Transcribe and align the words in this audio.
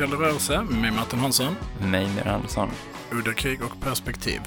Eld 0.00 0.12
rörelse 0.12 0.62
med 0.70 0.92
Martin 0.92 1.18
Hansson. 1.18 1.56
Mig, 1.80 2.08
Mira 2.16 2.32
Andersson. 2.34 2.70
Udda 3.12 3.32
krig 3.32 3.62
och 3.62 3.80
perspektiv. 3.80 4.40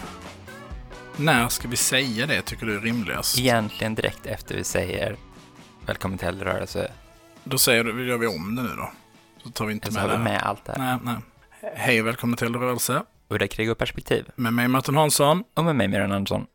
När 1.18 1.50
ska 1.50 1.68
vi 1.68 1.76
säga 1.76 2.26
det 2.26 2.42
tycker 2.42 2.66
du 2.66 2.76
är 2.76 2.80
rimligast? 2.80 3.40
Egentligen 3.40 3.96
direkt 3.96 4.26
efter 4.26 4.56
vi 4.56 4.64
säger 4.64 5.16
Välkommen 5.86 6.18
till 6.18 6.28
Eldrörelse. 6.28 6.92
Då 7.44 7.58
säger 7.58 7.84
du, 7.84 8.08
gör 8.08 8.18
vi 8.18 8.28
om 8.28 8.56
det 8.56 8.62
nu 8.62 8.70
då. 8.70 8.92
Så 9.44 9.50
tar 9.50 9.66
vi 9.66 9.74
inte 9.74 9.92
med 9.92 10.10
vi 10.10 10.18
med 10.18 10.42
allt 10.44 10.66
det 10.66 10.72
här. 10.72 10.80
Nej, 10.80 11.00
nej. 11.04 11.72
Hej, 11.76 12.02
välkommen 12.02 12.38
till 12.38 12.48
Eld 12.48 12.56
rörelse 12.56 13.04
Udda 13.30 13.48
krig 13.48 13.72
och 13.72 13.78
perspektiv. 13.78 14.30
med 14.36 14.54
mig 14.54 14.68
Martin 14.68 14.96
Hansson. 14.96 15.44
Och 15.54 15.64
med 15.64 15.76
mig, 15.76 15.88
Mira 15.88 16.04
Andersson. 16.04 16.46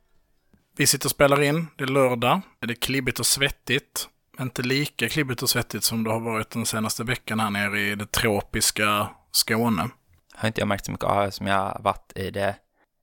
Vi 0.76 0.86
sitter 0.86 1.06
och 1.06 1.10
spelar 1.10 1.42
in, 1.42 1.66
det 1.76 1.84
är 1.84 1.88
lördag. 1.88 2.40
Det 2.60 2.72
är 2.72 2.74
klibbigt 2.74 3.18
och 3.20 3.26
svettigt. 3.26 4.08
Inte 4.40 4.62
lika 4.62 5.08
klibbigt 5.08 5.42
och 5.42 5.50
svettigt 5.50 5.84
som 5.84 6.04
det 6.04 6.10
har 6.10 6.20
varit 6.20 6.50
den 6.50 6.66
senaste 6.66 7.04
veckan 7.04 7.40
här 7.40 7.50
nere 7.50 7.80
i 7.80 7.94
det 7.94 8.12
tropiska 8.12 9.08
Skåne. 9.30 9.88
Har 10.34 10.46
inte 10.46 10.60
jag 10.60 10.68
märkt 10.68 10.84
så 10.84 10.92
mycket 10.92 11.06
av 11.06 11.30
som 11.30 11.46
jag 11.46 11.56
har 11.56 11.80
varit 11.82 12.12
i 12.14 12.30
det 12.30 12.56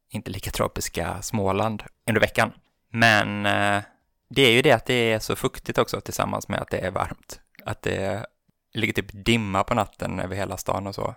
inte 0.10 0.32
lika 0.32 0.52
tropiska 0.52 1.22
Småland 1.22 1.84
under 2.08 2.22
veckan. 2.22 2.52
Men 2.92 3.46
eh, 3.46 3.84
det 4.30 4.42
är 4.42 4.52
ju 4.52 4.62
det 4.62 4.72
att 4.72 4.86
det 4.86 4.94
är 4.94 5.20
så 5.20 5.36
fuktigt 5.36 5.78
också 5.78 6.02
tillsammans 6.02 6.48
med 6.48 6.60
att 6.62 6.70
det 6.70 6.78
är 6.78 6.92
varmt. 6.92 7.40
Att 7.66 7.82
det 7.82 8.26
ligger 8.74 8.94
typ 8.94 9.26
dimma 9.26 9.64
på 9.64 9.74
natten 9.74 10.20
över 10.20 10.36
hela 10.36 10.58
stan 10.58 10.88
och 10.88 10.96
så. 10.96 11.16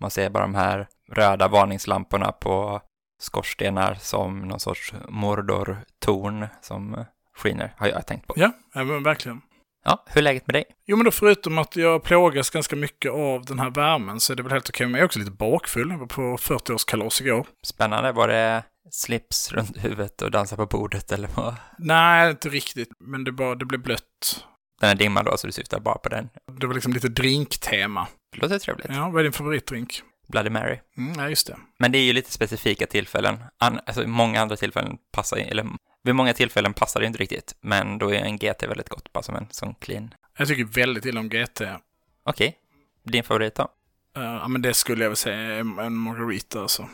Man 0.00 0.10
ser 0.10 0.30
bara 0.30 0.42
de 0.42 0.54
här 0.54 0.88
röda 1.08 1.48
varningslamporna 1.48 2.32
på 2.32 2.80
skorstenar 3.20 3.94
som 3.94 4.40
någon 4.40 4.60
sorts 4.60 4.94
Mordor-torn 5.08 6.46
som 6.60 7.04
skiner, 7.36 7.74
har 7.76 7.86
jag 7.86 8.06
tänkt 8.06 8.26
på. 8.26 8.34
Ja 8.36 8.52
men 8.72 9.02
verkligen. 9.02 9.40
Ja, 9.84 10.04
hur 10.06 10.18
är 10.18 10.22
läget 10.22 10.46
med 10.46 10.54
dig? 10.54 10.64
Jo, 10.86 10.96
men 10.96 11.04
då 11.04 11.10
förutom 11.10 11.58
att 11.58 11.76
jag 11.76 12.02
plågas 12.02 12.50
ganska 12.50 12.76
mycket 12.76 13.12
av 13.12 13.44
den 13.44 13.58
här 13.58 13.70
värmen 13.70 14.20
så 14.20 14.32
är 14.32 14.36
det 14.36 14.42
väl 14.42 14.52
helt 14.52 14.68
okej. 14.68 14.86
Men 14.86 14.94
jag 14.94 15.00
är 15.00 15.04
också 15.04 15.18
lite 15.18 15.30
bakfull. 15.30 15.90
Jag 15.90 15.98
var 15.98 16.06
på 16.06 16.36
40-årskalas 16.36 17.22
igår. 17.22 17.46
Spännande, 17.62 18.12
var 18.12 18.28
det 18.28 18.64
slips 18.90 19.52
runt 19.52 19.84
huvudet 19.84 20.22
och 20.22 20.30
dansa 20.30 20.56
på 20.56 20.66
bordet 20.66 21.12
eller 21.12 21.28
vad? 21.36 21.54
Nej, 21.78 22.30
inte 22.30 22.48
riktigt. 22.48 22.88
Men 23.00 23.24
det, 23.24 23.32
bara, 23.32 23.54
det 23.54 23.64
blev 23.64 23.82
blött. 23.82 24.44
Den 24.80 24.88
här 24.88 24.94
dimman 24.96 25.24
då, 25.24 25.36
så 25.36 25.46
du 25.46 25.52
syftar 25.52 25.80
bara 25.80 25.98
på 25.98 26.08
den. 26.08 26.28
Det 26.60 26.66
var 26.66 26.74
liksom 26.74 26.92
lite 26.92 27.08
drinktema. 27.08 28.06
Det 28.32 28.38
låter 28.42 28.58
trevligt. 28.58 28.86
Ja, 28.90 29.08
vad 29.10 29.20
är 29.20 29.22
din 29.22 29.32
favoritdrink? 29.32 30.02
Bloody 30.28 30.50
Mary. 30.50 30.78
Mm, 30.98 31.12
ja, 31.18 31.28
just 31.28 31.46
det. 31.46 31.56
Men 31.78 31.92
det 31.92 31.98
är 31.98 32.02
ju 32.02 32.12
lite 32.12 32.32
specifika 32.32 32.86
tillfällen. 32.86 33.38
An 33.58 33.80
alltså 33.86 34.06
många 34.08 34.40
andra 34.42 34.56
tillfällen 34.56 34.96
passar 35.12 35.36
ju- 35.36 35.42
eller 35.42 35.66
vid 36.08 36.14
många 36.14 36.34
tillfällen 36.34 36.74
passar 36.74 37.00
det 37.00 37.06
inte 37.06 37.18
riktigt. 37.18 37.56
Men 37.60 37.98
då 37.98 38.14
är 38.14 38.18
en 38.18 38.38
GT 38.38 38.62
väldigt 38.62 38.88
gott, 38.88 39.12
bara 39.12 39.22
som 39.22 39.36
en 39.36 39.46
sån 39.50 39.74
clean. 39.74 40.14
Jag 40.38 40.48
tycker 40.48 40.64
väldigt 40.64 41.04
illa 41.04 41.20
om 41.20 41.28
GT. 41.28 41.60
Uh, 41.60 41.76
Okej, 42.24 42.56
din 43.02 43.24
favorit 43.24 43.54
då? 43.54 43.68
ja, 44.14 44.48
men 44.48 44.62
det 44.62 44.74
skulle 44.74 45.04
jag 45.04 45.10
väl 45.10 45.16
säga 45.16 45.36
är 45.36 45.60
en 45.60 45.78
en 45.78 45.96
margarita 45.96 46.60
alltså. 46.60 46.88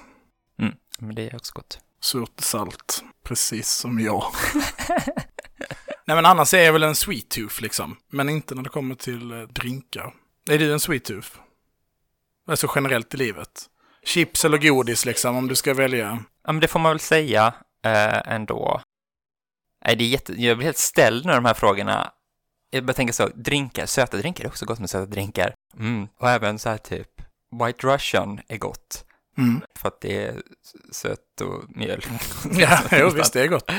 Mm, 0.58 0.74
men 0.98 1.14
det 1.14 1.30
är 1.30 1.36
också 1.36 1.52
gott. 1.54 1.78
Surt 2.00 2.40
salt. 2.40 3.04
Precis 3.24 3.70
som 3.70 4.00
jag. 4.00 4.24
Nej, 6.06 6.16
men 6.16 6.26
annars 6.26 6.54
är 6.54 6.62
jag 6.62 6.72
väl 6.72 6.82
en 6.82 6.94
sweet 6.94 7.28
tooth 7.28 7.62
liksom. 7.62 7.96
Men 8.10 8.28
inte 8.28 8.54
när 8.54 8.62
det 8.62 8.68
kommer 8.68 8.94
till 8.94 9.32
eh, 9.32 9.42
drinkar. 9.42 10.14
Är 10.50 10.58
du 10.58 10.72
en 10.72 10.80
sweet 10.80 11.04
tooth? 11.04 11.28
Alltså 12.48 12.72
generellt 12.74 13.14
i 13.14 13.16
livet. 13.16 13.66
Chips 14.04 14.44
eller 14.44 14.58
godis 14.58 15.04
liksom, 15.04 15.36
om 15.36 15.48
du 15.48 15.54
ska 15.54 15.74
välja. 15.74 16.24
Ja, 16.44 16.52
men 16.52 16.60
det 16.60 16.68
får 16.68 16.80
man 16.80 16.92
väl 16.92 17.00
säga 17.00 17.54
eh, 17.84 18.32
ändå. 18.34 18.80
Nej, 19.86 19.96
det 19.96 20.04
är 20.04 20.08
jätte... 20.08 20.32
Jag 20.42 20.56
blir 20.56 20.64
helt 20.64 20.78
ställd 20.78 21.26
när 21.26 21.34
de 21.34 21.44
här 21.44 21.54
frågorna. 21.54 22.12
Jag 22.70 22.84
börjar 22.84 22.94
tänka 22.94 23.12
så, 23.12 23.28
drinkar, 23.28 23.86
söta 23.86 24.16
drinkar 24.16 24.44
är 24.44 24.48
också 24.48 24.66
gott 24.66 24.78
med 24.78 24.90
söta 24.90 25.06
drinkar. 25.06 25.54
Mm. 25.78 26.08
Och 26.20 26.30
även 26.30 26.58
så 26.58 26.68
här 26.68 26.78
typ, 26.78 27.08
White 27.64 27.86
Russian 27.86 28.40
är 28.48 28.56
gott. 28.56 29.04
Mm. 29.38 29.60
För 29.76 29.88
att 29.88 30.00
det 30.00 30.24
är 30.24 30.42
sött 30.92 31.40
och 31.40 31.76
mjölk. 31.76 32.08
Ja, 32.52 32.78
jo, 32.90 33.10
visst, 33.10 33.32
det 33.32 33.42
är 33.42 33.46
gott. 33.46 33.70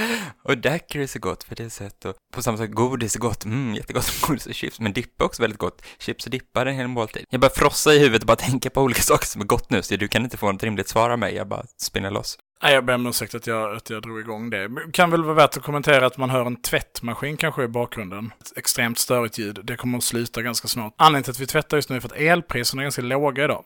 Och 0.43 0.57
daiquiri 0.57 1.03
är 1.03 1.07
så 1.07 1.19
gott 1.19 1.43
för 1.43 1.55
det 1.55 1.63
är 1.63 1.69
sött 1.69 2.05
och 2.05 2.15
på 2.33 2.43
samma 2.43 2.57
sätt 2.57 2.71
godis 2.71 3.15
är 3.15 3.19
gott, 3.19 3.45
mm, 3.45 3.75
jättegott 3.75 4.11
med 4.13 4.27
godis 4.27 4.47
och 4.47 4.53
chips, 4.53 4.79
men 4.79 4.93
dippa 4.93 5.23
är 5.23 5.25
också 5.25 5.41
väldigt 5.41 5.59
gott. 5.59 5.85
Chips 5.99 6.25
och 6.25 6.31
dippa 6.31 6.61
är 6.61 6.65
en 6.65 6.75
hel 6.75 6.87
måltid. 6.87 7.25
Jag 7.29 7.41
bara 7.41 7.51
frossa 7.51 7.93
i 7.93 7.99
huvudet 7.99 8.21
och 8.21 8.27
bara 8.27 8.35
tänka 8.35 8.69
på 8.69 8.81
olika 8.81 9.01
saker 9.01 9.25
som 9.25 9.41
är 9.41 9.45
gott 9.45 9.69
nu, 9.69 9.81
så 9.81 9.95
du 9.95 10.07
kan 10.07 10.23
inte 10.23 10.37
få 10.37 10.49
ett 10.49 10.63
rimligt 10.63 10.87
svar 10.87 11.09
av 11.09 11.19
mig, 11.19 11.35
jag 11.35 11.47
bara 11.47 11.65
spinner 11.77 12.11
loss. 12.11 12.37
Nej, 12.63 12.73
jag 12.73 12.85
ber 12.85 12.95
om 12.95 13.07
ursäkt 13.07 13.35
att 13.35 13.47
jag, 13.47 13.75
att 13.75 13.89
jag 13.89 14.01
drog 14.01 14.19
igång 14.19 14.49
det. 14.49 14.69
Kan 14.93 15.11
väl 15.11 15.23
vara 15.23 15.33
värt 15.33 15.57
att 15.57 15.63
kommentera 15.63 16.05
att 16.05 16.17
man 16.17 16.29
hör 16.29 16.45
en 16.45 16.55
tvättmaskin 16.61 17.37
kanske 17.37 17.63
i 17.63 17.67
bakgrunden. 17.67 18.31
Ett 18.41 18.57
extremt 18.57 18.99
störigt 18.99 19.37
ljud. 19.37 19.59
Det 19.63 19.77
kommer 19.77 19.97
att 19.97 20.03
sluta 20.03 20.41
ganska 20.41 20.67
snart. 20.67 20.93
Anledningen 20.97 21.23
till 21.23 21.31
att 21.31 21.39
vi 21.39 21.45
tvättar 21.47 21.77
just 21.77 21.89
nu 21.89 21.95
är 21.95 21.99
för 21.99 22.09
att 22.09 22.15
elpriserna 22.15 22.81
är 22.81 22.83
ganska 22.83 23.01
låga 23.01 23.43
idag. 23.43 23.65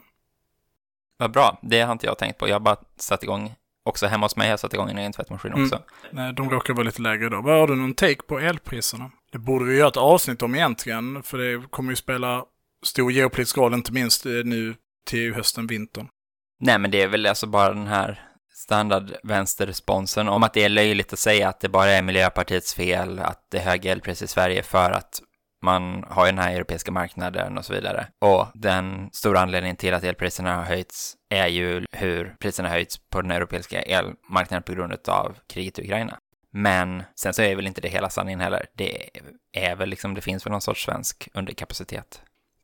Vad 1.18 1.32
bra, 1.32 1.60
det 1.62 1.82
har 1.82 1.92
inte 1.92 2.06
jag 2.06 2.18
tänkt 2.18 2.38
på, 2.38 2.48
jag 2.48 2.56
har 2.56 2.60
bara 2.60 2.78
satt 2.98 3.24
igång, 3.24 3.54
också 3.86 4.08
hemma 4.08 4.26
hos 4.26 4.36
mig 4.36 4.48
har 4.48 4.52
jag 4.52 4.60
satt 4.60 4.74
igång 4.74 4.90
en 4.90 4.98
egen 4.98 5.12
tvättmaskin 5.12 5.52
Mm. 5.52 5.64
också. 5.64 5.80
Nej, 6.12 6.34
de 6.34 6.50
råkar 6.50 6.74
vara 6.74 6.84
lite 6.84 7.02
lägre 7.02 7.26
idag. 7.26 7.42
Vad 7.44 7.60
har 7.60 7.68
du 7.68 7.76
någon 7.76 7.94
take 7.94 8.22
på 8.28 8.40
elpriserna? 8.40 9.12
Det 9.32 9.38
borde 9.38 9.66
vi 9.66 9.78
göra 9.78 9.88
ett 9.88 9.98
avsnitt 9.98 10.42
om 10.42 10.56
egentligen, 10.56 11.24
för 11.24 11.38
det 11.38 11.70
kommer 11.70 11.92
ju 11.92 11.96
spela 11.96 12.46
stor 12.86 13.12
geopolitisk 13.12 13.58
roll, 13.58 13.74
inte 13.74 13.94
minst 13.94 14.26
eh, 14.26 14.32
nu 14.32 14.76
till 15.06 15.34
hösten, 15.34 15.68
vintern. 15.68 16.08
Nej, 16.60 16.80
men 16.80 16.92
det 16.92 17.02
är 17.02 17.08
väl 17.08 17.26
alltså 17.26 17.48
bara 17.48 17.74
den 17.74 17.88
här 17.88 18.29
standardvänsterresponsen 18.60 20.30
om 20.30 20.44
att 20.44 20.54
det 20.54 20.64
är 20.64 20.70
löjligt 20.70 21.14
att 21.14 21.20
säga 21.20 21.50
att 21.50 21.60
det 21.60 21.70
bara 21.70 21.90
är 21.90 22.02
Miljöpartiets 22.02 22.74
fel 22.74 23.20
att 23.20 23.48
det 23.52 23.58
är 23.58 23.62
höga 23.62 23.92
elpriser 23.92 24.26
i 24.26 24.28
Sverige 24.28 24.64
för 24.64 24.92
att 24.92 25.22
man 25.62 26.04
har 26.08 26.26
ju 26.26 26.32
den 26.32 26.40
här 26.40 26.56
europeiska 26.56 26.92
marknaden 26.92 27.58
och 27.58 27.66
så 27.66 27.74
vidare. 27.74 28.08
Och 28.22 28.48
den 28.54 29.10
stora 29.14 29.40
anledningen 29.40 29.76
till 29.76 29.94
att 29.94 30.04
elpriserna 30.04 30.56
har 30.56 30.64
höjts 30.64 31.16
är 31.30 31.48
ju 31.48 31.86
hur 31.92 32.36
priserna 32.40 32.70
höjts 32.70 32.98
på 33.10 33.22
den 33.22 33.32
europeiska 33.32 33.82
elmarknaden 33.82 34.64
på 34.64 34.74
grund 34.74 35.10
av 35.10 35.38
kriget 35.48 35.80
i 35.80 35.82
Ukraina. 35.82 36.18
Men 36.54 37.04
sen 37.16 37.34
så 37.34 37.42
är 37.42 37.56
väl 37.56 37.68
inte 37.68 37.82
det 37.82 37.90
hela 37.90 38.10
sanningen 38.10 38.40
heller. 38.40 38.66
Det 38.76 39.10
är 39.54 39.76
väl 39.76 39.90
liksom, 39.90 40.14
det 40.14 40.22
finns 40.22 40.46
väl 40.46 40.52
någon 40.52 40.62
sorts 40.62 40.86
svensk 40.86 41.30
underkapacitet. 41.34 42.22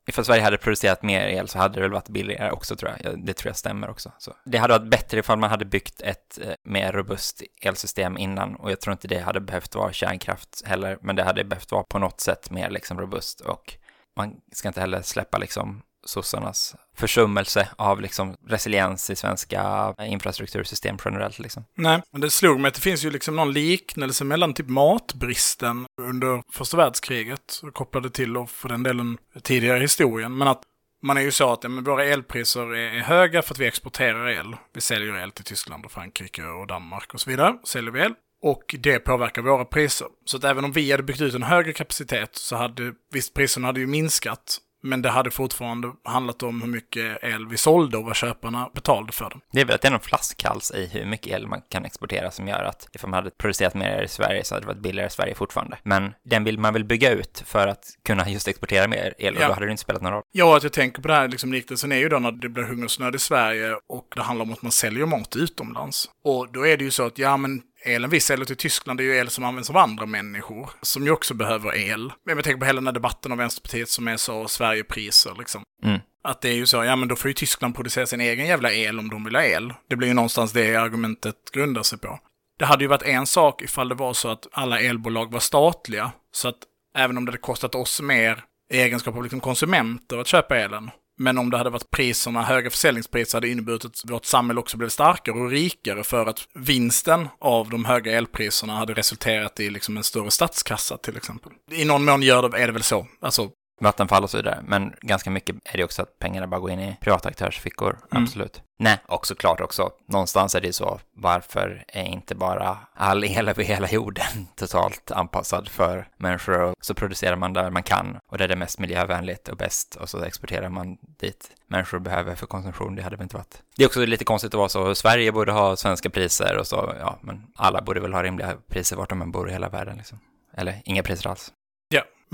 Ifall 0.08 0.24
Sverige 0.24 0.42
hade 0.42 0.58
producerat 0.58 1.02
mer 1.02 1.26
el 1.26 1.48
så 1.48 1.58
hade 1.58 1.74
det 1.74 1.80
väl 1.80 1.92
varit 1.92 2.08
billigare 2.08 2.50
också 2.50 2.76
tror 2.76 2.96
jag. 3.02 3.26
Det 3.26 3.32
tror 3.32 3.48
jag 3.50 3.56
stämmer 3.56 3.90
också. 3.90 4.12
Så 4.18 4.32
det 4.44 4.58
hade 4.58 4.78
varit 4.78 4.90
bättre 4.90 5.18
ifall 5.18 5.38
man 5.38 5.50
hade 5.50 5.64
byggt 5.64 6.00
ett 6.00 6.38
eh, 6.42 6.52
mer 6.62 6.92
robust 6.92 7.42
elsystem 7.62 8.18
innan 8.18 8.56
och 8.56 8.70
jag 8.70 8.80
tror 8.80 8.92
inte 8.92 9.08
det 9.08 9.18
hade 9.18 9.40
behövt 9.40 9.74
vara 9.74 9.92
kärnkraft 9.92 10.62
heller, 10.66 10.98
men 11.00 11.16
det 11.16 11.22
hade 11.22 11.44
behövt 11.44 11.72
vara 11.72 11.82
på 11.82 11.98
något 11.98 12.20
sätt 12.20 12.50
mer 12.50 12.70
liksom 12.70 13.00
robust 13.00 13.40
och 13.40 13.74
man 14.16 14.36
ska 14.52 14.68
inte 14.68 14.80
heller 14.80 15.02
släppa 15.02 15.38
liksom 15.38 15.82
sossarnas 16.06 16.74
försummelse 16.96 17.68
av 17.76 18.00
liksom 18.00 18.36
resiliens 18.48 19.10
i 19.10 19.16
svenska 19.16 19.94
eh, 19.98 20.12
infrastruktursystem 20.12 20.96
generellt 21.04 21.38
liksom. 21.38 21.64
Nej, 21.76 22.02
men 22.12 22.20
det 22.20 22.30
slog 22.30 22.60
mig 22.60 22.68
att 22.68 22.74
det 22.74 22.80
finns 22.80 23.04
ju 23.04 23.10
liksom 23.10 23.36
någon 23.36 23.52
liknelse 23.52 24.24
mellan 24.24 24.54
typ 24.54 24.68
matbristen 24.68 25.86
under 26.00 26.42
första 26.52 26.76
världskriget, 26.76 27.60
kopplade 27.72 28.10
till 28.10 28.36
och 28.36 28.50
för 28.50 28.68
den 28.68 28.82
delen 28.82 29.18
tidigare 29.42 29.78
historien, 29.78 30.38
men 30.38 30.48
att 30.48 30.62
man 31.02 31.16
är 31.16 31.20
ju 31.20 31.30
så 31.30 31.52
att 31.52 31.62
ja, 31.62 31.68
men 31.68 31.84
våra 31.84 32.04
elpriser 32.04 32.74
är 32.74 32.96
är 32.96 33.00
höga 33.00 33.42
för 33.42 33.54
att 33.54 33.58
vi 33.58 33.66
exporterar 33.66 34.28
el. 34.28 34.56
Vi 34.74 34.80
säljer 34.80 35.22
el 35.22 35.30
till 35.30 35.44
Tyskland 35.44 35.84
och 35.84 35.92
Frankrike 35.92 36.42
och 36.42 36.66
Danmark 36.66 37.14
och 37.14 37.20
så 37.20 37.30
vidare. 37.30 37.58
Säljer 37.64 37.92
vi 37.92 38.00
el. 38.00 38.14
Och 38.42 38.74
det 38.78 38.98
påverkar 38.98 39.42
våra 39.42 39.64
priser. 39.64 40.08
Så 40.24 40.36
att 40.36 40.44
även 40.44 40.64
om 40.64 40.72
vi 40.72 40.90
hade 40.90 41.02
byggt 41.02 41.20
ut 41.20 41.34
en 41.34 41.42
högre 41.42 41.72
kapacitet 41.72 42.36
så 42.36 42.56
hade, 42.56 42.92
visst 43.12 43.34
priserna 43.34 43.66
hade 43.66 43.80
ju 43.80 43.86
minskat, 43.86 44.58
men 44.86 45.02
det 45.02 45.10
hade 45.10 45.30
fortfarande 45.30 45.92
handlat 46.04 46.42
om 46.42 46.62
hur 46.62 46.68
mycket 46.68 47.24
el 47.24 47.46
vi 47.48 47.56
sålde 47.56 47.96
och 47.96 48.04
vad 48.04 48.16
köparna 48.16 48.70
betalade 48.74 49.12
för 49.12 49.30
den. 49.30 49.40
Det 49.52 49.60
är 49.60 49.64
väl 49.64 49.74
att 49.74 49.80
det 49.82 49.88
är 49.88 49.92
någon 49.92 50.00
flaskhals 50.00 50.70
i 50.70 50.86
hur 50.92 51.04
mycket 51.06 51.26
el 51.32 51.46
man 51.46 51.60
kan 51.68 51.84
exportera 51.84 52.30
som 52.30 52.48
gör 52.48 52.64
att 52.64 52.88
ifall 52.92 53.10
man 53.10 53.18
hade 53.18 53.30
producerat 53.30 53.74
mer 53.74 54.02
i 54.02 54.08
Sverige 54.08 54.44
så 54.44 54.54
hade 54.54 54.62
det 54.62 54.68
varit 54.68 54.82
billigare 54.82 55.06
i 55.06 55.10
Sverige 55.10 55.34
fortfarande. 55.34 55.78
Men 55.82 56.12
den 56.24 56.44
vill 56.44 56.58
man 56.58 56.72
väl 56.72 56.84
bygga 56.84 57.10
ut 57.10 57.42
för 57.46 57.66
att 57.68 57.84
kunna 58.06 58.28
just 58.28 58.48
exportera 58.48 58.88
mer 58.88 59.14
el 59.18 59.34
och 59.36 59.40
Ja. 59.42 59.48
då 59.48 59.54
hade 59.54 59.66
det 59.66 59.70
inte 59.70 59.82
spelat 59.82 60.02
någon 60.02 60.12
roll. 60.12 60.22
Ja, 60.32 60.56
att 60.56 60.62
jag 60.62 60.72
tänker 60.72 61.02
på 61.02 61.08
det 61.08 61.14
här, 61.14 61.28
liksom 61.28 61.52
liknelsen 61.52 61.92
är 61.92 61.96
ju 61.96 62.08
då 62.08 62.18
när 62.18 62.32
det 62.32 62.48
blir 62.48 62.64
hungersnöd 62.64 63.14
i 63.14 63.18
Sverige 63.18 63.72
och 63.88 64.06
det 64.16 64.22
handlar 64.22 64.44
om 64.44 64.52
att 64.52 64.62
man 64.62 64.72
säljer 64.72 65.06
mat 65.06 65.36
utomlands. 65.36 66.10
Och 66.24 66.52
då 66.52 66.66
är 66.66 66.76
det 66.76 66.84
ju 66.84 66.90
så 66.90 67.06
att, 67.06 67.18
ja 67.18 67.36
men 67.36 67.62
elen 67.86 68.10
vi 68.10 68.20
säljer 68.20 68.46
till 68.46 68.56
Tyskland 68.56 69.00
är 69.00 69.04
ju 69.04 69.16
el 69.16 69.30
som 69.30 69.44
används 69.44 69.70
av 69.70 69.76
andra 69.76 70.06
människor, 70.06 70.70
som 70.82 71.04
ju 71.04 71.10
också 71.10 71.34
behöver 71.34 71.76
el. 71.76 72.12
Men 72.26 72.36
jag 72.36 72.44
tänker 72.44 72.60
på 72.60 72.66
hela 72.66 72.80
den 72.80 72.86
här 72.86 72.94
debatten 72.94 73.32
om 73.32 73.38
Vänsterpartiet 73.38 73.88
som 73.88 74.08
är 74.08 74.16
så 74.16 74.48
Sverigepriser 74.48 75.34
liksom. 75.38 75.62
Mm. 75.84 76.00
Att 76.24 76.40
det 76.40 76.48
är 76.48 76.54
ju 76.54 76.66
så, 76.66 76.84
ja 76.84 76.96
men 76.96 77.08
då 77.08 77.16
får 77.16 77.28
ju 77.28 77.34
Tyskland 77.34 77.74
producera 77.74 78.06
sin 78.06 78.20
egen 78.20 78.46
jävla 78.46 78.72
el 78.72 78.98
om 78.98 79.10
de 79.10 79.24
vill 79.24 79.36
ha 79.36 79.42
el. 79.42 79.74
Det 79.88 79.96
blir 79.96 80.08
ju 80.08 80.14
någonstans 80.14 80.52
det 80.52 80.76
argumentet 80.76 81.36
grundar 81.52 81.82
sig 81.82 81.98
på. 81.98 82.18
Det 82.58 82.64
hade 82.64 82.84
ju 82.84 82.88
varit 82.88 83.02
en 83.02 83.26
sak 83.26 83.62
ifall 83.62 83.88
det 83.88 83.94
var 83.94 84.12
så 84.12 84.28
att 84.28 84.46
alla 84.52 84.80
elbolag 84.80 85.32
var 85.32 85.40
statliga. 85.40 86.12
Så 86.32 86.48
att 86.48 86.58
även 86.96 87.16
om 87.16 87.24
det 87.24 87.30
hade 87.30 87.38
kostat 87.38 87.74
oss 87.74 88.00
mer 88.00 88.44
i 88.72 88.80
egenskap 88.80 89.16
av 89.16 89.22
liksom 89.22 89.40
konsumenter 89.40 90.18
att 90.18 90.26
köpa 90.26 90.56
elen. 90.56 90.90
Men 91.18 91.38
om 91.38 91.50
det 91.50 91.58
hade 91.58 91.70
varit 91.70 91.90
priserna, 91.90 92.42
höga 92.42 92.70
försäljningspriser, 92.70 93.36
hade 93.36 93.48
inneburit 93.48 93.84
att 93.84 94.02
vårt 94.04 94.24
samhälle 94.24 94.60
också 94.60 94.76
blev 94.76 94.88
starkare 94.88 95.36
och 95.36 95.50
rikare 95.50 96.04
för 96.04 96.26
att 96.26 96.48
vinsten 96.54 97.28
av 97.40 97.70
de 97.70 97.84
höga 97.84 98.12
elpriserna 98.12 98.76
hade 98.76 98.94
resulterat 98.94 99.60
i 99.60 99.70
liksom 99.70 99.96
en 99.96 100.04
större 100.04 100.30
statskassa 100.30 100.96
till 100.96 101.16
exempel. 101.16 101.52
I 101.70 101.84
någon 101.84 102.04
mån 102.04 102.22
gör 102.22 102.48
det, 102.48 102.58
är 102.58 102.66
det 102.66 102.72
väl 102.72 102.82
så. 102.82 103.06
Alltså, 103.20 103.50
Vattenfall 103.80 104.22
och 104.22 104.30
så 104.30 104.36
vidare. 104.36 104.58
Men 104.64 104.94
ganska 105.00 105.30
mycket 105.30 105.56
är 105.64 105.76
det 105.76 105.84
också 105.84 106.02
att 106.02 106.18
pengarna 106.18 106.46
bara 106.46 106.60
går 106.60 106.70
in 106.70 106.80
i 106.80 106.96
privata 107.00 107.28
aktörs 107.28 107.60
fickor. 107.60 107.98
Mm. 108.12 108.22
Absolut. 108.22 108.62
Nej, 108.78 108.98
och 109.06 109.26
såklart 109.26 109.60
också. 109.60 109.90
Någonstans 110.08 110.54
är 110.54 110.60
det 110.60 110.66
ju 110.66 110.72
så. 110.72 111.00
Varför 111.12 111.84
är 111.88 112.04
inte 112.04 112.34
bara 112.34 112.78
all 112.94 113.24
el 113.24 113.48
över 113.48 113.64
hela 113.64 113.88
jorden 113.88 114.26
totalt 114.56 115.10
anpassad 115.10 115.68
för 115.68 116.08
människor? 116.16 116.60
Och 116.62 116.74
så 116.80 116.94
producerar 116.94 117.36
man 117.36 117.52
där 117.52 117.70
man 117.70 117.82
kan 117.82 118.18
och 118.30 118.38
där 118.38 118.48
det 118.48 118.54
är 118.54 118.58
mest 118.58 118.78
miljövänligt 118.78 119.48
och 119.48 119.56
bäst 119.56 119.94
och 119.94 120.08
så 120.08 120.22
exporterar 120.22 120.68
man 120.68 120.98
dit 121.20 121.50
människor 121.66 121.98
behöver 121.98 122.34
för 122.34 122.46
konsumtion. 122.46 122.96
Det 122.96 123.02
hade 123.02 123.16
väl 123.16 123.22
inte 123.22 123.36
varit. 123.36 123.62
Det 123.76 123.82
är 123.82 123.86
också 123.86 124.04
lite 124.04 124.24
konstigt 124.24 124.54
att 124.54 124.58
vara 124.58 124.68
så. 124.68 124.94
Sverige 124.94 125.32
borde 125.32 125.52
ha 125.52 125.76
svenska 125.76 126.10
priser 126.10 126.56
och 126.58 126.66
så, 126.66 126.94
ja, 127.00 127.18
men 127.20 127.46
alla 127.54 127.82
borde 127.82 128.00
väl 128.00 128.12
ha 128.12 128.22
rimliga 128.22 128.56
priser 128.68 128.96
vart 128.96 129.08
de 129.08 129.22
än 129.22 129.30
bor 129.30 129.48
i 129.48 129.52
hela 129.52 129.68
världen 129.68 129.96
liksom. 129.96 130.18
Eller 130.56 130.82
inga 130.84 131.02
priser 131.02 131.30
alls. 131.30 131.52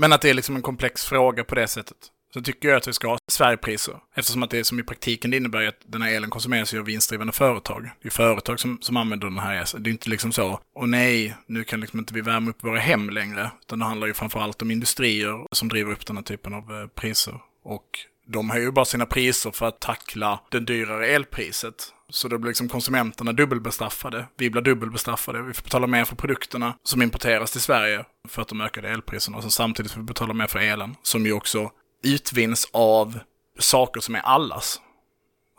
Men 0.03 0.13
att 0.13 0.21
det 0.21 0.29
är 0.29 0.33
liksom 0.33 0.55
en 0.55 0.61
komplex 0.61 1.05
fråga 1.05 1.43
på 1.43 1.55
det 1.55 1.67
sättet. 1.67 1.97
Så 2.33 2.41
tycker 2.41 2.69
jag 2.69 2.77
att 2.77 2.87
vi 2.87 2.93
ska 2.93 3.07
ha 3.07 3.17
Sverigepriser. 3.31 3.95
Eftersom 4.15 4.43
att 4.43 4.49
det 4.49 4.63
som 4.63 4.79
i 4.79 4.83
praktiken 4.83 5.31
det 5.31 5.37
innebär 5.37 5.67
att 5.67 5.79
den 5.85 6.01
här 6.01 6.13
elen 6.13 6.29
konsumeras 6.29 6.73
ju 6.73 6.79
av 6.79 6.85
vinstdrivande 6.85 7.33
företag. 7.33 7.89
Det 8.01 8.07
är 8.07 8.11
företag 8.11 8.59
som, 8.59 8.77
som 8.81 8.97
använder 8.97 9.27
den 9.27 9.39
här 9.39 9.53
elen. 9.53 9.83
Det 9.83 9.89
är 9.89 9.91
inte 9.91 10.09
liksom 10.09 10.31
så, 10.31 10.59
och 10.75 10.89
nej, 10.89 11.35
nu 11.47 11.63
kan 11.63 11.79
liksom 11.79 11.99
inte 11.99 12.13
vi 12.13 12.21
värma 12.21 12.49
upp 12.49 12.63
våra 12.63 12.79
hem 12.79 13.09
längre. 13.09 13.51
Utan 13.61 13.79
det 13.79 13.85
handlar 13.85 14.07
ju 14.07 14.13
framför 14.13 14.39
allt 14.39 14.61
om 14.61 14.71
industrier 14.71 15.47
som 15.51 15.69
driver 15.69 15.91
upp 15.91 16.05
den 16.05 16.17
här 16.17 16.23
typen 16.23 16.53
av 16.53 16.63
eh, 16.71 16.87
priser. 16.87 17.39
Och 17.63 17.87
de 18.27 18.49
höjer 18.49 18.65
ju 18.65 18.71
bara 18.71 18.85
sina 18.85 19.05
priser 19.05 19.51
för 19.51 19.65
att 19.65 19.81
tackla 19.81 20.39
det 20.51 20.59
dyrare 20.59 21.07
elpriset. 21.07 21.93
Så 22.13 22.27
då 22.27 22.37
blir 22.37 22.49
liksom 22.49 22.69
konsumenterna 22.69 23.31
dubbelbestraffade. 23.31 24.27
Vi 24.37 24.49
blir 24.49 24.61
dubbelbestraffade. 24.61 25.41
Vi 25.41 25.53
får 25.53 25.63
betala 25.63 25.87
mer 25.87 26.05
för 26.05 26.15
produkterna 26.15 26.77
som 26.83 27.01
importeras 27.01 27.51
till 27.51 27.61
Sverige 27.61 28.05
för 28.27 28.41
att 28.41 28.47
de 28.47 28.61
ökade 28.61 28.89
elpriserna. 28.89 29.37
Och 29.37 29.43
sen 29.43 29.51
samtidigt 29.51 29.91
får 29.91 29.99
vi 29.99 30.05
betala 30.05 30.33
mer 30.33 30.47
för 30.47 30.59
elen, 30.59 30.95
som 31.03 31.25
ju 31.25 31.33
också 31.33 31.71
utvinns 32.03 32.69
av 32.73 33.19
saker 33.59 34.01
som 34.01 34.15
är 34.15 34.19
allas. 34.19 34.81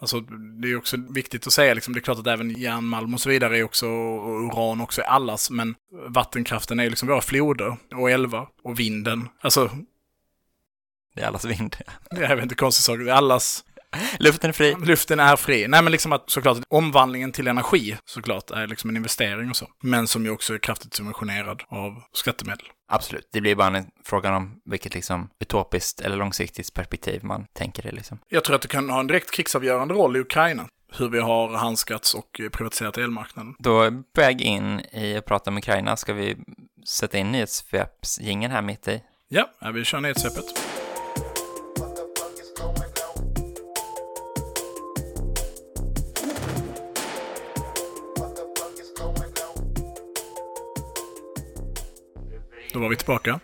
Alltså, 0.00 0.20
det 0.60 0.68
är 0.70 0.76
också 0.76 0.96
viktigt 1.10 1.46
att 1.46 1.52
säga, 1.52 1.74
liksom, 1.74 1.94
det 1.94 2.00
är 2.00 2.02
klart 2.02 2.18
att 2.18 2.26
även 2.26 2.50
järnmalm 2.50 3.14
och 3.14 3.20
så 3.20 3.28
vidare 3.28 3.58
är 3.58 3.64
också, 3.64 3.86
och 3.86 4.44
uran 4.44 4.80
också 4.80 5.00
är 5.00 5.06
allas, 5.06 5.50
men 5.50 5.74
vattenkraften 6.08 6.80
är 6.80 6.90
liksom 6.90 7.08
våra 7.08 7.20
floder 7.20 7.76
och 7.94 8.10
älvar 8.10 8.48
och 8.64 8.80
vinden. 8.80 9.28
Alltså, 9.40 9.70
Det 11.14 11.22
är 11.22 11.26
allas 11.26 11.44
vind. 11.44 11.76
jag 12.10 12.36
vet 12.36 12.42
inte, 12.42 12.54
konstig 12.54 12.84
sak, 12.84 12.98
det 12.98 13.10
är 13.10 13.14
allas 13.14 13.64
Luften 14.18 14.48
är 14.48 14.52
fri. 14.52 14.76
Luften 14.84 15.20
är 15.20 15.36
fri. 15.36 15.68
Nej, 15.68 15.82
men 15.82 15.92
liksom 15.92 16.12
att 16.12 16.30
såklart 16.30 16.58
omvandlingen 16.68 17.32
till 17.32 17.48
energi 17.48 17.96
såklart 18.04 18.50
är 18.50 18.66
liksom 18.66 18.90
en 18.90 18.96
investering 18.96 19.50
och 19.50 19.56
så. 19.56 19.68
Men 19.82 20.08
som 20.08 20.24
ju 20.24 20.30
också 20.30 20.54
är 20.54 20.58
kraftigt 20.58 20.94
subventionerad 20.94 21.62
av 21.68 22.02
skattemedel. 22.12 22.66
Absolut. 22.88 23.28
Det 23.32 23.40
blir 23.40 23.54
bara 23.54 23.76
en 23.76 23.86
fråga 24.04 24.36
om 24.36 24.60
vilket 24.64 24.94
liksom 24.94 25.28
utopiskt 25.40 26.00
eller 26.00 26.16
långsiktigt 26.16 26.74
perspektiv 26.74 27.24
man 27.24 27.46
tänker 27.52 27.82
det 27.82 27.92
liksom. 27.92 28.18
Jag 28.28 28.44
tror 28.44 28.56
att 28.56 28.62
det 28.62 28.68
kan 28.68 28.90
ha 28.90 29.00
en 29.00 29.06
direkt 29.06 29.30
krigsavgörande 29.30 29.94
roll 29.94 30.16
i 30.16 30.20
Ukraina. 30.20 30.68
Hur 30.96 31.08
vi 31.08 31.20
har 31.20 31.56
handskats 31.56 32.14
och 32.14 32.40
privatiserat 32.52 32.98
elmarknaden. 32.98 33.54
Då 33.58 33.90
på 33.90 34.20
väg 34.20 34.40
in 34.40 34.80
i 34.80 35.16
att 35.16 35.24
prata 35.24 35.50
om 35.50 35.58
Ukraina 35.58 35.96
ska 35.96 36.12
vi 36.12 36.36
sätta 36.86 37.18
in 37.18 37.32
nyhetssvepsjingeln 37.32 38.52
här 38.52 38.62
mitt 38.62 38.88
i. 38.88 39.02
Ja, 39.28 39.50
ja, 39.60 39.70
vi 39.70 39.84
kör 39.84 40.00
nyhetssvepet. 40.00 40.73
Då 52.74 52.80
var 52.80 52.88
vi 52.88 52.96
tillbaka. 52.96 53.40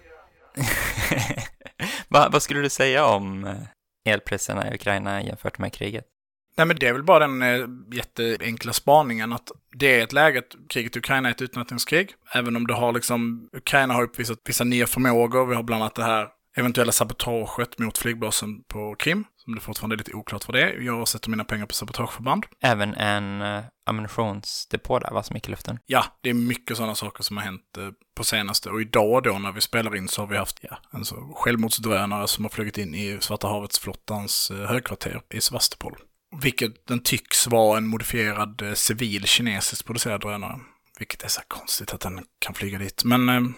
Va, 2.09 2.29
vad 2.33 2.43
skulle 2.43 2.61
du 2.61 2.71
säga 2.71 3.05
om 3.05 3.45
eh, 3.45 4.13
elpriserna 4.13 4.71
i 4.71 4.75
Ukraina 4.75 5.23
jämfört 5.23 5.59
med 5.59 5.73
kriget? 5.73 6.05
Nej, 6.57 6.67
men 6.67 6.77
det 6.77 6.87
är 6.87 6.93
väl 6.93 7.03
bara 7.03 7.19
den 7.19 7.43
eh, 7.43 7.67
jätteenkla 7.93 8.73
spaningen 8.73 9.33
att 9.33 9.51
det 9.73 10.01
är 10.01 10.05
ett 10.05 10.13
läge 10.13 10.39
att 10.39 10.69
kriget 10.69 10.97
i 10.97 10.99
Ukraina 10.99 11.29
är 11.29 11.33
ett 11.33 11.43
utnötningskrig. 11.43 12.15
Även 12.35 12.57
om 12.57 12.67
det 12.67 12.75
har 12.75 12.93
liksom, 12.93 13.49
Ukraina 13.53 13.95
har 13.95 14.03
uppvisat 14.03 14.39
vissa 14.45 14.65
nya 14.65 14.87
förmågor. 14.87 15.47
Vi 15.47 15.55
har 15.55 15.63
bland 15.63 15.83
annat 15.83 15.95
det 15.95 16.05
här 16.05 16.29
eventuella 16.57 16.93
sabotaget 16.93 17.79
mot 17.79 17.99
flygbasen 17.99 18.63
på 18.63 18.95
Krim, 18.99 19.25
som 19.37 19.55
det 19.55 19.61
fortfarande 19.61 19.95
är 19.95 19.99
lite 19.99 20.13
oklart 20.13 20.49
vad 20.49 20.55
det 20.55 20.63
är. 20.63 20.81
Jag 20.81 21.09
sätter 21.09 21.31
mina 21.31 21.45
pengar 21.45 21.67
på 21.67 21.75
sabotageförband. 21.75 22.47
Även 22.61 22.95
en 22.95 23.43
uh, 23.43 23.65
ammunitionsdepå 23.91 24.99
där, 24.99 25.11
vad 25.11 25.27
som 25.27 25.37
gick 25.37 25.49
i 25.49 25.51
luften. 25.51 25.79
Ja, 25.87 26.05
det 26.21 26.31
är 26.31 26.35
mycket 26.35 26.77
sådana 26.77 26.95
saker 26.95 27.23
som 27.23 27.37
har 27.37 27.45
hänt 27.45 27.77
eh, 27.79 27.89
på 28.17 28.25
senaste. 28.25 28.71
Och 28.71 28.81
idag 28.81 29.23
då 29.23 29.39
när 29.39 29.53
vi 29.53 29.61
spelar 29.61 29.97
in 29.97 30.09
så 30.09 30.23
har 30.23 30.27
vi 30.27 30.37
haft 30.37 30.59
ja, 30.63 30.79
en 30.93 31.05
så 31.05 31.33
självmordsdrönare 31.37 32.29
som 32.29 32.45
har 32.45 32.51
flugit 32.51 32.79
in 32.79 32.95
i 32.95 33.19
Svarta 33.21 33.49
havets 33.49 33.79
flottans 33.79 34.51
eh, 34.51 34.67
högkvarter 34.69 35.21
i 35.35 35.41
Sevastopol. 35.41 35.97
Vilket 36.43 36.87
den 36.87 37.03
tycks 37.03 37.47
vara 37.47 37.79
en 37.79 37.87
modifierad 37.87 38.63
eh, 38.63 38.73
civil 38.73 39.25
kinesiskt 39.25 39.87
producerad 39.87 40.21
drönare. 40.21 40.61
Vilket 40.99 41.23
är 41.23 41.29
så 41.29 41.41
konstigt 41.49 41.95
att 41.95 42.01
den 42.01 42.25
kan 42.39 42.55
flyga 42.55 42.79
dit. 42.79 43.05
Men 43.05 43.55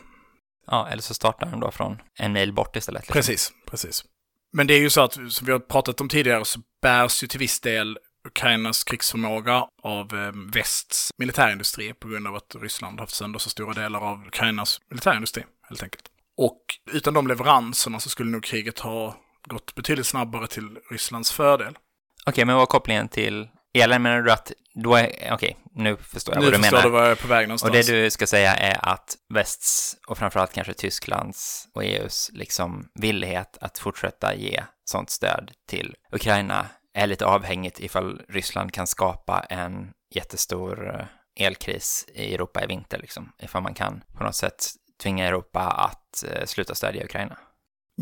Ja, 0.66 0.88
eller 0.88 1.02
så 1.02 1.14
startar 1.14 1.46
den 1.46 1.60
då 1.60 1.70
från 1.70 2.02
en 2.18 2.32
mil 2.32 2.52
bort 2.52 2.76
istället. 2.76 3.02
Liksom. 3.02 3.12
precis, 3.12 3.52
precis. 3.66 4.04
Men 4.52 4.66
det 4.66 4.74
är 4.74 4.80
ju 4.80 4.90
så 4.90 5.00
att, 5.00 5.12
som 5.12 5.46
vi 5.46 5.52
har 5.52 5.58
pratat 5.58 6.00
om 6.00 6.08
tidigare, 6.08 6.44
så 6.44 6.60
bärs 6.82 7.22
ju 7.22 7.26
till 7.26 7.38
viss 7.38 7.60
del 7.60 7.98
Ukrainas 8.28 8.84
krigsförmåga 8.84 9.66
av 9.82 10.14
eh, 10.14 10.32
västs 10.54 11.10
militärindustri 11.18 11.94
på 11.94 12.08
grund 12.08 12.26
av 12.26 12.36
att 12.36 12.56
Ryssland 12.60 12.98
har 12.98 13.02
haft 13.02 13.14
sönder 13.14 13.38
så 13.38 13.50
stora 13.50 13.72
delar 13.72 14.00
av 14.00 14.26
Ukrainas 14.26 14.80
militärindustri, 14.90 15.44
helt 15.68 15.82
enkelt. 15.82 16.04
Och 16.36 16.62
utan 16.92 17.14
de 17.14 17.26
leveranserna 17.26 18.00
så 18.00 18.08
skulle 18.08 18.30
nog 18.30 18.44
kriget 18.44 18.78
ha 18.78 19.16
gått 19.48 19.74
betydligt 19.74 20.06
snabbare 20.06 20.46
till 20.46 20.78
Rysslands 20.90 21.32
fördel. 21.32 21.78
Okej, 22.26 22.44
men 22.44 22.54
vad 22.54 22.62
är 22.62 22.66
kopplingen 22.66 23.08
till 23.08 23.48
elen? 23.74 24.02
Menar 24.02 24.22
du 24.22 24.32
att 24.32 24.52
då 24.74 24.94
är, 24.94 25.32
okej, 25.32 25.56
nu 25.74 25.96
förstår 25.96 26.34
jag 26.34 26.40
nu 26.40 26.50
vad 26.50 26.54
du 26.54 26.58
förstår 26.58 26.76
menar. 26.76 26.88
du 26.88 26.92
var 26.92 27.02
jag 27.02 27.10
är 27.10 27.14
på 27.14 27.28
väg 27.28 27.48
någonstans. 27.48 27.70
Och 27.70 27.76
det 27.76 28.02
du 28.02 28.10
ska 28.10 28.26
säga 28.26 28.54
är 28.54 28.88
att 28.88 29.16
västs 29.34 29.96
och 30.06 30.18
framförallt 30.18 30.52
kanske 30.52 30.74
Tysklands 30.74 31.68
och 31.74 31.84
EUs 31.84 32.30
liksom 32.32 32.88
villighet 32.94 33.58
att 33.60 33.78
fortsätta 33.78 34.34
ge 34.34 34.62
sånt 34.84 35.10
stöd 35.10 35.50
till 35.68 35.94
Ukraina 36.12 36.66
är 36.94 37.06
lite 37.06 37.26
avhängigt 37.26 37.80
ifall 37.80 38.22
Ryssland 38.28 38.72
kan 38.72 38.86
skapa 38.86 39.40
en 39.40 39.90
jättestor 40.14 40.94
eh, 40.94 41.46
elkris 41.46 42.06
i 42.14 42.34
Europa 42.34 42.64
i 42.64 42.66
vinter 42.66 42.98
liksom. 42.98 43.32
Ifall 43.42 43.62
man 43.62 43.74
kan 43.74 44.02
på 44.18 44.24
något 44.24 44.34
sätt 44.34 44.66
tvinga 45.02 45.26
Europa 45.26 45.60
att 45.60 46.24
eh, 46.30 46.44
sluta 46.44 46.74
stödja 46.74 47.04
Ukraina. 47.04 47.38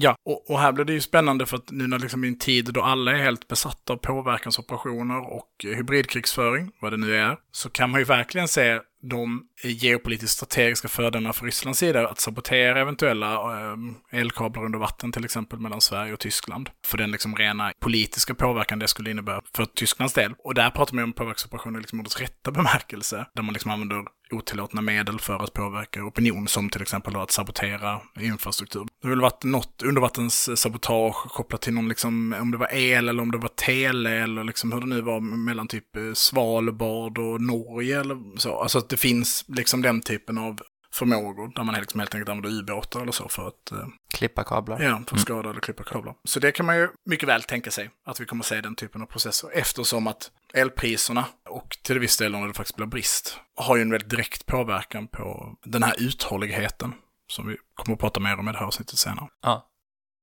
Ja, 0.02 0.16
och, 0.25 0.50
och 0.50 0.59
här 0.59 0.73
blir 0.73 0.85
det 0.85 0.92
ju 0.92 1.00
spännande 1.00 1.47
för 1.47 1.57
att 1.57 1.71
nu 1.71 1.87
när 1.87 1.99
liksom 1.99 2.25
i 2.25 2.28
en 2.28 2.38
tid 2.38 2.71
då 2.73 2.83
alla 2.83 3.12
är 3.12 3.23
helt 3.23 3.49
besatta 3.49 3.92
av 3.92 3.97
påverkansoperationer 3.97 5.33
och 5.33 5.49
hybridkrigsföring, 5.62 6.73
vad 6.80 6.92
det 6.92 6.97
nu 6.97 7.16
är, 7.16 7.37
så 7.52 7.71
kan 7.71 7.90
man 7.90 8.00
ju 8.00 8.04
verkligen 8.04 8.49
se 8.49 8.80
de 9.02 9.42
geopolitiskt 9.64 10.37
strategiska 10.37 10.88
fördelarna 10.88 11.33
för 11.33 11.47
Rysslands 11.47 11.78
sida 11.78 12.09
att 12.09 12.21
sabotera 12.21 12.80
eventuella 12.80 13.61
ehm, 13.61 13.95
elkablar 14.12 14.64
under 14.64 14.78
vatten 14.78 15.12
till 15.12 15.25
exempel 15.25 15.59
mellan 15.59 15.80
Sverige 15.80 16.12
och 16.12 16.21
Tyskland. 16.21 16.71
För 16.87 16.99
den 16.99 17.11
liksom 17.11 17.37
rena 17.37 17.73
politiska 17.80 18.35
påverkan 18.35 18.78
det 18.78 18.88
skulle 18.88 19.11
innebära 19.11 19.42
för 19.57 19.64
Tysklands 19.64 20.14
del. 20.14 20.35
Och 20.38 20.54
där 20.54 20.71
pratar 20.71 20.95
man 20.95 21.04
om 21.04 21.12
påverkansoperationer 21.12 21.78
liksom 21.78 22.00
ordets 22.00 22.21
rätta 22.21 22.50
bemärkelse, 22.50 23.26
där 23.35 23.42
man 23.42 23.52
liksom 23.52 23.71
använder 23.71 24.04
otillåtna 24.33 24.80
medel 24.80 25.21
för 25.21 25.45
att 25.45 25.52
påverka 25.52 26.04
opinion, 26.04 26.49
som 26.49 26.71
till 26.71 26.83
exempel 26.83 27.12
då 27.12 27.21
att 27.21 27.30
sabotera 27.30 28.00
infrastruktur. 28.21 28.87
Det 29.02 29.09
har 29.09 29.11
väl 29.11 29.21
varit 29.21 29.45
något 29.45 29.83
undervattenssabotage 29.83 31.26
eh, 31.26 31.30
kopplat 31.30 31.61
till 31.61 31.75
någon, 31.75 31.88
liksom, 31.88 32.35
om 32.40 32.50
det 32.50 32.57
var 32.57 32.75
el 32.75 33.09
eller 33.09 33.23
om 33.23 33.30
det 33.30 33.38
var 33.38 33.49
tele 33.49 34.11
eller 34.11 34.45
liksom 34.45 34.73
hur 34.73 34.80
det 34.80 34.87
nu 34.87 35.00
var 35.00 35.21
mellan 35.21 35.69
typ 35.69 35.97
eh, 35.97 36.02
Svalbard 36.14 37.19
och 37.19 37.40
Norge 37.40 38.00
eller 38.00 38.38
så. 38.38 38.61
Alltså 38.61 38.78
att 38.78 38.89
det 38.90 38.97
finns 38.97 39.44
liksom 39.49 39.82
den 39.82 40.00
typen 40.00 40.38
av 40.38 40.62
förmågor 40.92 41.52
där 41.54 41.64
man 41.64 41.75
liksom 41.75 42.00
helt 42.00 42.14
enkelt 42.14 42.28
använder 42.28 42.59
ubåtar 42.59 43.00
eller 43.00 43.12
så 43.12 43.28
för 43.28 43.49
att... 43.49 43.73
Eh, 43.73 43.87
klippa 44.14 44.44
kablar. 44.44 44.80
Ja, 44.80 45.02
för 45.06 45.16
att 45.16 45.23
skada 45.23 45.40
mm. 45.40 45.50
eller 45.50 45.61
klippa 45.61 45.82
kablar. 45.82 46.14
Så 46.25 46.40
det 46.40 46.52
kan 46.52 46.66
man 46.66 46.76
ju 46.76 46.88
mycket 47.04 47.28
väl 47.28 47.42
tänka 47.42 47.70
sig 47.70 47.90
att 48.04 48.20
vi 48.20 48.25
kommer 48.25 48.42
att 48.42 48.47
se 48.47 48.61
den 48.61 48.75
typen 48.75 49.02
av 49.02 49.06
processer 49.06 49.50
eftersom 49.54 50.06
att 50.06 50.30
elpriserna 50.54 51.25
och 51.49 51.78
till 51.82 51.99
viss 51.99 52.16
del 52.16 52.32
när 52.32 52.49
det 52.49 52.54
faktiskt 52.54 52.76
blir 52.76 52.87
brist 52.87 53.38
har 53.56 53.76
ju 53.76 53.82
en 53.82 53.90
väldigt 53.90 54.11
direkt 54.11 54.47
påverkan 54.47 55.09
på 55.09 55.54
den 55.64 55.82
här 55.82 55.94
uthålligheten 55.99 56.94
som 57.26 57.49
vi 57.49 57.56
kommer 57.75 57.94
att 57.94 58.00
prata 58.00 58.20
mer 58.20 58.38
om 58.38 58.49
i 58.49 58.52
det 58.52 58.59
här 58.59 58.66
avsnittet 58.66 58.99
senare. 58.99 59.28
Ja. 59.42 59.66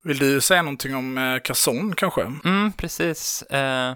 Vill 0.03 0.17
du 0.17 0.41
säga 0.41 0.61
någonting 0.61 0.95
om 0.95 1.17
eh, 1.17 1.39
kanske? 1.95 2.21
Mm, 2.21 2.71
precis. 2.71 3.41
Eh, 3.41 3.95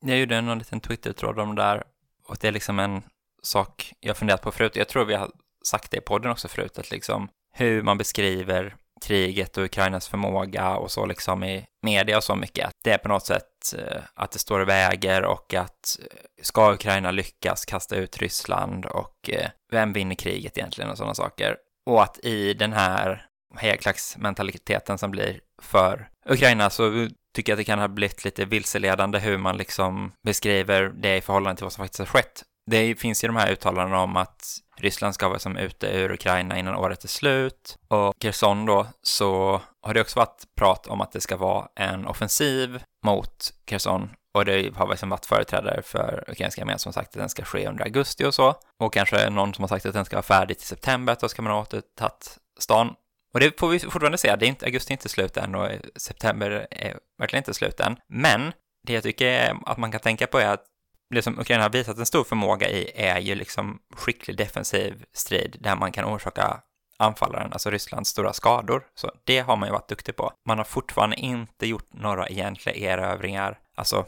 jag 0.00 0.18
gjorde 0.18 0.36
en 0.36 0.58
liten 0.58 0.80
Twitter-tråd 0.80 1.38
om 1.38 1.54
det 1.54 1.62
där 1.62 1.84
och 2.26 2.36
det 2.40 2.48
är 2.48 2.52
liksom 2.52 2.78
en 2.78 3.02
sak 3.44 3.92
jag 4.00 4.16
funderat 4.16 4.42
på 4.42 4.52
förut. 4.52 4.76
Jag 4.76 4.88
tror 4.88 5.04
vi 5.04 5.14
har 5.14 5.30
sagt 5.66 5.90
det 5.90 5.96
i 5.96 6.00
podden 6.00 6.30
också 6.30 6.48
förut, 6.48 6.78
att 6.78 6.90
liksom 6.90 7.28
hur 7.56 7.82
man 7.82 7.98
beskriver 7.98 8.76
kriget 9.04 9.56
och 9.56 9.64
Ukrainas 9.64 10.08
förmåga 10.08 10.76
och 10.76 10.90
så 10.90 11.06
liksom 11.06 11.44
i 11.44 11.64
media 11.82 12.16
och 12.16 12.24
så 12.24 12.36
mycket. 12.36 12.66
Att 12.66 12.74
det 12.84 12.90
är 12.90 12.98
på 12.98 13.08
något 13.08 13.26
sätt 13.26 13.74
eh, 13.78 14.02
att 14.14 14.30
det 14.30 14.38
står 14.38 14.60
och 14.60 14.68
väger 14.68 15.24
och 15.24 15.54
att 15.54 15.98
eh, 16.00 16.16
ska 16.42 16.72
Ukraina 16.72 17.10
lyckas 17.10 17.64
kasta 17.64 17.96
ut 17.96 18.18
Ryssland 18.18 18.86
och 18.86 19.30
eh, 19.30 19.50
vem 19.72 19.92
vinner 19.92 20.14
kriget 20.14 20.58
egentligen 20.58 20.90
och 20.90 20.96
sådana 20.96 21.14
saker. 21.14 21.56
Och 21.90 22.02
att 22.02 22.18
i 22.18 22.54
den 22.54 22.72
här 22.72 23.26
hejaklacksmentaliteten 23.58 24.98
som 24.98 25.10
blir 25.10 25.40
för 25.62 26.08
Ukraina 26.26 26.70
så 26.70 27.08
tycker 27.34 27.52
jag 27.52 27.56
att 27.56 27.60
det 27.60 27.64
kan 27.64 27.78
ha 27.78 27.88
blivit 27.88 28.24
lite 28.24 28.44
vilseledande 28.44 29.18
hur 29.18 29.38
man 29.38 29.56
liksom 29.56 30.12
beskriver 30.26 30.88
det 30.88 31.16
i 31.16 31.20
förhållande 31.20 31.56
till 31.56 31.64
vad 31.64 31.72
som 31.72 31.84
faktiskt 31.84 31.98
har 31.98 32.06
skett. 32.06 32.42
Det 32.70 32.94
finns 32.94 33.24
ju 33.24 33.28
de 33.28 33.36
här 33.36 33.52
uttalandena 33.52 34.00
om 34.00 34.16
att 34.16 34.58
Ryssland 34.76 35.14
ska 35.14 35.28
vara 35.28 35.38
som 35.38 35.56
ute 35.56 35.86
ur 35.86 36.12
Ukraina 36.12 36.58
innan 36.58 36.74
året 36.74 37.04
är 37.04 37.08
slut. 37.08 37.78
Och 37.88 38.14
Kherson 38.20 38.66
då, 38.66 38.86
så 39.02 39.60
har 39.82 39.94
det 39.94 40.00
också 40.00 40.18
varit 40.18 40.42
prat 40.56 40.86
om 40.86 41.00
att 41.00 41.12
det 41.12 41.20
ska 41.20 41.36
vara 41.36 41.68
en 41.76 42.06
offensiv 42.06 42.82
mot 43.04 43.52
Kherson. 43.66 44.10
Och 44.34 44.44
det 44.44 44.76
har 44.76 44.88
liksom 44.88 45.08
varit 45.08 45.26
företrädare 45.26 45.82
för 45.82 46.24
ukrainska 46.28 46.62
armén 46.62 46.78
som 46.78 46.92
sagt 46.92 47.08
att 47.08 47.20
den 47.20 47.28
ska 47.28 47.44
ske 47.44 47.68
under 47.68 47.84
augusti 47.84 48.24
och 48.24 48.34
så. 48.34 48.54
Och 48.80 48.92
kanske 48.92 49.30
någon 49.30 49.54
som 49.54 49.62
har 49.62 49.68
sagt 49.68 49.86
att 49.86 49.94
den 49.94 50.04
ska 50.04 50.16
vara 50.16 50.22
färdig 50.22 50.58
till 50.58 50.66
september, 50.66 51.16
då 51.20 51.28
ska 51.28 51.42
man 51.42 51.52
ha 51.52 51.60
återtagit 51.60 52.38
stan. 52.60 52.94
Och 53.34 53.40
det 53.40 53.60
får 53.60 53.68
vi 53.68 53.78
fortfarande 53.78 54.18
se, 54.18 54.36
det 54.36 54.46
är 54.46 54.48
inte, 54.48 54.66
augusti 54.66 54.92
är 54.92 54.96
inte 54.96 55.08
slut 55.08 55.36
än 55.36 55.54
och 55.54 55.70
september 55.96 56.66
är 56.70 56.98
verkligen 57.18 57.40
inte 57.40 57.54
slut 57.54 57.80
än. 57.80 57.96
Men 58.08 58.52
det 58.86 58.92
jag 58.92 59.02
tycker 59.02 59.56
att 59.66 59.78
man 59.78 59.90
kan 59.90 60.00
tänka 60.00 60.26
på 60.26 60.38
är 60.38 60.48
att 60.48 60.64
Liksom, 61.10 61.32
det 61.32 61.36
som 61.36 61.40
Ukraina 61.40 61.62
har 61.62 61.70
visat 61.70 61.98
en 61.98 62.06
stor 62.06 62.24
förmåga 62.24 62.68
i 62.68 62.92
är 62.94 63.18
ju 63.18 63.34
liksom 63.34 63.78
skicklig 63.94 64.36
defensiv 64.36 65.04
strid 65.12 65.56
där 65.60 65.76
man 65.76 65.92
kan 65.92 66.04
orsaka 66.04 66.60
anfallaren, 66.96 67.52
alltså 67.52 67.70
Rysslands 67.70 68.10
stora 68.10 68.32
skador. 68.32 68.86
Så 68.94 69.10
det 69.24 69.38
har 69.38 69.56
man 69.56 69.68
ju 69.68 69.72
varit 69.72 69.88
duktig 69.88 70.16
på. 70.16 70.32
Man 70.46 70.58
har 70.58 70.64
fortfarande 70.64 71.16
inte 71.16 71.66
gjort 71.66 71.92
några 71.92 72.28
egentliga 72.28 72.74
erövringar, 72.74 73.58
alltså 73.74 74.06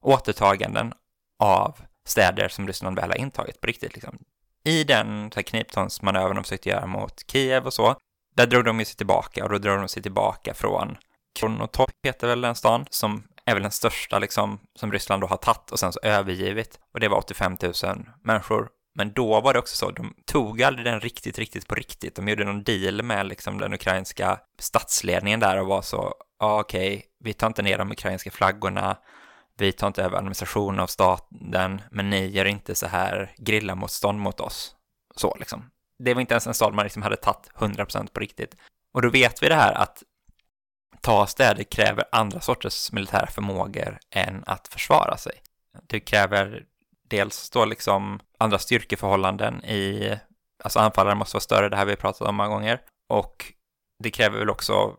återtaganden 0.00 0.92
av 1.38 1.76
städer 2.06 2.48
som 2.48 2.66
Ryssland 2.66 2.96
väl 2.96 3.10
har 3.10 3.18
intagit 3.18 3.60
på 3.60 3.66
riktigt. 3.66 3.94
Liksom. 3.94 4.18
I 4.64 4.84
den 4.84 5.30
kniptångsmanövern 5.30 6.34
de 6.34 6.44
försökte 6.44 6.68
göra 6.68 6.86
mot 6.86 7.30
Kiev 7.30 7.66
och 7.66 7.72
så, 7.72 7.96
där 8.36 8.46
drog 8.46 8.64
de 8.64 8.78
ju 8.78 8.84
sig 8.84 8.96
tillbaka 8.96 9.44
och 9.44 9.50
då 9.50 9.58
drog 9.58 9.78
de 9.78 9.88
sig 9.88 10.02
tillbaka 10.02 10.54
från 10.54 10.96
Kronotorp 11.34 11.90
heter 12.02 12.26
väl 12.26 12.40
den 12.40 12.54
stan, 12.54 12.86
som 12.90 13.22
är 13.46 13.54
väl 13.54 13.62
den 13.62 13.72
största 13.72 14.18
liksom 14.18 14.60
som 14.74 14.92
Ryssland 14.92 15.22
då 15.22 15.26
har 15.26 15.36
tagit 15.36 15.70
och 15.70 15.78
sen 15.78 15.92
så 15.92 16.00
övergivit. 16.02 16.78
Och 16.94 17.00
det 17.00 17.08
var 17.08 17.18
85 17.18 17.56
000 17.62 17.72
människor. 18.22 18.68
Men 18.94 19.12
då 19.12 19.40
var 19.40 19.52
det 19.52 19.58
också 19.58 19.76
så, 19.76 19.90
de 19.90 20.14
tog 20.26 20.62
aldrig 20.62 20.86
den 20.86 21.00
riktigt, 21.00 21.38
riktigt 21.38 21.68
på 21.68 21.74
riktigt. 21.74 22.14
De 22.14 22.28
gjorde 22.28 22.44
någon 22.44 22.62
deal 22.62 23.02
med 23.02 23.26
liksom 23.26 23.58
den 23.58 23.74
ukrainska 23.74 24.40
statsledningen 24.58 25.40
där 25.40 25.60
och 25.60 25.66
var 25.66 25.82
så, 25.82 26.14
ja 26.38 26.60
okej, 26.60 26.96
okay, 26.96 27.02
vi 27.20 27.32
tar 27.32 27.46
inte 27.46 27.62
ner 27.62 27.78
de 27.78 27.90
ukrainska 27.90 28.30
flaggorna, 28.30 28.96
vi 29.58 29.72
tar 29.72 29.86
inte 29.86 30.02
över 30.02 30.18
administrationen 30.18 30.80
av 30.80 30.86
staten, 30.86 31.82
men 31.90 32.10
ni 32.10 32.26
gör 32.26 32.44
inte 32.44 32.74
så 32.74 32.86
här 32.86 33.34
grillamotstånd 33.38 34.18
mot 34.18 34.40
oss. 34.40 34.74
Så 35.16 35.36
liksom. 35.38 35.70
Det 35.98 36.14
var 36.14 36.20
inte 36.20 36.34
ens 36.34 36.46
en 36.46 36.54
stad 36.54 36.74
man 36.74 36.84
liksom 36.84 37.02
hade 37.02 37.16
tagit 37.16 37.50
100% 37.54 38.12
på 38.12 38.20
riktigt. 38.20 38.56
Och 38.92 39.02
då 39.02 39.10
vet 39.10 39.42
vi 39.42 39.48
det 39.48 39.54
här 39.54 39.72
att 39.72 40.02
ta 41.02 41.26
städer 41.26 41.64
kräver 41.64 42.04
andra 42.12 42.40
sorters 42.40 42.92
militära 42.92 43.26
förmågor 43.26 43.98
än 44.10 44.44
att 44.46 44.68
försvara 44.68 45.16
sig. 45.16 45.32
Det 45.86 46.00
kräver 46.00 46.64
dels 47.08 47.50
då 47.50 47.64
liksom 47.64 48.20
andra 48.38 48.58
styrkeförhållanden 48.58 49.64
i, 49.64 50.16
alltså 50.64 50.78
anfallaren 50.78 51.18
måste 51.18 51.34
vara 51.36 51.40
större, 51.40 51.68
det 51.68 51.76
här 51.76 51.84
vi 51.84 51.96
pratat 51.96 52.28
om 52.28 52.36
många 52.36 52.48
gånger, 52.48 52.80
och 53.08 53.52
det 54.02 54.10
kräver 54.10 54.38
väl 54.38 54.50
också 54.50 54.96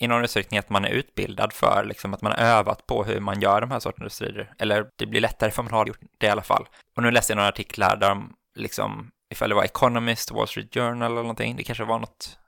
i 0.00 0.08
någon 0.08 0.24
utsträckning 0.24 0.58
att 0.58 0.70
man 0.70 0.84
är 0.84 0.88
utbildad 0.88 1.52
för, 1.52 1.84
liksom 1.84 2.14
att 2.14 2.22
man 2.22 2.32
har 2.32 2.38
övat 2.38 2.86
på 2.86 3.04
hur 3.04 3.20
man 3.20 3.40
gör 3.40 3.60
de 3.60 3.70
här 3.70 3.80
sorternas 3.80 4.14
strider, 4.14 4.54
eller 4.58 4.86
det 4.96 5.06
blir 5.06 5.20
lättare 5.20 5.50
för 5.50 5.62
man 5.62 5.72
har 5.72 5.86
gjort 5.86 6.00
det 6.18 6.26
i 6.26 6.30
alla 6.30 6.42
fall. 6.42 6.68
Och 6.96 7.02
nu 7.02 7.10
läste 7.10 7.32
jag 7.32 7.36
några 7.36 7.48
artiklar 7.48 7.96
där 7.96 8.08
de 8.08 8.34
liksom, 8.54 9.10
ifall 9.32 9.48
det 9.48 9.54
var 9.54 9.64
Economist, 9.64 10.30
Wall 10.30 10.48
Street 10.48 10.74
Journal 10.74 11.12
eller 11.12 11.22
någonting, 11.22 11.56
det 11.56 11.64
kanske 11.64 11.84
var 11.84 11.98
något 11.98 12.38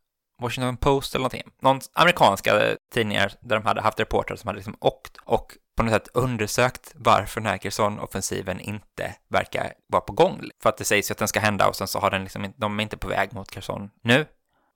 Washington 0.43 0.77
Post 0.77 1.15
eller 1.15 1.23
någonting. 1.23 1.53
Någon 1.63 1.81
amerikanska 1.93 2.77
tidningar 2.93 3.33
där 3.41 3.57
de 3.57 3.67
hade 3.67 3.81
haft 3.81 4.01
reportrar 4.01 4.37
som 4.37 4.49
hade 4.49 4.57
liksom 4.57 4.77
åkt 4.81 5.17
och 5.25 5.57
på 5.77 5.83
något 5.83 5.93
sätt 5.93 6.09
undersökt 6.15 6.93
varför 6.95 7.41
den 7.41 7.51
här 7.51 7.59
Kherson-offensiven 7.59 8.61
inte 8.61 9.15
verkar 9.29 9.73
vara 9.87 10.01
på 10.01 10.13
gång. 10.13 10.51
För 10.63 10.69
att 10.69 10.77
det 10.77 10.85
sägs 10.85 11.11
ju 11.11 11.13
att 11.13 11.19
den 11.19 11.29
ska 11.29 11.41
hända 11.41 11.69
och 11.69 11.77
sen 11.77 11.89
så 11.89 11.99
har 11.99 12.11
den 12.11 12.23
liksom, 12.23 12.53
de 12.57 12.79
är 12.79 12.83
inte 12.83 12.97
på 12.97 13.09
väg 13.09 13.33
mot 13.33 13.51
Kherson 13.51 13.91
nu. 14.03 14.27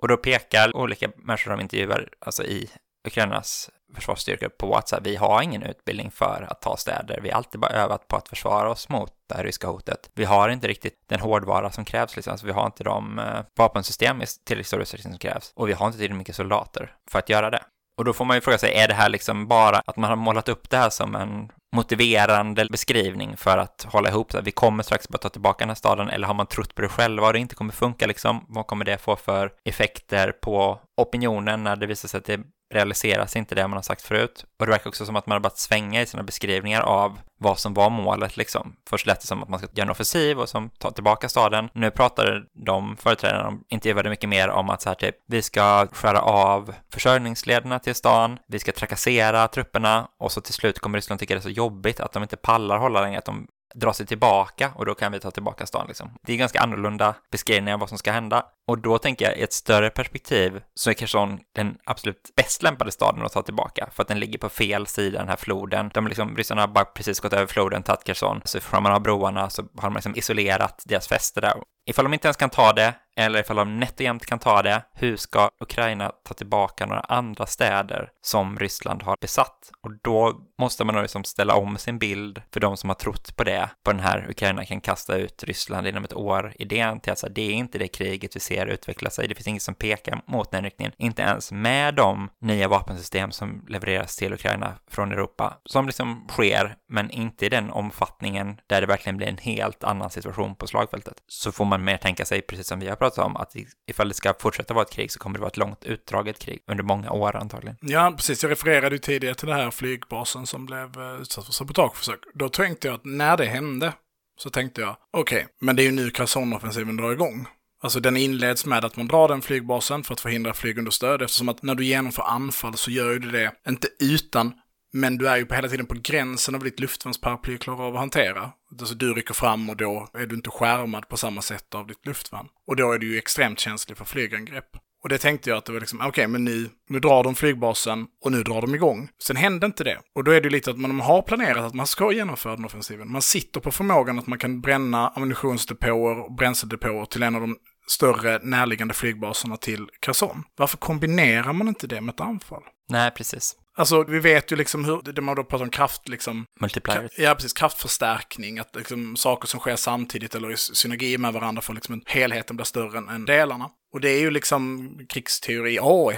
Och 0.02 0.08
då 0.08 0.16
pekar 0.16 0.76
olika 0.76 1.10
människor 1.16 1.50
de 1.50 1.60
intervjuar, 1.60 2.08
alltså 2.20 2.44
i 2.44 2.70
Ukrainas 3.06 3.70
försvarsstyrkor 3.94 4.48
på 4.48 4.74
att 4.74 4.88
så 4.88 4.96
här, 4.96 5.02
vi 5.02 5.16
har 5.16 5.42
ingen 5.42 5.62
utbildning 5.62 6.10
för 6.10 6.46
att 6.50 6.62
ta 6.62 6.76
städer. 6.76 7.20
Vi 7.22 7.30
har 7.30 7.36
alltid 7.36 7.60
bara 7.60 7.72
övat 7.72 8.08
på 8.08 8.16
att 8.16 8.28
försvara 8.28 8.70
oss 8.70 8.88
mot 8.88 9.12
det 9.28 9.34
här 9.34 9.44
ryska 9.44 9.66
hotet. 9.66 10.10
Vi 10.14 10.24
har 10.24 10.48
inte 10.48 10.68
riktigt 10.68 10.94
den 11.08 11.20
hårdvara 11.20 11.70
som 11.70 11.84
krävs, 11.84 12.16
liksom. 12.16 12.30
alltså, 12.30 12.46
vi 12.46 12.52
har 12.52 12.66
inte 12.66 12.84
de 12.84 13.18
eh, 13.18 13.40
vapensystem 13.58 14.22
i 14.22 14.26
tillräckligt 14.26 14.66
stor 14.66 14.80
utsträckning 14.80 15.12
som 15.12 15.18
krävs. 15.18 15.52
Och 15.56 15.68
vi 15.68 15.72
har 15.72 15.86
inte 15.86 15.98
tillräckligt 15.98 16.18
mycket 16.18 16.36
soldater 16.36 16.94
för 17.10 17.18
att 17.18 17.28
göra 17.28 17.50
det. 17.50 17.62
Och 18.00 18.04
då 18.04 18.12
får 18.12 18.24
man 18.24 18.36
ju 18.36 18.40
fråga 18.40 18.58
sig, 18.58 18.74
är 18.74 18.88
det 18.88 18.94
här 18.94 19.08
liksom 19.08 19.48
bara 19.48 19.82
att 19.86 19.96
man 19.96 20.10
har 20.10 20.16
målat 20.16 20.48
upp 20.48 20.70
det 20.70 20.76
här 20.76 20.90
som 20.90 21.14
en 21.14 21.52
motiverande 21.76 22.66
beskrivning 22.70 23.36
för 23.36 23.58
att 23.58 23.86
hålla 23.88 24.08
ihop, 24.08 24.32
så 24.32 24.38
att 24.38 24.46
vi 24.46 24.50
kommer 24.50 24.82
strax 24.82 25.08
bara 25.08 25.18
ta 25.18 25.28
tillbaka 25.28 25.58
den 25.58 25.68
här 25.68 25.74
staden, 25.74 26.08
eller 26.08 26.26
har 26.26 26.34
man 26.34 26.46
trott 26.46 26.74
på 26.74 26.82
det 26.82 26.88
själva 26.88 27.26
och 27.26 27.32
det 27.32 27.38
inte 27.38 27.54
kommer 27.54 27.72
funka 27.72 28.06
liksom? 28.06 28.44
Vad 28.48 28.66
kommer 28.66 28.84
det 28.84 28.98
få 28.98 29.16
för 29.16 29.52
effekter 29.64 30.32
på 30.32 30.80
opinionen 31.00 31.64
när 31.64 31.76
det 31.76 31.86
visar 31.86 32.08
sig 32.08 32.18
att 32.18 32.24
det 32.24 32.40
realiseras 32.70 33.36
inte 33.36 33.54
det 33.54 33.68
man 33.68 33.76
har 33.76 33.82
sagt 33.82 34.02
förut. 34.02 34.44
Och 34.58 34.66
det 34.66 34.72
verkar 34.72 34.88
också 34.88 35.06
som 35.06 35.16
att 35.16 35.26
man 35.26 35.34
har 35.34 35.40
börjat 35.40 35.58
svänga 35.58 36.02
i 36.02 36.06
sina 36.06 36.22
beskrivningar 36.22 36.80
av 36.80 37.18
vad 37.38 37.58
som 37.58 37.74
var 37.74 37.90
målet 37.90 38.36
liksom. 38.36 38.76
Först 38.90 39.06
lät 39.06 39.20
det 39.20 39.26
som 39.26 39.42
att 39.42 39.48
man 39.48 39.58
ska 39.58 39.68
göra 39.72 39.84
en 39.84 39.90
offensiv 39.90 40.40
och 40.40 40.48
som 40.48 40.70
tar 40.70 40.90
tillbaka 40.90 41.28
staden. 41.28 41.68
Nu 41.72 41.90
pratade 41.90 42.42
de 42.52 42.96
företrädarna, 42.96 43.44
de 43.44 43.64
intervjuade 43.68 44.10
mycket 44.10 44.28
mer 44.28 44.48
om 44.48 44.70
att 44.70 44.82
så 44.82 44.88
här 44.88 44.94
typ, 44.94 45.14
vi 45.26 45.42
ska 45.42 45.86
skära 45.92 46.20
av 46.20 46.74
försörjningslederna 46.92 47.78
till 47.78 47.94
stan, 47.94 48.38
vi 48.48 48.58
ska 48.58 48.72
trakassera 48.72 49.48
trupperna 49.48 50.08
och 50.18 50.32
så 50.32 50.40
till 50.40 50.54
slut 50.54 50.78
kommer 50.78 50.98
Ryssland 50.98 51.20
tycka 51.20 51.34
det 51.34 51.38
är 51.38 51.42
så 51.42 51.50
jobbigt 51.50 52.00
att 52.00 52.12
de 52.12 52.22
inte 52.22 52.36
pallar 52.36 52.78
hålla 52.78 53.00
längre, 53.00 53.18
att 53.18 53.24
de 53.24 53.46
dra 53.74 53.92
sig 53.92 54.06
tillbaka 54.06 54.72
och 54.74 54.86
då 54.86 54.94
kan 54.94 55.12
vi 55.12 55.20
ta 55.20 55.30
tillbaka 55.30 55.66
stan 55.66 55.84
liksom. 55.88 56.14
Det 56.22 56.32
är 56.32 56.36
ganska 56.36 56.60
annorlunda 56.60 57.14
beskrivningar 57.30 57.74
av 57.74 57.80
vad 57.80 57.88
som 57.88 57.98
ska 57.98 58.12
hända. 58.12 58.44
Och 58.68 58.78
då 58.78 58.98
tänker 58.98 59.24
jag 59.24 59.38
i 59.38 59.42
ett 59.42 59.52
större 59.52 59.90
perspektiv 59.90 60.60
så 60.74 60.90
är 60.90 60.94
Kherson 60.94 61.38
den 61.54 61.78
absolut 61.84 62.32
bäst 62.36 62.62
lämpade 62.62 62.92
staden 62.92 63.24
att 63.24 63.32
ta 63.32 63.42
tillbaka 63.42 63.88
för 63.92 64.02
att 64.02 64.08
den 64.08 64.20
ligger 64.20 64.38
på 64.38 64.48
fel 64.48 64.86
sida 64.86 65.18
den 65.18 65.28
här 65.28 65.36
floden. 65.36 65.90
De 65.94 66.06
liksom, 66.06 66.36
ryssarna 66.36 66.60
har 66.60 66.68
bara 66.68 66.84
precis 66.84 67.20
gått 67.20 67.32
över 67.32 67.46
floden, 67.46 67.82
tagit 67.82 68.04
Kherson. 68.04 68.40
Så 68.44 68.60
får 68.60 68.80
man 68.80 68.92
har 68.92 69.00
broarna 69.00 69.50
så 69.50 69.62
har 69.62 69.88
de 69.88 69.94
liksom 69.94 70.16
isolerat 70.16 70.82
deras 70.86 71.08
fäste 71.08 71.40
där. 71.40 71.54
Ifall 71.90 72.04
de 72.04 72.14
inte 72.14 72.28
ens 72.28 72.36
kan 72.36 72.50
ta 72.50 72.72
det, 72.72 72.94
eller 73.16 73.40
ifall 73.40 73.56
de 73.56 73.80
nätt 73.80 73.94
och 73.94 74.00
jämnt 74.00 74.26
kan 74.26 74.38
ta 74.38 74.62
det, 74.62 74.82
hur 74.94 75.16
ska 75.16 75.50
Ukraina 75.60 76.12
ta 76.28 76.34
tillbaka 76.34 76.86
några 76.86 77.00
andra 77.00 77.46
städer 77.46 78.10
som 78.22 78.58
Ryssland 78.58 79.02
har 79.02 79.16
besatt? 79.20 79.70
Och 79.82 79.90
då 80.02 80.40
måste 80.58 80.84
man 80.84 80.94
nog 80.94 81.02
liksom 81.02 81.24
ställa 81.24 81.54
om 81.54 81.78
sin 81.78 81.98
bild 81.98 82.42
för 82.52 82.60
de 82.60 82.76
som 82.76 82.90
har 82.90 82.94
trott 82.94 83.36
på 83.36 83.44
det, 83.44 83.70
på 83.84 83.92
den 83.92 84.00
här 84.00 84.26
Ukraina 84.30 84.64
kan 84.64 84.80
kasta 84.80 85.16
ut 85.16 85.44
Ryssland 85.44 85.86
inom 85.86 86.04
ett 86.04 86.12
år, 86.12 86.52
idén 86.58 87.00
till 87.00 87.12
att 87.12 87.24
det 87.30 87.42
är 87.42 87.52
inte 87.52 87.78
det 87.78 87.88
kriget 87.88 88.36
vi 88.36 88.40
ser 88.40 88.66
utveckla 88.66 89.10
sig, 89.10 89.28
det 89.28 89.34
finns 89.34 89.48
inget 89.48 89.62
som 89.62 89.74
pekar 89.74 90.22
mot 90.26 90.50
den 90.50 90.64
riktningen, 90.64 90.92
inte 90.98 91.22
ens 91.22 91.52
med 91.52 91.94
de 91.94 92.28
nya 92.40 92.68
vapensystem 92.68 93.30
som 93.30 93.64
levereras 93.68 94.16
till 94.16 94.32
Ukraina 94.32 94.74
från 94.90 95.12
Europa, 95.12 95.58
som 95.64 95.86
liksom 95.86 96.26
sker, 96.28 96.76
men 96.88 97.10
inte 97.10 97.46
i 97.46 97.48
den 97.48 97.70
omfattningen 97.70 98.60
där 98.66 98.80
det 98.80 98.86
verkligen 98.86 99.16
blir 99.16 99.28
en 99.28 99.38
helt 99.38 99.84
annan 99.84 100.10
situation 100.10 100.54
på 100.54 100.66
slagfältet, 100.66 101.14
så 101.26 101.52
får 101.52 101.64
man 101.64 101.79
mer 101.80 101.96
tänka 101.96 102.24
sig, 102.24 102.42
precis 102.42 102.66
som 102.66 102.80
vi 102.80 102.88
har 102.88 102.96
pratat 102.96 103.24
om, 103.24 103.36
att 103.36 103.56
ifall 103.90 104.08
det 104.08 104.14
ska 104.14 104.34
fortsätta 104.40 104.74
vara 104.74 104.84
ett 104.84 104.92
krig 104.92 105.12
så 105.12 105.18
kommer 105.18 105.34
det 105.34 105.40
vara 105.40 105.50
ett 105.50 105.56
långt 105.56 105.84
utdraget 105.84 106.38
krig 106.38 106.62
under 106.66 106.84
många 106.84 107.10
år 107.10 107.36
antagligen. 107.36 107.76
Ja, 107.80 108.12
precis. 108.16 108.42
Jag 108.42 108.50
refererade 108.50 108.94
ju 108.94 108.98
tidigare 108.98 109.34
till 109.34 109.48
den 109.48 109.56
här 109.56 109.70
flygbasen 109.70 110.46
som 110.46 110.66
blev 110.66 111.00
eh, 111.00 111.20
utsatt 111.20 111.46
för 111.46 111.52
sabotageförsök. 111.52 112.20
Då 112.34 112.48
tänkte 112.48 112.88
jag 112.88 112.94
att 112.94 113.04
när 113.04 113.36
det 113.36 113.44
hände 113.44 113.92
så 114.38 114.50
tänkte 114.50 114.80
jag, 114.80 114.96
okej, 115.10 115.36
okay, 115.36 115.48
men 115.60 115.76
det 115.76 115.82
är 115.82 115.84
ju 115.84 115.92
nu 115.92 116.10
Kherson-offensiven 116.10 116.96
drar 116.96 117.12
igång. 117.12 117.46
Alltså 117.82 118.00
den 118.00 118.16
inleds 118.16 118.66
med 118.66 118.84
att 118.84 118.96
man 118.96 119.08
drar 119.08 119.28
den 119.28 119.42
flygbasen 119.42 120.02
för 120.02 120.14
att 120.14 120.20
förhindra 120.20 120.54
flygunderstöd 120.54 121.22
eftersom 121.22 121.48
att 121.48 121.62
när 121.62 121.74
du 121.74 121.84
genomför 121.84 122.22
anfall 122.22 122.76
så 122.76 122.90
gör 122.90 123.18
du 123.18 123.30
det, 123.30 123.52
inte 123.68 123.88
utan, 124.00 124.52
men 124.92 125.18
du 125.18 125.28
är 125.28 125.36
ju 125.36 125.46
på 125.46 125.54
hela 125.54 125.68
tiden 125.68 125.86
på 125.86 125.96
gränsen 126.02 126.54
av 126.54 126.64
ditt 126.64 126.80
luftvärnsparaply 126.80 127.58
klarar 127.58 127.86
av 127.86 127.94
att 127.94 128.00
hantera. 128.00 128.52
Alltså 128.80 128.94
du 128.94 129.14
rycker 129.14 129.34
fram 129.34 129.70
och 129.70 129.76
då 129.76 130.08
är 130.14 130.26
du 130.26 130.34
inte 130.34 130.50
skärmad 130.50 131.08
på 131.08 131.16
samma 131.16 131.42
sätt 131.42 131.74
av 131.74 131.86
ditt 131.86 132.06
luftvärn. 132.06 132.46
Och 132.66 132.76
då 132.76 132.92
är 132.92 132.98
du 132.98 133.12
ju 133.12 133.18
extremt 133.18 133.60
känslig 133.60 133.98
för 133.98 134.04
flygangrepp. 134.04 134.76
Och 135.02 135.08
det 135.08 135.18
tänkte 135.18 135.50
jag 135.50 135.56
att 135.56 135.64
det 135.64 135.72
var 135.72 135.80
liksom, 135.80 135.98
okej, 135.98 136.08
okay, 136.08 136.26
men 136.26 136.44
nu, 136.44 136.70
nu 136.88 137.00
drar 137.00 137.24
de 137.24 137.34
flygbasen 137.34 138.06
och 138.24 138.32
nu 138.32 138.42
drar 138.42 138.60
de 138.60 138.74
igång. 138.74 139.08
Sen 139.22 139.36
hände 139.36 139.66
inte 139.66 139.84
det. 139.84 139.98
Och 140.14 140.24
då 140.24 140.30
är 140.30 140.40
det 140.40 140.50
lite 140.50 140.70
att 140.70 140.78
man 140.78 141.00
har 141.00 141.22
planerat 141.22 141.64
att 141.64 141.74
man 141.74 141.86
ska 141.86 142.12
genomföra 142.12 142.56
den 142.56 142.64
offensiven. 142.64 143.12
Man 143.12 143.22
sitter 143.22 143.60
på 143.60 143.70
förmågan 143.70 144.18
att 144.18 144.26
man 144.26 144.38
kan 144.38 144.60
bränna 144.60 145.08
ammunitionsdepåer 145.08 146.20
och 146.20 146.34
bränsledepåer 146.34 147.04
till 147.04 147.22
en 147.22 147.34
av 147.34 147.40
de 147.40 147.56
större 147.86 148.38
närliggande 148.42 148.94
flygbaserna 148.94 149.56
till 149.56 149.88
Kherson. 150.00 150.42
Varför 150.56 150.76
kombinerar 150.76 151.52
man 151.52 151.68
inte 151.68 151.86
det 151.86 152.00
med 152.00 152.12
ett 152.12 152.20
anfall? 152.20 152.62
Nej, 152.88 153.10
precis. 153.10 153.56
Alltså, 153.76 154.04
vi 154.04 154.18
vet 154.18 154.52
ju 154.52 154.56
liksom 154.56 154.84
hur, 154.84 155.12
det 155.12 155.22
man 155.22 155.36
då 155.36 155.44
pratar 155.44 155.64
om 155.64 155.70
kraft, 155.70 156.08
liksom. 156.08 156.44
Multiplier. 156.60 157.08
Ja, 157.16 157.34
precis. 157.34 157.52
Kraftförstärkning. 157.52 158.58
Att 158.58 158.76
liksom 158.76 159.16
saker 159.16 159.48
som 159.48 159.60
sker 159.60 159.76
samtidigt 159.76 160.34
eller 160.34 160.50
i 160.52 160.56
synergi 160.56 161.18
med 161.18 161.32
varandra 161.32 161.62
får 161.62 161.74
liksom 161.74 161.94
en 161.94 162.02
helheten 162.06 162.56
blir 162.56 162.64
större 162.64 162.98
än 162.98 163.24
delarna. 163.24 163.70
Och 163.92 164.00
det 164.00 164.10
är 164.10 164.20
ju 164.20 164.30
liksom 164.30 164.90
krigsteori 165.08 165.78
A1. 165.78 166.16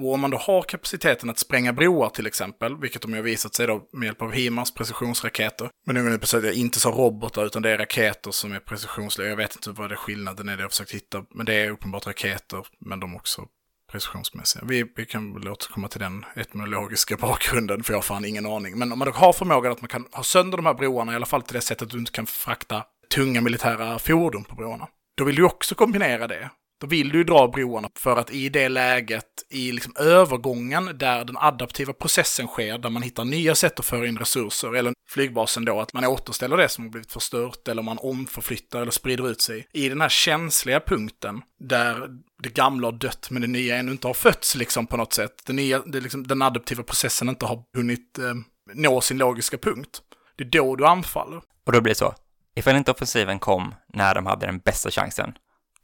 Och 0.00 0.12
om 0.12 0.20
man 0.20 0.30
då 0.30 0.36
har 0.36 0.62
kapaciteten 0.62 1.30
att 1.30 1.38
spränga 1.38 1.72
broar 1.72 2.08
till 2.08 2.26
exempel, 2.26 2.76
vilket 2.76 3.02
de 3.02 3.12
har 3.12 3.22
visat 3.22 3.54
sig 3.54 3.66
då 3.66 3.88
med 3.92 4.06
hjälp 4.06 4.22
av 4.22 4.32
HIMARS 4.32 4.74
precisionsraketer. 4.74 5.70
Men 5.86 5.94
nu 5.94 6.12
är 6.12 6.40
det 6.40 6.54
inte 6.54 6.80
så 6.80 6.90
robotar 6.90 7.46
utan 7.46 7.62
det 7.62 7.70
är 7.70 7.78
raketer 7.78 8.30
som 8.30 8.52
är 8.52 8.60
precisionsliga. 8.60 9.28
Jag 9.28 9.36
vet 9.36 9.56
inte 9.56 9.70
vad 9.70 9.90
det 9.90 9.94
är 9.94 9.96
skillnaden 9.96 10.48
är 10.48 10.56
det 10.56 10.62
jag 10.62 10.70
försökt 10.70 10.90
hitta. 10.90 11.24
Men 11.34 11.46
det 11.46 11.54
är 11.54 11.70
uppenbart 11.70 12.06
raketer, 12.06 12.66
men 12.80 13.00
de 13.00 13.16
också 13.16 13.46
precisionsmässiga. 13.94 14.64
Vi, 14.68 14.84
vi 14.96 15.06
kan 15.06 15.34
väl 15.34 15.48
återkomma 15.48 15.88
till 15.88 16.00
den 16.00 16.24
etnologiska 16.36 17.16
bakgrunden, 17.20 17.82
för 17.82 17.92
jag 17.92 17.98
har 17.98 18.02
fan 18.02 18.24
ingen 18.24 18.46
aning. 18.46 18.78
Men 18.78 18.92
om 18.92 18.98
man 18.98 19.08
då 19.08 19.14
har 19.14 19.32
förmågan 19.32 19.72
att 19.72 19.80
man 19.80 19.88
kan 19.88 20.06
ha 20.12 20.22
sönder 20.22 20.56
de 20.56 20.66
här 20.66 20.74
broarna, 20.74 21.12
i 21.12 21.16
alla 21.16 21.26
fall 21.26 21.42
till 21.42 21.54
det 21.54 21.60
sättet 21.60 21.82
att 21.82 21.90
du 21.90 21.98
inte 21.98 22.12
kan 22.12 22.26
frakta 22.26 22.82
tunga 23.14 23.40
militära 23.40 23.98
fordon 23.98 24.44
på 24.44 24.54
broarna. 24.54 24.88
Då 25.16 25.24
vill 25.24 25.36
du 25.36 25.44
också 25.44 25.74
kombinera 25.74 26.26
det 26.26 26.50
då 26.80 26.86
vill 26.86 27.08
du 27.08 27.18
ju 27.18 27.24
dra 27.24 27.48
broarna 27.48 27.88
för 27.98 28.16
att 28.16 28.30
i 28.30 28.48
det 28.48 28.68
läget, 28.68 29.26
i 29.50 29.72
liksom 29.72 29.92
övergången 29.98 30.90
där 30.98 31.24
den 31.24 31.36
adaptiva 31.36 31.92
processen 31.92 32.46
sker, 32.46 32.78
där 32.78 32.90
man 32.90 33.02
hittar 33.02 33.24
nya 33.24 33.54
sätt 33.54 33.80
att 33.80 33.86
föra 33.86 34.06
in 34.06 34.18
resurser, 34.18 34.74
eller 34.74 34.92
flygbasen 35.08 35.64
då, 35.64 35.80
att 35.80 35.92
man 35.92 36.04
återställer 36.04 36.56
det 36.56 36.68
som 36.68 36.84
har 36.84 36.90
blivit 36.90 37.12
förstört, 37.12 37.68
eller 37.68 37.82
man 37.82 37.98
omförflyttar 37.98 38.82
eller 38.82 38.92
sprider 38.92 39.30
ut 39.30 39.40
sig. 39.40 39.68
I 39.72 39.88
den 39.88 40.00
här 40.00 40.08
känsliga 40.08 40.80
punkten, 40.80 41.42
där 41.60 42.08
det 42.42 42.54
gamla 42.54 42.86
har 42.86 42.92
dött 42.92 43.30
men 43.30 43.42
det 43.42 43.48
nya 43.48 43.76
ännu 43.76 43.92
inte 43.92 44.06
har 44.06 44.14
fötts 44.14 44.54
liksom 44.54 44.86
på 44.86 44.96
något 44.96 45.12
sätt. 45.12 45.32
Det 45.46 45.52
nya, 45.52 45.78
det 45.78 46.00
liksom, 46.00 46.26
den 46.26 46.42
adaptiva 46.42 46.82
processen 46.82 47.28
inte 47.28 47.46
har 47.46 47.62
hunnit 47.76 48.18
eh, 48.18 48.34
nå 48.74 49.00
sin 49.00 49.18
logiska 49.18 49.58
punkt. 49.58 50.02
Det 50.36 50.44
är 50.44 50.48
då 50.48 50.76
du 50.76 50.86
anfaller. 50.86 51.42
Och 51.66 51.72
då 51.72 51.80
blir 51.80 51.90
det 51.90 51.98
så. 51.98 52.14
Ifall 52.56 52.76
inte 52.76 52.90
offensiven 52.90 53.38
kom 53.38 53.74
när 53.92 54.14
de 54.14 54.26
hade 54.26 54.46
den 54.46 54.58
bästa 54.58 54.90
chansen, 54.90 55.32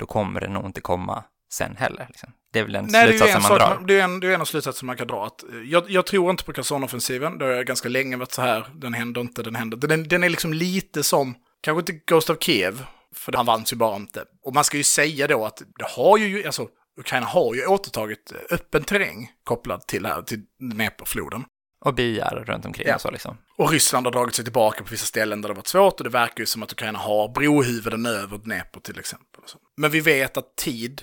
då 0.01 0.07
kommer 0.07 0.41
det 0.41 0.49
nog 0.49 0.67
inte 0.67 0.81
komma 0.81 1.25
sen 1.53 1.77
heller. 1.77 2.07
Liksom. 2.09 2.33
Det 2.53 2.59
är 2.59 2.63
väl 2.63 2.73
den 2.73 2.89
Nej, 2.91 3.09
slutsatsen 3.09 3.43
man 3.43 3.59
drar. 3.59 3.87
Det 3.87 4.01
är 4.01 4.05
en, 4.05 4.21
det 4.21 4.27
är 4.27 4.35
en 4.35 4.41
av 4.41 4.45
slutsatserna 4.45 4.87
man 4.87 4.97
kan 4.97 5.07
dra. 5.07 5.27
Att 5.27 5.43
eh, 5.43 5.59
jag, 5.65 5.91
jag 5.91 6.07
tror 6.07 6.31
inte 6.31 6.45
på 6.45 6.53
Kherson-offensiven. 6.53 7.39
Det 7.39 7.45
har 7.45 7.53
jag 7.53 7.67
ganska 7.67 7.89
länge 7.89 8.17
varit 8.17 8.33
så 8.33 8.43
här. 8.43 8.67
Den 8.75 8.95
händer 8.95 9.21
inte, 9.21 9.43
den 9.43 9.55
händer. 9.55 9.77
Den, 9.77 10.09
den 10.09 10.25
är 10.25 10.29
liksom 10.29 10.53
lite 10.53 11.03
som, 11.03 11.35
kanske 11.61 11.81
inte 11.81 12.05
Ghost 12.07 12.31
of 12.31 12.37
Kiev, 12.41 12.85
för 13.15 13.33
han 13.33 13.47
vanns 13.47 13.73
ju 13.73 13.77
bara 13.77 13.97
inte. 13.97 14.25
Och 14.43 14.55
man 14.55 14.65
ska 14.65 14.77
ju 14.77 14.85
säga 14.85 15.27
då 15.27 15.45
att 15.45 15.63
det 15.79 15.87
har 15.97 16.19
ju, 16.19 16.47
alltså 16.47 16.69
Ukraina 17.01 17.27
har 17.27 17.55
ju 17.55 17.67
återtagit 17.67 18.33
öppen 18.51 18.85
terräng 18.85 19.31
kopplad 19.45 19.87
till, 19.87 20.07
här, 20.07 20.23
till 20.23 20.43
Dnepr-floden. 20.59 21.45
Och 21.81 21.95
byar 21.95 22.45
runt 22.47 22.65
omkring 22.65 22.89
ja. 22.89 22.95
och 22.95 23.01
så 23.01 23.11
liksom. 23.11 23.39
Och 23.57 23.71
Ryssland 23.71 24.07
har 24.07 24.13
dragit 24.13 24.35
sig 24.35 24.45
tillbaka 24.45 24.85
på 24.85 24.91
vissa 24.91 25.07
ställen 25.07 25.43
där 25.43 25.49
det 25.49 25.55
varit 25.55 25.67
svårt 25.67 26.01
och 26.01 26.05
det 26.05 26.11
verkar 26.11 26.41
ju 26.41 26.47
som 26.47 26.63
att 26.63 26.73
Ukraina 26.73 26.99
har 26.99 27.29
brohuvuden 27.29 28.07
över 28.07 28.39
Dnepr 28.39 28.81
till 28.81 28.99
exempel. 28.99 29.41
Men 29.77 29.91
vi 29.91 30.01
vet 30.01 30.37
att 30.37 30.57
tid 30.57 31.03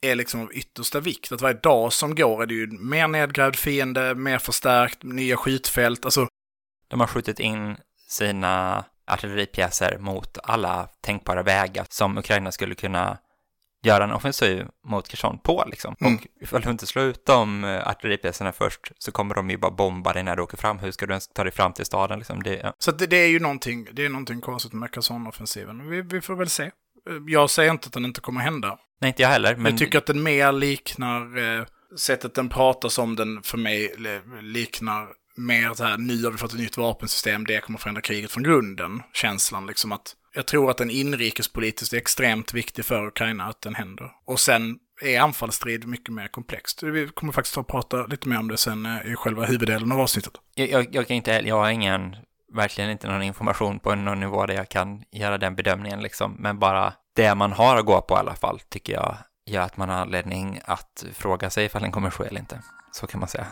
är 0.00 0.14
liksom 0.14 0.40
av 0.40 0.52
yttersta 0.52 1.00
vikt. 1.00 1.32
Att 1.32 1.40
varje 1.40 1.58
dag 1.58 1.92
som 1.92 2.14
går 2.14 2.42
är 2.42 2.46
det 2.46 2.54
ju 2.54 2.66
mer 2.66 3.08
nedgrävd 3.08 3.56
fiende, 3.56 4.14
mer 4.14 4.38
förstärkt, 4.38 5.02
nya 5.02 5.36
skjutfält. 5.36 6.04
Alltså... 6.04 6.28
De 6.88 7.00
har 7.00 7.06
skjutit 7.06 7.40
in 7.40 7.76
sina 8.08 8.84
artilleripjäser 9.06 9.98
mot 9.98 10.38
alla 10.42 10.88
tänkbara 11.00 11.42
vägar 11.42 11.86
som 11.90 12.18
Ukraina 12.18 12.52
skulle 12.52 12.74
kunna 12.74 13.18
göra 13.82 14.04
en 14.04 14.12
offensiv 14.12 14.66
mot 14.84 15.08
Kherson 15.08 15.38
på 15.38 15.64
liksom. 15.70 15.96
Mm. 16.00 16.14
Och 16.14 16.20
ifall 16.40 16.60
du 16.60 16.70
inte 16.70 16.86
slår 16.86 17.04
ut 17.04 17.26
de 17.26 17.64
eh, 17.64 17.88
artilleripjäserna 17.88 18.52
först 18.52 18.92
så 18.98 19.12
kommer 19.12 19.34
de 19.34 19.50
ju 19.50 19.56
bara 19.56 19.70
bomba 19.70 20.12
dig 20.12 20.22
när 20.22 20.36
du 20.36 20.42
åker 20.42 20.56
fram. 20.56 20.78
Hur 20.78 20.90
ska 20.90 21.06
du 21.06 21.12
ens 21.12 21.28
ta 21.28 21.44
dig 21.44 21.52
fram 21.52 21.72
till 21.72 21.84
staden 21.84 22.18
liksom? 22.18 22.42
Det, 22.42 22.60
ja. 22.62 22.72
Så 22.78 22.92
det, 22.92 23.06
det, 23.06 23.16
är 23.16 23.28
ju 23.28 23.40
någonting, 23.40 23.88
det 23.92 24.04
är 24.04 24.08
någonting 24.08 24.40
konstigt 24.40 24.72
med 24.72 24.90
Kherson-offensiven. 24.90 25.88
Vi, 25.88 26.02
vi, 26.02 26.20
får 26.20 26.34
väl 26.34 26.48
se. 26.48 26.64
Eh, 26.64 26.70
jag 27.26 27.50
säger 27.50 27.70
inte 27.70 27.86
att 27.86 27.92
den 27.92 28.04
inte 28.04 28.20
kommer 28.20 28.40
hända. 28.40 28.78
Nej, 29.00 29.08
inte 29.08 29.22
jag 29.22 29.28
heller. 29.28 29.56
Men... 29.56 29.72
Jag 29.72 29.78
tycker 29.78 29.98
att 29.98 30.06
den 30.06 30.22
mer 30.22 30.52
liknar, 30.52 31.38
eh, 31.58 31.64
sättet 31.98 32.34
den 32.34 32.48
pratas 32.48 32.98
om 32.98 33.16
den 33.16 33.42
för 33.42 33.58
mig 33.58 33.94
liknar 34.42 35.06
mer 35.36 35.74
så 35.74 35.84
här, 35.84 35.98
nu 35.98 36.24
har 36.24 36.30
vi 36.30 36.38
fått 36.38 36.52
ett 36.52 36.58
nytt 36.58 36.76
vapensystem, 36.76 37.44
det 37.44 37.60
kommer 37.60 37.78
förändra 37.78 38.02
kriget 38.02 38.30
från 38.30 38.42
grunden. 38.42 39.02
Känslan 39.12 39.66
liksom 39.66 39.92
att 39.92 40.14
jag 40.36 40.46
tror 40.46 40.70
att 40.70 40.78
den 40.78 40.90
inrikespolitiskt 40.90 41.92
är 41.92 41.98
extremt 41.98 42.54
viktig 42.54 42.84
för 42.84 43.06
Ukraina 43.06 43.44
att 43.44 43.60
den 43.60 43.74
händer. 43.74 44.10
Och 44.26 44.40
sen 44.40 44.78
är 45.02 45.20
anfallsstrid 45.20 45.86
mycket 45.86 46.14
mer 46.14 46.28
komplext. 46.28 46.82
Vi 46.82 47.08
kommer 47.08 47.32
faktiskt 47.32 47.58
att 47.58 47.66
prata 47.66 48.06
lite 48.06 48.28
mer 48.28 48.38
om 48.38 48.48
det 48.48 48.56
sen 48.56 48.86
eh, 48.86 49.12
i 49.12 49.16
själva 49.16 49.44
huvuddelen 49.44 49.92
av 49.92 50.00
avsnittet. 50.00 50.32
Jag, 50.54 50.70
jag, 50.70 50.86
jag 50.94 51.06
kan 51.06 51.16
inte, 51.16 51.30
jag 51.30 51.56
har 51.56 51.70
ingen, 51.70 52.16
verkligen 52.52 52.90
inte 52.90 53.08
någon 53.08 53.22
information 53.22 53.78
på 53.78 53.94
någon 53.94 54.20
nivå 54.20 54.46
där 54.46 54.54
jag 54.54 54.68
kan 54.68 55.02
göra 55.12 55.38
den 55.38 55.54
bedömningen 55.54 56.00
liksom, 56.00 56.36
men 56.38 56.58
bara 56.58 56.92
det 57.16 57.34
man 57.34 57.52
har 57.52 57.76
att 57.76 57.86
gå 57.86 58.00
på 58.00 58.14
i 58.14 58.18
alla 58.18 58.34
fall 58.34 58.60
tycker 58.68 58.92
jag 58.92 59.16
gör 59.46 59.62
att 59.62 59.76
man 59.76 59.88
har 59.88 59.96
anledning 59.96 60.60
att 60.64 61.04
fråga 61.12 61.50
sig 61.50 61.64
ifall 61.64 61.82
den 61.82 61.92
kommer 61.92 62.10
ske 62.10 62.24
eller 62.24 62.40
inte. 62.40 62.62
Så 62.92 63.06
kan 63.06 63.20
man 63.20 63.28
säga. 63.28 63.46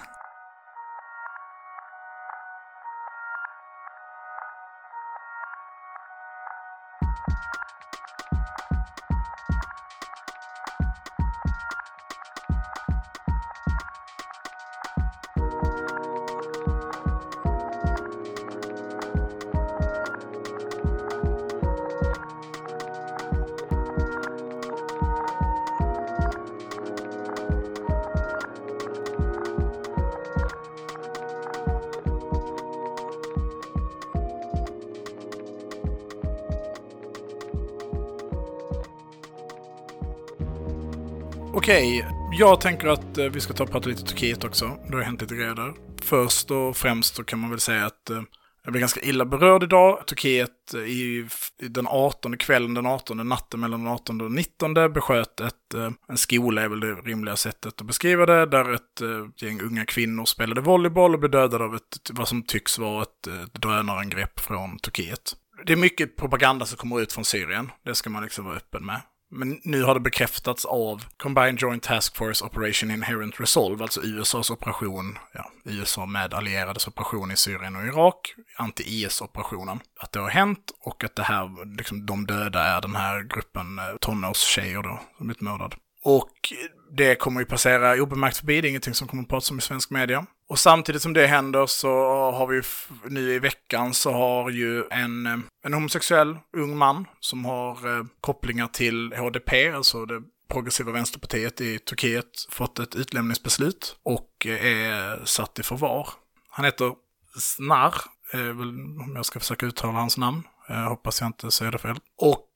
Okej, 41.85 42.07
jag 42.33 42.61
tänker 42.61 42.89
att 42.89 43.19
eh, 43.19 43.27
vi 43.27 43.41
ska 43.41 43.53
ta 43.53 43.65
och 43.65 43.71
prata 43.71 43.89
lite 43.89 44.03
Turkiet 44.03 44.45
också. 44.45 44.79
Det 44.89 44.97
har 44.97 45.03
hänt 45.03 45.21
lite 45.21 45.35
grejer 45.35 45.55
där. 45.55 45.75
Först 46.03 46.51
och 46.51 46.77
främst 46.77 47.15
så 47.15 47.25
kan 47.25 47.39
man 47.39 47.51
väl 47.51 47.61
säga 47.61 47.87
att 47.87 48.11
eh, 48.11 48.23
Jag 48.65 48.73
blev 48.73 48.81
ganska 48.81 49.01
illa 49.01 49.25
berörd 49.25 49.63
idag. 49.63 50.07
Turkiet 50.07 50.75
eh, 50.75 50.81
i, 50.81 51.29
den 51.59 51.87
18 51.87 52.37
kvällen, 52.37 52.75
den 52.75 52.87
18 52.87 53.29
natten 53.29 53.61
mellan 53.61 53.85
den 53.85 53.93
18 53.93 54.21
och 54.21 54.33
19 54.33 54.75
besköt 54.75 55.41
ett, 55.41 55.75
en 56.09 56.17
skola, 56.17 56.63
är 56.63 56.69
väl 56.69 56.81
det 56.81 56.95
rimliga 56.95 57.37
sättet 57.37 57.81
att 57.81 57.87
beskriva 57.87 58.27
det, 58.27 58.47
där 58.47 58.75
ett 58.75 59.03
gäng 59.43 59.61
unga 59.61 59.85
kvinnor 59.85 60.25
spelade 60.25 60.61
volleyboll 60.61 61.15
och 61.15 61.21
blev 61.21 61.31
dödade 61.31 61.65
av 61.65 61.75
ett, 61.75 62.11
vad 62.13 62.29
som 62.29 62.43
tycks 62.43 62.79
vara 62.79 63.03
ett, 63.03 63.27
ett 63.27 63.55
drönarangrepp 63.55 64.41
från 64.41 64.79
Turkiet. 64.79 65.37
Det 65.67 65.73
är 65.73 65.77
mycket 65.77 66.17
propaganda 66.17 66.67
som 66.67 66.77
kommer 66.77 67.01
ut 67.01 67.13
från 67.13 67.25
Syrien, 67.25 67.71
det 67.85 67.95
ska 67.95 68.11
man 68.11 68.23
liksom 68.23 68.45
vara 68.45 68.57
öppen 68.57 68.87
med. 68.87 69.01
Men 69.37 69.61
nu 69.63 69.83
har 69.83 69.95
det 69.95 70.01
bekräftats 70.01 70.65
av 70.65 71.05
Combined 71.17 71.61
Joint 71.61 71.83
Task 71.83 72.17
Force 72.17 72.45
Operation 72.45 72.91
Inherent 72.91 73.41
Resolve, 73.41 73.83
alltså 73.83 74.01
USAs 74.03 74.51
operation, 74.51 75.19
ja, 75.33 75.51
USA 75.65 76.07
med 76.07 76.35
allierades 76.35 76.89
operation 76.89 77.31
i 77.31 77.37
Syrien 77.37 77.77
och 77.77 77.87
Irak, 77.87 78.35
anti-IS-operationen. 78.57 79.81
Att 80.01 80.13
det 80.13 80.21
har 80.21 80.31
hänt 80.31 80.73
och 80.81 81.05
att 81.05 81.17
det 81.17 81.23
här, 81.23 81.77
liksom 81.77 82.07
de 82.07 82.27
döda 82.27 82.63
är 82.63 82.81
den 82.81 82.97
här 82.97 83.23
gruppen 83.23 83.79
eh, 83.79 83.85
tonårstjejer 84.01 84.83
då, 84.83 85.01
som 85.17 85.27
blivit 85.27 85.41
mördad. 85.41 85.75
Och 86.05 86.53
det 86.97 87.15
kommer 87.15 87.41
ju 87.41 87.47
passera 87.47 88.03
obemärkt 88.03 88.37
förbi, 88.37 88.61
det 88.61 88.67
är 88.67 88.71
ingenting 88.71 88.95
som 88.95 89.09
kommer 89.09 89.23
att 89.23 89.29
pratas 89.29 89.51
om 89.51 89.59
i 89.59 89.63
svensk 89.63 89.91
media. 89.91 90.27
Och 90.49 90.59
samtidigt 90.59 91.03
som 91.03 91.13
det 91.13 91.27
händer 91.27 91.67
så 91.67 91.89
har 92.31 92.47
vi 92.47 92.63
nu 93.11 93.33
i 93.33 93.39
veckan 93.39 93.95
så 93.95 94.13
har 94.13 94.51
ju 94.51 94.85
en, 94.91 95.27
eh, 95.27 95.39
en 95.65 95.75
homosexuell 95.75 96.39
ung 96.57 96.77
man 96.77 97.07
som 97.21 97.45
har 97.45 97.99
eh, 97.99 98.05
kopplingar 98.21 98.67
till 98.67 99.13
HDP, 99.13 99.71
alltså 99.71 100.05
det 100.05 100.23
progressiva 100.49 100.93
vänsterpartiet 100.93 101.61
i 101.61 101.79
Turkiet, 101.79 102.47
fått 102.51 102.79
ett 102.79 102.95
utlämningsbeslut 102.95 103.97
och 104.03 104.47
eh, 104.47 104.67
är 104.67 105.25
satt 105.25 105.59
i 105.59 105.63
förvar. 105.63 106.09
Han 106.49 106.65
heter 106.65 106.93
Snar, 107.39 107.95
eh, 108.33 108.51
om 108.51 109.13
jag 109.17 109.27
ska 109.27 109.41
försöka 109.41 109.67
uttala 109.67 109.93
hans 109.93 110.19
namn. 110.19 110.43
Jag 110.69 110.89
hoppas 110.89 111.21
jag 111.21 111.29
inte 111.29 111.51
säger 111.51 111.73
det 111.73 111.79
fel. 111.79 111.97
Och 112.19 112.49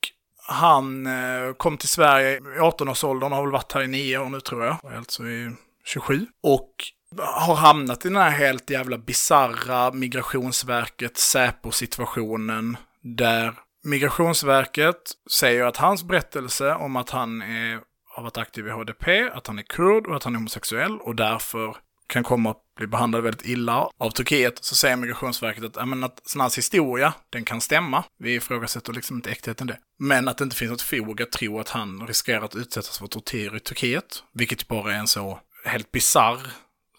han 0.47 1.09
kom 1.57 1.77
till 1.77 1.89
Sverige 1.89 2.37
i 2.37 2.41
18-årsåldern 2.41 3.33
och 3.33 3.37
har 3.37 3.45
väl 3.45 3.53
varit 3.53 3.73
här 3.73 3.83
i 3.83 3.89
nio 3.89 4.19
år 4.19 4.29
nu 4.29 4.41
tror 4.41 4.65
jag. 4.65 4.77
Alltså 4.97 5.27
i 5.27 5.53
27. 5.85 6.27
Och 6.43 6.73
har 7.17 7.55
hamnat 7.55 8.05
i 8.05 8.09
den 8.09 8.17
här 8.17 8.31
helt 8.31 8.71
jävla 8.71 8.99
bizarra 8.99 9.93
Migrationsverket 9.93 11.17
Säpo-situationen 11.17 12.77
där 13.03 13.55
Migrationsverket 13.85 14.97
säger 15.31 15.65
att 15.65 15.77
hans 15.77 16.05
berättelse 16.05 16.75
om 16.75 16.97
att 16.97 17.11
han 17.11 17.43
är, 17.43 17.81
har 18.15 18.23
varit 18.23 18.37
aktiv 18.37 18.67
i 18.67 18.71
HDP, 18.71 19.31
att 19.35 19.47
han 19.47 19.59
är 19.59 19.63
kurd 19.63 20.07
och 20.07 20.17
att 20.17 20.25
han 20.25 20.35
är 20.35 20.39
homosexuell 20.39 20.99
och 20.99 21.15
därför 21.15 21.77
kan 22.07 22.25
komma 22.25 22.51
att 22.51 22.63
bli 22.77 22.87
behandlad 22.87 23.23
väldigt 23.23 23.47
illa 23.47 23.89
av 23.99 24.11
Turkiet, 24.11 24.65
så 24.65 24.77
säger 24.77 24.97
Migrationsverket 24.97 25.65
att, 25.65 25.89
men 25.89 26.05
att 26.05 26.21
sån 26.25 26.41
här 26.41 26.57
historia, 26.57 27.15
den 27.31 27.45
kan 27.45 27.61
stämma. 27.61 28.05
Vi 28.19 28.35
ifrågasätter 28.35 28.93
liksom 28.93 29.17
inte 29.17 29.31
äktheten 29.31 29.67
det. 29.67 29.79
Men 29.99 30.29
att 30.29 30.39
det 30.39 30.45
inte 30.45 30.57
finns 30.57 30.71
något 30.71 30.83
fog 30.83 31.23
att 31.23 31.33
tro 31.33 31.61
att 31.61 31.69
han 31.69 32.07
riskerar 32.07 32.45
att 32.45 32.57
utsättas 32.57 32.99
för 32.99 33.07
tortyr 33.07 33.57
i 33.57 33.61
Turkiet, 33.61 34.23
vilket 34.35 34.69
bara 34.69 34.95
är 34.95 34.99
en 34.99 35.07
så 35.07 35.39
helt 35.65 35.93
bizarr 35.93 36.39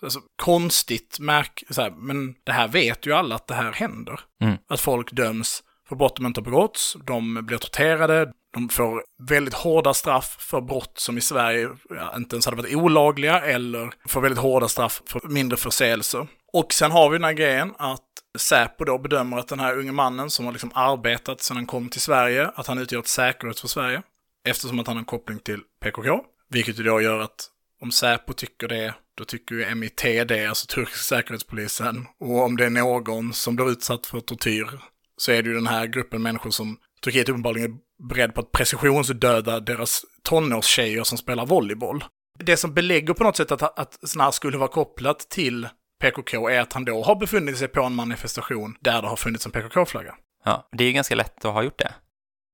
Alltså, 0.01 0.19
konstigt 0.35 1.19
märk, 1.19 1.63
så 1.69 1.81
här, 1.81 1.91
men 1.91 2.35
det 2.43 2.51
här 2.51 2.67
vet 2.67 3.05
ju 3.05 3.13
alla 3.13 3.35
att 3.35 3.47
det 3.47 3.53
här 3.53 3.71
händer. 3.71 4.19
Mm. 4.41 4.57
Att 4.69 4.79
folk 4.79 5.11
döms 5.11 5.63
för 5.89 5.95
brott 5.95 6.15
de 6.15 6.25
inte 6.25 6.39
har 6.41 6.45
begåtts, 6.45 6.97
de 7.07 7.45
blir 7.45 7.57
torterade, 7.57 8.31
de 8.53 8.69
får 8.69 9.03
väldigt 9.27 9.53
hårda 9.53 9.93
straff 9.93 10.35
för 10.39 10.61
brott 10.61 10.99
som 10.99 11.17
i 11.17 11.21
Sverige 11.21 11.69
ja, 11.89 12.15
inte 12.15 12.35
ens 12.35 12.45
hade 12.45 12.57
varit 12.57 12.75
olagliga 12.75 13.41
eller 13.41 13.93
får 14.07 14.21
väldigt 14.21 14.39
hårda 14.39 14.67
straff 14.67 15.01
för 15.05 15.21
mindre 15.27 15.57
förseelser. 15.57 16.27
Och 16.53 16.73
sen 16.73 16.91
har 16.91 17.09
vi 17.09 17.17
den 17.17 17.23
här 17.23 17.33
grejen 17.33 17.73
att 17.77 18.05
Säpo 18.37 18.85
då 18.85 18.97
bedömer 18.97 19.37
att 19.37 19.47
den 19.47 19.59
här 19.59 19.77
unge 19.77 19.91
mannen 19.91 20.29
som 20.29 20.45
har 20.45 20.51
liksom 20.51 20.71
arbetat 20.73 21.41
sedan 21.41 21.57
han 21.57 21.65
kom 21.65 21.89
till 21.89 22.01
Sverige, 22.01 22.51
att 22.55 22.67
han 22.67 22.77
utgör 22.77 22.99
ett 22.99 23.07
säkerhet 23.07 23.59
för 23.59 23.67
Sverige. 23.67 24.01
Eftersom 24.45 24.79
att 24.79 24.87
han 24.87 24.95
har 24.95 25.01
en 25.01 25.05
koppling 25.05 25.39
till 25.39 25.61
PKK. 25.81 26.21
Vilket 26.49 26.79
ju 26.79 26.83
då 26.83 27.01
gör 27.01 27.19
att 27.19 27.49
om 27.81 27.91
Säpo 27.91 28.33
tycker 28.33 28.67
det, 28.67 28.93
då 29.19 29.25
tycker 29.25 29.55
ju 29.55 29.75
MIT 29.75 30.01
det, 30.27 30.45
alltså 30.45 30.67
turkiska 30.67 31.15
säkerhetspolisen. 31.15 32.07
Och 32.19 32.43
om 32.43 32.57
det 32.57 32.65
är 32.65 32.69
någon 32.69 33.33
som 33.33 33.55
blir 33.55 33.71
utsatt 33.71 34.05
för 34.05 34.19
tortyr 34.19 34.79
så 35.17 35.31
är 35.31 35.43
det 35.43 35.49
ju 35.49 35.55
den 35.55 35.67
här 35.67 35.85
gruppen 35.85 36.21
människor 36.21 36.49
som 36.49 36.77
Turkiet 37.03 37.29
uppenbarligen 37.29 37.71
är 37.71 38.07
beredd 38.07 38.33
på 38.33 38.41
att 38.41 38.51
precisionsdöda 38.51 39.59
deras 39.59 40.05
tonårstjejer 40.23 41.03
som 41.03 41.17
spelar 41.17 41.45
volleyboll. 41.45 42.03
Det 42.39 42.57
som 42.57 42.73
belägger 42.73 43.13
på 43.13 43.23
något 43.23 43.37
sätt 43.37 43.51
att, 43.51 43.79
att 43.79 43.99
sådana 44.03 44.31
skulle 44.31 44.57
vara 44.57 44.69
kopplat 44.69 45.19
till 45.19 45.67
PKK 46.01 46.49
är 46.49 46.59
att 46.59 46.73
han 46.73 46.85
då 46.85 47.03
har 47.03 47.15
befunnit 47.15 47.57
sig 47.57 47.67
på 47.67 47.81
en 47.81 47.95
manifestation 47.95 48.75
där 48.79 49.01
det 49.01 49.07
har 49.07 49.15
funnits 49.15 49.45
en 49.45 49.51
PKK-flagga. 49.51 50.15
Ja, 50.45 50.69
det 50.71 50.83
är 50.83 50.87
ju 50.87 50.93
ganska 50.93 51.15
lätt 51.15 51.45
att 51.45 51.53
ha 51.53 51.63
gjort 51.63 51.79
det. 51.79 51.93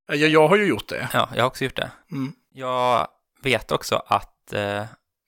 Ja, 0.07 0.15
jag 0.15 0.47
har 0.47 0.57
ju 0.57 0.65
gjort 0.65 0.87
det. 0.87 1.09
Ja, 1.13 1.29
jag 1.35 1.43
har 1.43 1.47
också 1.47 1.63
gjort 1.63 1.75
det. 1.75 1.91
Mm. 2.11 2.33
Jag 2.53 3.07
vet 3.43 3.71
också 3.71 4.03
att 4.07 4.53
eh, 4.53 4.83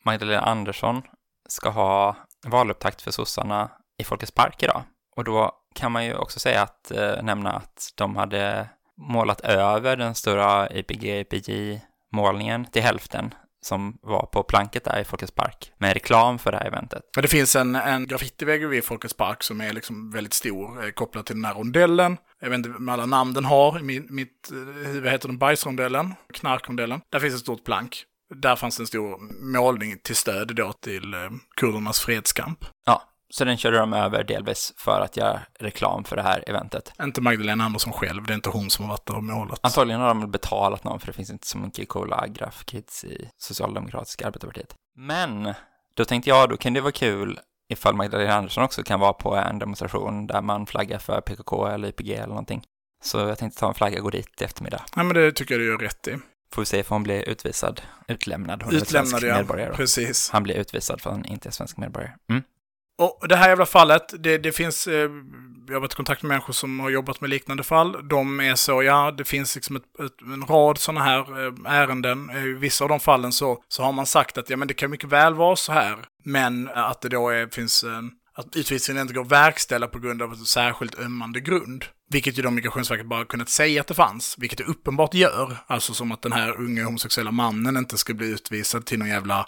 Magdalena 0.06 0.42
Andersson 0.42 1.02
ska 1.48 1.70
ha 1.70 2.16
valupptakt 2.48 3.02
för 3.02 3.12
sossarna 3.12 3.72
i 3.98 4.04
Folkets 4.04 4.32
park 4.32 4.64
idag. 4.64 4.84
Och 5.16 5.24
då 5.24 5.52
kan 5.76 5.92
man 5.92 6.06
ju 6.06 6.16
också 6.16 6.40
säga 6.40 6.62
att, 6.62 6.92
eh, 6.92 7.24
nämna 7.24 7.52
att 7.52 7.94
de 7.96 8.16
hade 8.16 8.70
målat 8.98 9.42
över 9.42 9.96
den 9.96 10.16
stora 10.16 10.70
IPG-IPG-målningen 10.70 12.66
till 12.66 12.82
hälften 12.82 13.34
som 13.62 13.98
var 14.02 14.26
på 14.26 14.44
planket 14.44 14.84
där 14.84 15.00
i 15.02 15.04
Folkets 15.04 15.32
Park 15.32 15.72
med 15.78 15.94
reklam 15.94 16.40
för 16.40 16.52
det 16.52 16.58
här 16.58 16.66
eventet. 16.66 17.04
Men 17.16 17.22
det 17.22 17.28
finns 17.28 17.56
en, 17.56 17.76
en 17.76 18.08
graffitivägg 18.08 18.68
vid 18.68 18.84
Folkets 18.84 19.14
Park 19.14 19.44
som 19.44 19.62
är 19.62 19.74
liksom 19.74 20.12
väldigt 20.12 20.34
stor, 20.34 20.86
eh, 20.86 20.92
kopplad 20.92 21.26
till 21.26 21.36
den 21.36 21.46
här 21.46 21.54
rondellen. 21.54 22.18
Jag 22.42 22.50
vet 22.50 22.58
inte 22.58 22.70
med 22.70 22.94
alla 22.94 23.06
namn 23.06 23.34
den 23.34 23.46
har, 23.46 23.80
i 23.80 23.84
mitt, 23.84 24.10
mitt 24.10 24.52
huvud 24.86 25.12
heter 25.12 25.28
den 25.28 25.38
bajsrondellen, 25.38 26.14
knarkrondellen. 26.34 27.02
Där 27.12 27.20
finns 27.20 27.34
ett 27.34 27.40
stort 27.40 27.64
plank. 27.64 28.06
Där 28.36 28.56
fanns 28.56 28.80
en 28.80 28.88
stor 28.88 29.18
målning 29.54 30.00
till 30.04 30.16
stöd 30.16 30.56
då 30.56 30.74
till 30.74 31.14
eh, 31.14 31.20
kurdernas 31.56 32.00
fredskamp. 32.00 32.66
Ja, 32.86 33.04
så 33.30 33.46
den 33.46 33.58
körde 33.58 33.78
de 33.78 33.94
över 33.94 34.24
delvis 34.24 34.74
för 34.78 35.02
att 35.02 35.18
göra 35.18 35.42
reklam 35.60 36.04
för 36.04 36.16
det 36.16 36.22
här 36.22 36.44
eventet. 36.48 36.94
Inte 37.02 37.22
Magdalena 37.22 37.64
Andersson 37.64 37.94
själv, 37.94 38.24
det 38.24 38.34
är 38.34 38.36
inte 38.36 38.50
hon 38.50 38.70
som 38.70 38.86
har 38.86 38.90
varit 38.90 39.06
där 39.06 39.16
och 39.16 39.24
målat. 39.24 39.60
Antagligen 39.64 40.02
har 40.02 40.08
de 40.08 40.32
betalat 40.32 40.84
någon, 40.84 41.00
för 41.00 41.08
det 41.08 41.14
finns 41.14 41.30
inte 41.30 41.48
så 41.48 41.58
mycket 41.58 41.90
coola 41.90 42.28
graffkids 42.28 43.04
i 43.04 43.30
Socialdemokratiska 43.38 44.28
arbetarpartiet. 44.28 44.76
Men, 44.96 45.54
då 45.96 46.06
tänkte 46.06 46.30
jag, 46.30 46.50
då 46.50 46.58
kan 46.58 46.74
det 46.74 46.82
vara 46.82 46.92
kul 46.92 47.40
ifall 47.70 47.96
Magdalena 47.96 48.34
Andersson 48.34 48.64
också 48.64 48.84
kan 48.84 49.00
vara 49.00 49.14
på 49.14 49.36
en 49.36 49.60
demonstration 49.60 50.28
där 50.28 50.42
man 50.42 50.66
flaggar 50.66 50.98
för 50.98 51.22
PKK 51.22 51.68
eller 51.68 51.88
IPG 51.88 52.14
eller 52.14 52.28
någonting. 52.28 52.64
Så 53.04 53.18
jag 53.18 53.38
tänkte 53.38 53.60
ta 53.60 53.68
en 53.68 53.74
flagga 53.74 53.98
och 53.98 54.04
gå 54.04 54.10
dit 54.10 54.42
i 54.42 54.44
eftermiddag. 54.44 54.84
Ja, 54.96 55.04
men 55.04 55.16
det 55.16 55.32
tycker 55.32 55.54
jag 55.54 55.62
du 55.62 55.68
gör 55.68 55.78
rätt 55.78 56.08
i. 56.08 56.18
Får 56.54 56.62
vi 56.62 56.66
se 56.66 56.80
if 56.80 56.90
hon 56.90 57.04
blir 57.04 57.30
utvisad, 57.30 57.82
utlämnad. 58.08 58.64
Hon 58.64 58.76
utlämnad, 58.76 59.24
ja. 59.24 59.36
medborgare. 59.38 59.70
Då. 59.70 59.76
Precis. 59.76 60.30
Han 60.30 60.44
blir 60.44 60.56
utvisad 60.56 61.02
för 61.02 61.10
att 61.10 61.16
han 61.16 61.26
inte 61.26 61.50
är 61.50 61.52
svensk 61.52 61.78
medborgare. 61.78 62.14
Mm. 62.30 62.44
Och 62.98 63.28
det 63.28 63.36
här 63.36 63.50
jävla 63.50 63.66
fallet, 63.66 64.14
det, 64.24 64.38
det 64.38 64.52
finns, 64.52 64.88
eh, 64.88 65.10
jag 65.68 65.74
har 65.74 65.80
varit 65.80 65.94
i 65.94 65.96
kontakt 65.96 66.24
med 66.24 66.30
människor 66.30 66.54
som 66.54 66.80
har 66.80 66.90
jobbat 66.90 67.22
med 67.22 67.30
liknande 67.30 67.64
fall. 67.64 68.08
De 68.10 68.40
är 68.40 68.56
så, 68.56 68.84
ja, 68.84 69.12
det 69.12 69.24
finns 69.24 69.56
liksom 69.56 69.76
ett, 69.76 70.00
ett, 70.06 70.22
en 70.22 70.46
rad 70.46 70.78
sådana 70.78 71.02
här 71.04 71.46
eh, 71.48 71.54
ärenden. 71.66 72.30
I 72.30 72.54
vissa 72.54 72.86
av 72.86 72.90
de 72.90 73.00
fallen 73.00 73.32
så, 73.32 73.64
så 73.68 73.84
har 73.84 73.92
man 73.92 74.06
sagt 74.06 74.38
att 74.38 74.50
ja, 74.50 74.58
men 74.58 74.68
det 74.68 74.74
kan 74.74 74.92
mycket 74.92 75.10
väl 75.10 75.34
vara 75.34 75.56
så 75.56 75.72
här. 75.72 75.98
Men 76.24 76.70
att 76.74 77.02
det 77.02 77.10
då 77.10 77.30
är, 77.30 77.48
finns 77.48 77.84
en, 77.84 78.12
att 78.34 78.56
utvisningen 78.56 79.02
inte 79.02 79.14
går 79.14 79.22
att 79.22 79.32
verkställa 79.32 79.88
på 79.88 80.00
grund 80.00 80.22
av 80.22 80.32
en 80.32 80.38
särskilt 80.38 81.00
ömmande 81.00 81.40
grund. 81.40 81.86
Vilket 82.10 82.38
ju 82.38 82.42
då 82.42 82.52
Migrationsverket 82.52 83.08
bara 83.08 83.26
kunnat 83.26 83.50
säga 83.50 83.82
att 83.82 83.88
det 83.88 83.94
fanns, 83.94 84.36
vilket 84.38 84.58
det 84.58 84.64
uppenbart 84.64 85.14
gör. 85.14 85.58
Alltså 85.68 85.94
som 85.94 86.12
att 86.12 86.22
den 86.22 86.32
här 86.32 86.58
unga 86.58 86.84
homosexuella 86.84 87.32
mannen 87.32 87.78
inte 87.78 87.98
ska 87.98 88.14
bli 88.14 88.28
utvisad 88.28 88.86
till 88.86 89.00
någon 89.00 89.08
jävla 89.08 89.48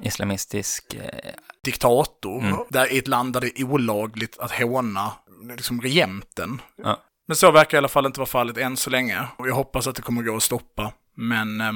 islamistisk 0.00 0.94
eh... 0.94 1.34
diktator. 1.64 2.42
Mm. 2.42 2.56
Där 2.68 2.92
i 2.92 2.98
ett 2.98 3.08
land 3.08 3.32
där 3.32 3.40
det 3.40 3.60
är 3.60 3.64
olagligt 3.64 4.38
att 4.38 4.50
håna 4.52 5.12
liksom 5.56 5.80
regenten. 5.80 6.60
Ja. 6.76 7.02
Men 7.28 7.36
så 7.36 7.50
verkar 7.50 7.76
i 7.76 7.78
alla 7.78 7.88
fall 7.88 8.06
inte 8.06 8.20
vara 8.20 8.28
fallet 8.28 8.58
än 8.58 8.76
så 8.76 8.90
länge. 8.90 9.28
Och 9.36 9.48
jag 9.48 9.54
hoppas 9.54 9.86
att 9.86 9.96
det 9.96 10.02
kommer 10.02 10.22
gå 10.22 10.36
att 10.36 10.42
stoppa. 10.42 10.92
Men... 11.16 11.60
Eh... 11.60 11.72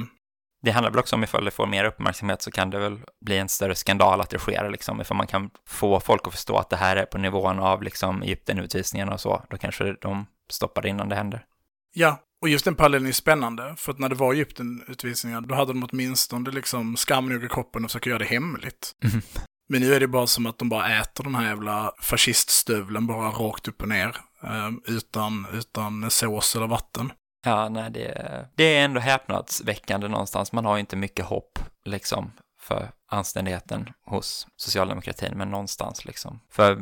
Det 0.63 0.71
handlar 0.71 0.91
väl 0.91 0.99
också 0.99 1.15
om 1.15 1.23
ifall 1.23 1.45
det 1.45 1.51
får 1.51 1.67
mer 1.67 1.85
uppmärksamhet 1.85 2.41
så 2.41 2.51
kan 2.51 2.69
det 2.69 2.79
väl 2.79 2.99
bli 3.21 3.37
en 3.37 3.49
större 3.49 3.75
skandal 3.75 4.21
att 4.21 4.29
det 4.29 4.39
sker 4.39 4.69
liksom. 4.69 5.01
Ifall 5.01 5.17
man 5.17 5.27
kan 5.27 5.49
få 5.67 5.99
folk 5.99 6.27
att 6.27 6.33
förstå 6.33 6.57
att 6.57 6.69
det 6.69 6.75
här 6.75 6.95
är 6.95 7.05
på 7.05 7.17
nivån 7.17 7.59
av 7.59 7.83
liksom 7.83 8.21
Egypten-utvisningen 8.23 9.09
och 9.09 9.21
så. 9.21 9.43
Då 9.49 9.57
kanske 9.57 9.95
de 10.01 10.25
stoppar 10.49 10.81
det 10.81 10.89
innan 10.89 11.09
det 11.09 11.15
händer. 11.15 11.45
Ja, 11.93 12.19
och 12.41 12.49
just 12.49 12.65
den 12.65 12.75
parallellen 12.75 13.07
är 13.07 13.11
spännande, 13.11 13.75
för 13.77 13.91
att 13.91 13.99
när 13.99 14.09
det 14.09 14.15
var 14.15 14.33
Egypten-utvisningar, 14.33 15.41
då 15.41 15.55
hade 15.55 15.73
de 15.73 15.87
åtminstone 15.91 16.51
liksom 16.51 16.95
skam 16.97 17.29
nog 17.29 17.43
i 17.43 17.49
kroppen 17.49 17.85
och 17.85 17.91
försöka 17.91 18.09
göra 18.09 18.19
det 18.19 18.25
hemligt. 18.25 18.91
Mm. 19.03 19.21
Men 19.69 19.81
nu 19.81 19.93
är 19.93 19.99
det 19.99 20.07
bara 20.07 20.27
som 20.27 20.45
att 20.45 20.57
de 20.57 20.69
bara 20.69 20.99
äter 20.99 21.23
den 21.23 21.35
här 21.35 21.47
jävla 21.47 21.93
fasciststövlen 22.01 23.07
bara 23.07 23.29
rakt 23.29 23.67
upp 23.67 23.81
och 23.81 23.89
ner, 23.89 24.17
eh, 24.43 24.71
utan, 24.85 25.47
utan 25.53 26.11
sås 26.11 26.55
eller 26.55 26.67
vatten. 26.67 27.11
Ja, 27.43 27.69
nej, 27.69 27.91
det, 27.91 28.45
det 28.55 28.63
är 28.63 28.85
ändå 28.85 28.99
häpnadsväckande 28.99 30.07
någonstans. 30.07 30.51
Man 30.51 30.65
har 30.65 30.75
ju 30.75 30.79
inte 30.79 30.95
mycket 30.95 31.25
hopp, 31.25 31.59
liksom, 31.85 32.31
för 32.59 32.91
anständigheten 33.07 33.89
hos 34.05 34.47
socialdemokratin, 34.55 35.33
men 35.37 35.51
någonstans 35.51 36.05
liksom. 36.05 36.39
För 36.49 36.81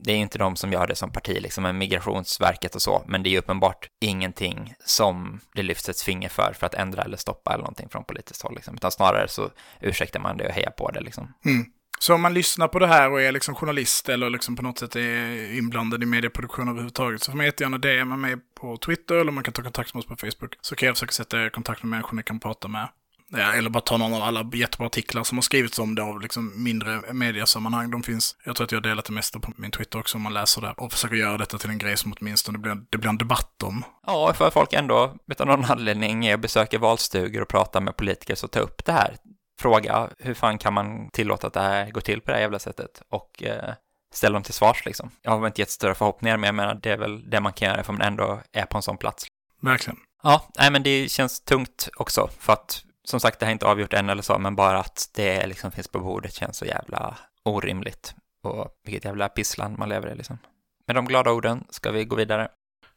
det 0.00 0.12
är 0.12 0.16
inte 0.16 0.38
de 0.38 0.56
som 0.56 0.72
gör 0.72 0.86
det 0.86 0.94
som 0.94 1.10
parti, 1.10 1.42
liksom 1.42 1.62
med 1.62 1.74
Migrationsverket 1.74 2.74
och 2.74 2.82
så, 2.82 3.02
men 3.06 3.22
det 3.22 3.28
är 3.28 3.30
ju 3.30 3.38
uppenbart 3.38 3.88
ingenting 4.00 4.74
som 4.84 5.40
det 5.54 5.62
lyfts 5.62 5.88
ett 5.88 6.00
finger 6.00 6.28
för, 6.28 6.52
för 6.52 6.66
att 6.66 6.74
ändra 6.74 7.02
eller 7.02 7.16
stoppa 7.16 7.52
eller 7.52 7.62
någonting 7.62 7.88
från 7.88 8.04
politiskt 8.04 8.42
håll, 8.42 8.54
liksom. 8.54 8.74
utan 8.74 8.90
snarare 8.90 9.28
så 9.28 9.50
ursäktar 9.80 10.20
man 10.20 10.36
det 10.36 10.46
och 10.46 10.54
hejar 10.54 10.70
på 10.70 10.90
det. 10.90 11.00
Liksom. 11.00 11.34
Mm. 11.44 11.66
Så 11.98 12.14
om 12.14 12.20
man 12.20 12.34
lyssnar 12.34 12.68
på 12.68 12.78
det 12.78 12.86
här 12.86 13.10
och 13.10 13.22
är 13.22 13.32
liksom 13.32 13.54
journalist 13.54 14.08
eller 14.08 14.30
liksom 14.30 14.56
på 14.56 14.62
något 14.62 14.78
sätt 14.78 14.96
är 14.96 15.58
inblandad 15.58 16.02
i 16.02 16.06
medieproduktion 16.06 16.68
överhuvudtaget 16.68 17.22
så 17.22 17.30
får 17.30 17.36
man 17.36 17.46
jättegärna 17.46 17.78
DM 17.78 18.20
mig 18.20 18.36
på 18.60 18.76
Twitter 18.76 19.14
eller 19.14 19.32
man 19.32 19.44
kan 19.44 19.54
ta 19.54 19.62
kontakt 19.62 19.94
med 19.94 20.00
oss 20.00 20.06
på 20.06 20.16
Facebook. 20.16 20.58
Så 20.60 20.76
kan 20.76 20.86
jag 20.86 20.96
försöka 20.96 21.12
sätta 21.12 21.42
er 21.42 21.46
i 21.46 21.50
kontakt 21.50 21.82
med 21.82 21.90
människor 21.90 22.16
ni 22.16 22.22
kan 22.22 22.40
prata 22.40 22.68
med. 22.68 22.88
Ja, 23.28 23.52
eller 23.52 23.70
bara 23.70 23.80
ta 23.80 23.96
någon 23.96 24.14
av 24.14 24.22
alla 24.22 24.50
jättebra 24.54 24.86
artiklar 24.86 25.24
som 25.24 25.38
har 25.38 25.42
skrivits 25.42 25.78
om 25.78 25.94
det 25.94 26.02
av 26.02 26.20
liksom 26.20 26.64
mindre 26.64 27.12
mediasammanhang. 27.12 27.90
De 27.90 28.02
finns, 28.02 28.36
jag 28.44 28.56
tror 28.56 28.64
att 28.64 28.72
jag 28.72 28.76
har 28.76 28.82
delat 28.82 29.04
det 29.04 29.12
mesta 29.12 29.38
på 29.38 29.52
min 29.56 29.70
Twitter 29.70 29.98
också 29.98 30.18
om 30.18 30.22
man 30.22 30.34
läser 30.34 30.60
det. 30.60 30.74
Och 30.76 30.92
försöker 30.92 31.16
göra 31.16 31.38
detta 31.38 31.58
till 31.58 31.70
en 31.70 31.78
grej 31.78 31.96
som 31.96 32.14
åtminstone 32.20 32.58
det 32.58 32.62
blir, 32.62 32.76
det 32.90 32.98
blir 32.98 33.10
en 33.10 33.18
debatt 33.18 33.62
om. 33.62 33.84
Ja, 34.06 34.32
för 34.34 34.50
folk 34.50 34.72
ändå, 34.72 35.16
utan 35.26 35.48
någon 35.48 35.64
anledning, 35.64 36.40
besöker 36.40 36.78
valstugor 36.78 37.42
och 37.42 37.48
pratar 37.48 37.80
med 37.80 37.96
politiker 37.96 38.34
så 38.34 38.48
ta 38.48 38.60
upp 38.60 38.84
det 38.84 38.92
här 38.92 39.16
fråga 39.60 40.10
hur 40.18 40.34
fan 40.34 40.58
kan 40.58 40.72
man 40.72 41.10
tillåta 41.10 41.46
att 41.46 41.52
det 41.52 41.60
här 41.60 41.90
går 41.90 42.00
till 42.00 42.20
på 42.20 42.30
det 42.30 42.36
här 42.36 42.42
jävla 42.42 42.58
sättet 42.58 43.02
och 43.08 43.42
eh, 43.42 43.74
ställa 44.14 44.32
dem 44.32 44.42
till 44.42 44.54
svars 44.54 44.84
liksom. 44.84 45.10
Jag 45.22 45.30
har 45.30 45.38
väl 45.38 45.46
inte 45.46 45.60
jättestora 45.60 45.94
förhoppningar 45.94 46.36
men 46.36 46.46
jag 46.46 46.54
menar 46.54 46.74
det 46.74 46.90
är 46.90 46.98
väl 46.98 47.30
det 47.30 47.40
man 47.40 47.52
kan 47.52 47.68
göra 47.68 47.82
för 47.82 47.92
man 47.92 48.02
ändå 48.02 48.40
är 48.52 48.66
på 48.66 48.78
en 48.78 48.82
sån 48.82 48.96
plats. 48.96 49.26
Verkligen. 49.62 49.98
Ja, 50.22 50.48
nej 50.58 50.70
men 50.70 50.82
det 50.82 51.10
känns 51.10 51.40
tungt 51.40 51.88
också 51.96 52.28
för 52.38 52.52
att 52.52 52.84
som 53.04 53.20
sagt 53.20 53.40
det 53.40 53.46
har 53.46 53.52
inte 53.52 53.66
avgjort 53.66 53.92
än 53.92 54.10
eller 54.10 54.22
så 54.22 54.38
men 54.38 54.56
bara 54.56 54.78
att 54.78 55.10
det 55.14 55.46
liksom 55.46 55.72
finns 55.72 55.88
på 55.88 56.00
bordet 56.00 56.34
känns 56.34 56.56
så 56.56 56.64
jävla 56.64 57.18
orimligt 57.44 58.14
och 58.42 58.68
vilket 58.84 59.04
jävla 59.04 59.28
pissland 59.28 59.78
man 59.78 59.88
lever 59.88 60.12
i 60.12 60.14
liksom. 60.14 60.38
Med 60.86 60.96
de 60.96 61.04
glada 61.04 61.32
orden 61.32 61.64
ska 61.70 61.90
vi 61.90 62.04
gå 62.04 62.16
vidare. 62.16 62.48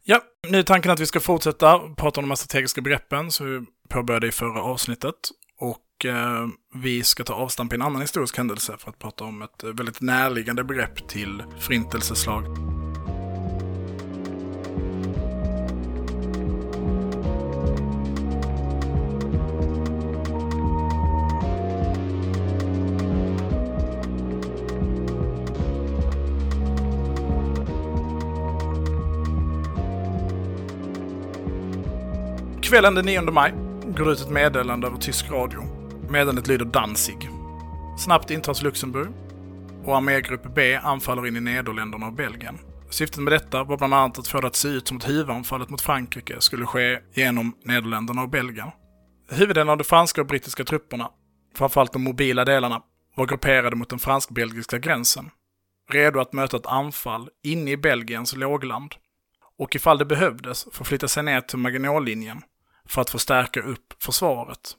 Ja, 0.04 0.22
nu 0.48 0.60
är 0.60 0.64
tanken 0.64 0.92
att 0.92 1.00
vi 1.00 1.06
ska 1.06 1.20
fortsätta 1.20 1.80
prata 1.80 2.22
om 2.22 2.30
de 2.30 2.38
strategiska 2.38 2.82
begreppen 2.82 3.32
som 3.32 3.60
vi 3.60 3.66
påbörjade 3.90 4.28
i 4.28 4.32
förra 4.32 4.62
avsnittet. 4.62 5.16
Och 5.98 6.06
eh, 6.06 6.48
vi 6.74 7.04
ska 7.04 7.24
ta 7.24 7.34
avstamp 7.34 7.74
i 7.74 7.76
en 7.76 7.82
annan 7.82 8.02
historisk 8.02 8.38
händelse 8.38 8.76
för 8.80 8.90
att 8.90 9.00
prata 9.00 9.24
om 9.24 9.42
ett 9.42 9.64
väldigt 9.64 10.02
närliggande 10.02 10.64
begrepp 10.64 11.08
till 11.08 11.44
förintelseslag. 11.60 12.44
Kvällen 32.62 32.96
den 32.96 33.06
9 33.06 33.22
maj 33.22 33.54
går 33.98 34.12
ut 34.12 34.20
ett 34.20 34.30
meddelande 34.30 34.88
över 34.88 34.98
tysk 34.98 35.32
radio. 35.32 35.67
Meddelandet 36.10 36.48
lyder 36.48 36.66
Danzig. 36.66 37.30
Snabbt 37.98 38.32
intas 38.32 38.62
Luxemburg 38.62 39.10
och 39.86 39.98
armégrupp 39.98 40.56
B 40.56 40.76
anfaller 40.76 41.28
in 41.28 41.38
i 41.38 41.42
Nederländerna 41.42 42.08
och 42.08 42.14
Belgien. 42.14 42.60
Syftet 42.90 43.20
med 43.24 43.34
detta 43.34 43.64
var 43.64 43.78
bland 43.78 43.94
annat 43.94 44.20
att 44.20 44.28
få 44.28 44.42
det 44.42 44.48
att 44.48 44.56
se 44.56 44.68
ut 44.68 44.88
som 44.88 44.98
att 44.98 45.10
huvudanfallet 45.10 45.70
mot 45.70 45.82
Frankrike 45.82 46.42
skulle 46.42 46.66
ske 46.66 47.00
genom 47.14 47.56
Nederländerna 47.64 48.22
och 48.22 48.30
Belgien. 48.30 48.68
Huvuddelen 49.30 49.70
av 49.70 49.78
de 49.78 49.84
franska 49.84 50.22
och 50.22 50.28
brittiska 50.28 50.64
trupperna, 50.64 51.10
framförallt 51.56 51.94
de 51.94 52.04
mobila 52.04 52.46
delarna, 52.46 52.82
var 53.16 53.26
grupperade 53.26 53.76
mot 53.76 53.90
den 53.90 54.00
fransk-belgiska 54.00 54.78
gränsen. 54.78 55.30
Redo 55.90 56.20
att 56.20 56.34
möta 56.34 56.58
ett 56.58 56.66
anfall 56.66 57.30
inne 57.44 57.72
i 57.72 57.78
Belgiens 57.78 58.36
lågland. 58.36 58.96
Och 59.58 59.76
ifall 59.76 59.98
det 59.98 60.06
behövdes 60.06 60.68
förflytta 60.72 61.08
sig 61.08 61.24
ner 61.24 61.42
till 61.42 61.58
Maginotlinjen 61.58 62.42
för 62.86 63.02
att 63.02 63.10
förstärka 63.10 63.62
upp 63.62 63.94
försvaret. 64.04 64.76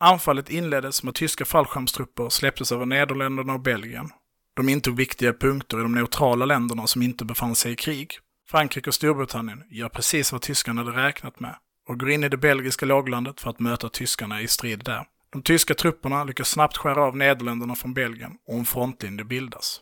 Anfallet 0.00 0.50
inleddes 0.50 1.02
med 1.02 1.14
tyska 1.14 1.44
fallskärmstrupper 1.44 2.28
släpptes 2.28 2.72
över 2.72 2.86
Nederländerna 2.86 3.52
och 3.52 3.60
Belgien. 3.60 4.10
De 4.54 4.68
intog 4.68 4.96
viktiga 4.96 5.32
punkter 5.32 5.78
i 5.78 5.82
de 5.82 5.92
neutrala 5.92 6.44
länderna 6.44 6.86
som 6.86 7.02
inte 7.02 7.24
befann 7.24 7.54
sig 7.54 7.72
i 7.72 7.76
krig. 7.76 8.18
Frankrike 8.48 8.90
och 8.90 8.94
Storbritannien 8.94 9.62
gör 9.70 9.88
precis 9.88 10.32
vad 10.32 10.42
tyskarna 10.42 10.84
hade 10.84 11.06
räknat 11.06 11.40
med 11.40 11.56
och 11.88 12.00
går 12.00 12.10
in 12.10 12.24
i 12.24 12.28
det 12.28 12.36
belgiska 12.36 12.86
låglandet 12.86 13.40
för 13.40 13.50
att 13.50 13.60
möta 13.60 13.88
tyskarna 13.88 14.40
i 14.40 14.48
strid 14.48 14.84
där. 14.84 15.06
De 15.30 15.42
tyska 15.42 15.74
trupperna 15.74 16.24
lyckas 16.24 16.48
snabbt 16.48 16.76
skära 16.76 17.04
av 17.04 17.16
Nederländerna 17.16 17.74
från 17.74 17.94
Belgien 17.94 18.32
och 18.46 18.58
en 18.58 18.64
frontlinje 18.64 19.24
bildas. 19.24 19.80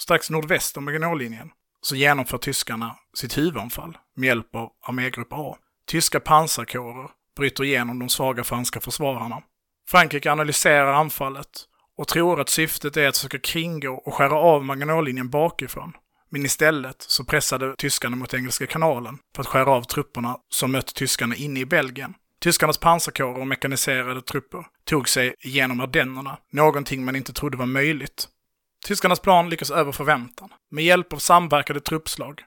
Strax 0.00 0.30
nordväst 0.30 0.76
om 0.76 0.84
Maginotlinjen 0.84 1.50
så 1.80 1.96
genomför 1.96 2.38
tyskarna 2.38 2.96
sitt 3.14 3.38
huvudanfall 3.38 3.98
med 4.16 4.26
hjälp 4.26 4.54
av 4.54 4.70
armégrupp 4.82 5.32
A. 5.32 5.56
Tyska 5.86 6.20
pansarkårer 6.20 7.10
bryter 7.36 7.64
igenom 7.64 7.98
de 7.98 8.08
svaga 8.08 8.44
franska 8.44 8.80
försvararna. 8.80 9.42
Frankrike 9.88 10.32
analyserar 10.32 10.92
anfallet 10.92 11.48
och 11.98 12.08
tror 12.08 12.40
att 12.40 12.48
syftet 12.48 12.96
är 12.96 13.08
att 13.08 13.16
försöka 13.16 13.38
kringgå 13.38 13.92
och 13.92 14.14
skära 14.14 14.34
av 14.34 14.64
Maginotlinjen 14.64 15.30
bakifrån. 15.30 15.92
Men 16.30 16.44
istället 16.44 16.96
så 16.98 17.24
pressade 17.24 17.74
tyskarna 17.76 18.16
mot 18.16 18.34
Engelska 18.34 18.66
kanalen 18.66 19.18
för 19.34 19.42
att 19.42 19.48
skära 19.48 19.70
av 19.70 19.82
trupperna 19.82 20.36
som 20.48 20.72
mött 20.72 20.94
tyskarna 20.94 21.36
inne 21.36 21.60
i 21.60 21.66
Belgien. 21.66 22.14
Tyskarnas 22.40 22.78
pansarkårer 22.78 23.40
och 23.40 23.46
mekaniserade 23.46 24.22
trupper 24.22 24.66
tog 24.84 25.08
sig 25.08 25.34
igenom 25.40 25.80
Ardennerna, 25.80 26.38
någonting 26.52 27.04
man 27.04 27.16
inte 27.16 27.32
trodde 27.32 27.56
var 27.56 27.66
möjligt. 27.66 28.28
Tyskarnas 28.86 29.20
plan 29.20 29.50
lyckas 29.50 29.70
över 29.70 29.92
förväntan. 29.92 30.48
Med 30.70 30.84
hjälp 30.84 31.12
av 31.12 31.18
samverkade 31.18 31.80
truppslag 31.80 32.42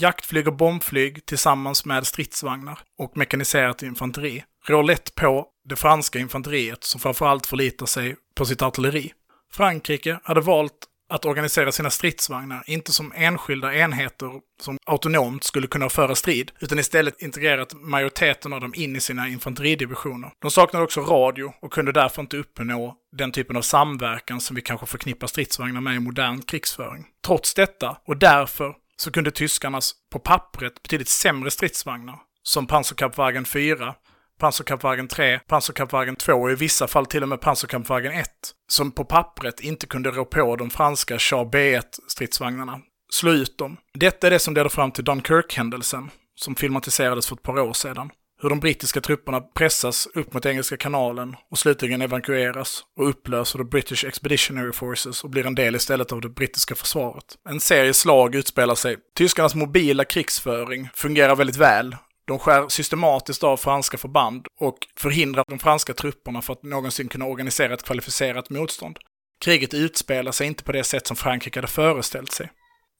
Jaktflyg 0.00 0.48
och 0.48 0.56
bombflyg 0.56 1.26
tillsammans 1.26 1.84
med 1.84 2.06
stridsvagnar 2.06 2.78
och 2.98 3.16
mekaniserat 3.16 3.82
infanteri 3.82 4.44
rår 4.66 4.82
lätt 4.82 5.14
på 5.14 5.46
det 5.68 5.76
franska 5.76 6.18
infanteriet 6.18 6.84
som 6.84 7.00
framförallt 7.00 7.46
förlitar 7.46 7.86
sig 7.86 8.16
på 8.34 8.44
sitt 8.44 8.62
artilleri. 8.62 9.12
Frankrike 9.52 10.20
hade 10.22 10.40
valt 10.40 10.72
att 11.08 11.24
organisera 11.24 11.72
sina 11.72 11.90
stridsvagnar, 11.90 12.62
inte 12.66 12.92
som 12.92 13.12
enskilda 13.16 13.74
enheter 13.74 14.32
som 14.60 14.78
autonomt 14.86 15.44
skulle 15.44 15.66
kunna 15.66 15.88
föra 15.88 16.14
strid, 16.14 16.52
utan 16.60 16.78
istället 16.78 17.22
integrerat 17.22 17.72
majoriteten 17.74 18.52
av 18.52 18.60
dem 18.60 18.74
in 18.76 18.96
i 18.96 19.00
sina 19.00 19.28
infanteridivisioner. 19.28 20.30
De 20.38 20.50
saknade 20.50 20.84
också 20.84 21.00
radio 21.00 21.52
och 21.62 21.72
kunde 21.72 21.92
därför 21.92 22.22
inte 22.22 22.36
uppnå 22.36 22.96
den 23.16 23.32
typen 23.32 23.56
av 23.56 23.62
samverkan 23.62 24.40
som 24.40 24.56
vi 24.56 24.62
kanske 24.62 24.86
förknippar 24.86 25.26
stridsvagnar 25.26 25.80
med 25.80 25.96
i 25.96 26.00
modern 26.00 26.42
krigsföring. 26.42 27.06
Trots 27.26 27.54
detta, 27.54 27.96
och 28.06 28.16
därför, 28.16 28.74
så 29.00 29.10
kunde 29.10 29.30
tyskarnas, 29.30 29.94
på 30.12 30.18
pappret, 30.18 30.82
betydligt 30.82 31.08
sämre 31.08 31.50
stridsvagnar, 31.50 32.18
som 32.42 32.66
Panzerkampfwagen 32.66 33.44
4, 33.44 33.94
Panzerkampfwagen 34.38 35.08
3, 35.08 35.38
Panzerkampfwagen 35.38 36.16
2 36.16 36.32
och 36.32 36.50
i 36.50 36.54
vissa 36.54 36.86
fall 36.86 37.06
till 37.06 37.22
och 37.22 37.28
med 37.28 37.40
Panzerkampfwagen 37.40 38.12
1, 38.12 38.28
som 38.68 38.92
på 38.92 39.04
pappret 39.04 39.60
inte 39.60 39.86
kunde 39.86 40.10
rå 40.10 40.24
på 40.24 40.56
de 40.56 40.70
franska 40.70 41.18
Char 41.18 41.44
B1-stridsvagnarna, 41.44 42.80
slå 43.12 43.30
ut 43.32 43.58
dem. 43.58 43.76
Detta 43.94 44.26
är 44.26 44.30
det 44.30 44.38
som 44.38 44.54
leder 44.54 44.68
fram 44.68 44.92
till 44.92 45.04
Dunkirk-händelsen, 45.04 46.10
som 46.34 46.54
filmatiserades 46.54 47.26
för 47.26 47.36
ett 47.36 47.42
par 47.42 47.58
år 47.58 47.72
sedan 47.72 48.10
hur 48.42 48.48
de 48.48 48.60
brittiska 48.60 49.00
trupperna 49.00 49.40
pressas 49.40 50.06
upp 50.14 50.34
mot 50.34 50.46
Engelska 50.46 50.76
kanalen 50.76 51.36
och 51.50 51.58
slutligen 51.58 52.02
evakueras 52.02 52.82
och 52.98 53.08
upplöser 53.08 53.58
the 53.58 53.64
British 53.64 54.04
Expeditionary 54.04 54.72
Forces 54.72 55.24
och 55.24 55.30
blir 55.30 55.46
en 55.46 55.54
del 55.54 55.76
istället 55.76 56.12
av 56.12 56.20
det 56.20 56.28
brittiska 56.28 56.74
försvaret. 56.74 57.24
En 57.48 57.60
serie 57.60 57.94
slag 57.94 58.34
utspelar 58.34 58.74
sig. 58.74 58.96
Tyskarnas 59.16 59.54
mobila 59.54 60.04
krigsföring 60.04 60.88
fungerar 60.94 61.36
väldigt 61.36 61.56
väl. 61.56 61.96
De 62.26 62.38
skär 62.38 62.68
systematiskt 62.68 63.44
av 63.44 63.56
franska 63.56 63.98
förband 63.98 64.46
och 64.60 64.78
förhindrar 64.96 65.44
de 65.48 65.58
franska 65.58 65.94
trupperna 65.94 66.42
för 66.42 66.52
att 66.52 66.62
någonsin 66.62 67.08
kunna 67.08 67.24
organisera 67.24 67.74
ett 67.74 67.82
kvalificerat 67.82 68.50
motstånd. 68.50 68.98
Kriget 69.44 69.74
utspelar 69.74 70.32
sig 70.32 70.46
inte 70.46 70.64
på 70.64 70.72
det 70.72 70.84
sätt 70.84 71.06
som 71.06 71.16
Frankrike 71.16 71.58
hade 71.58 71.68
föreställt 71.68 72.32
sig. 72.32 72.50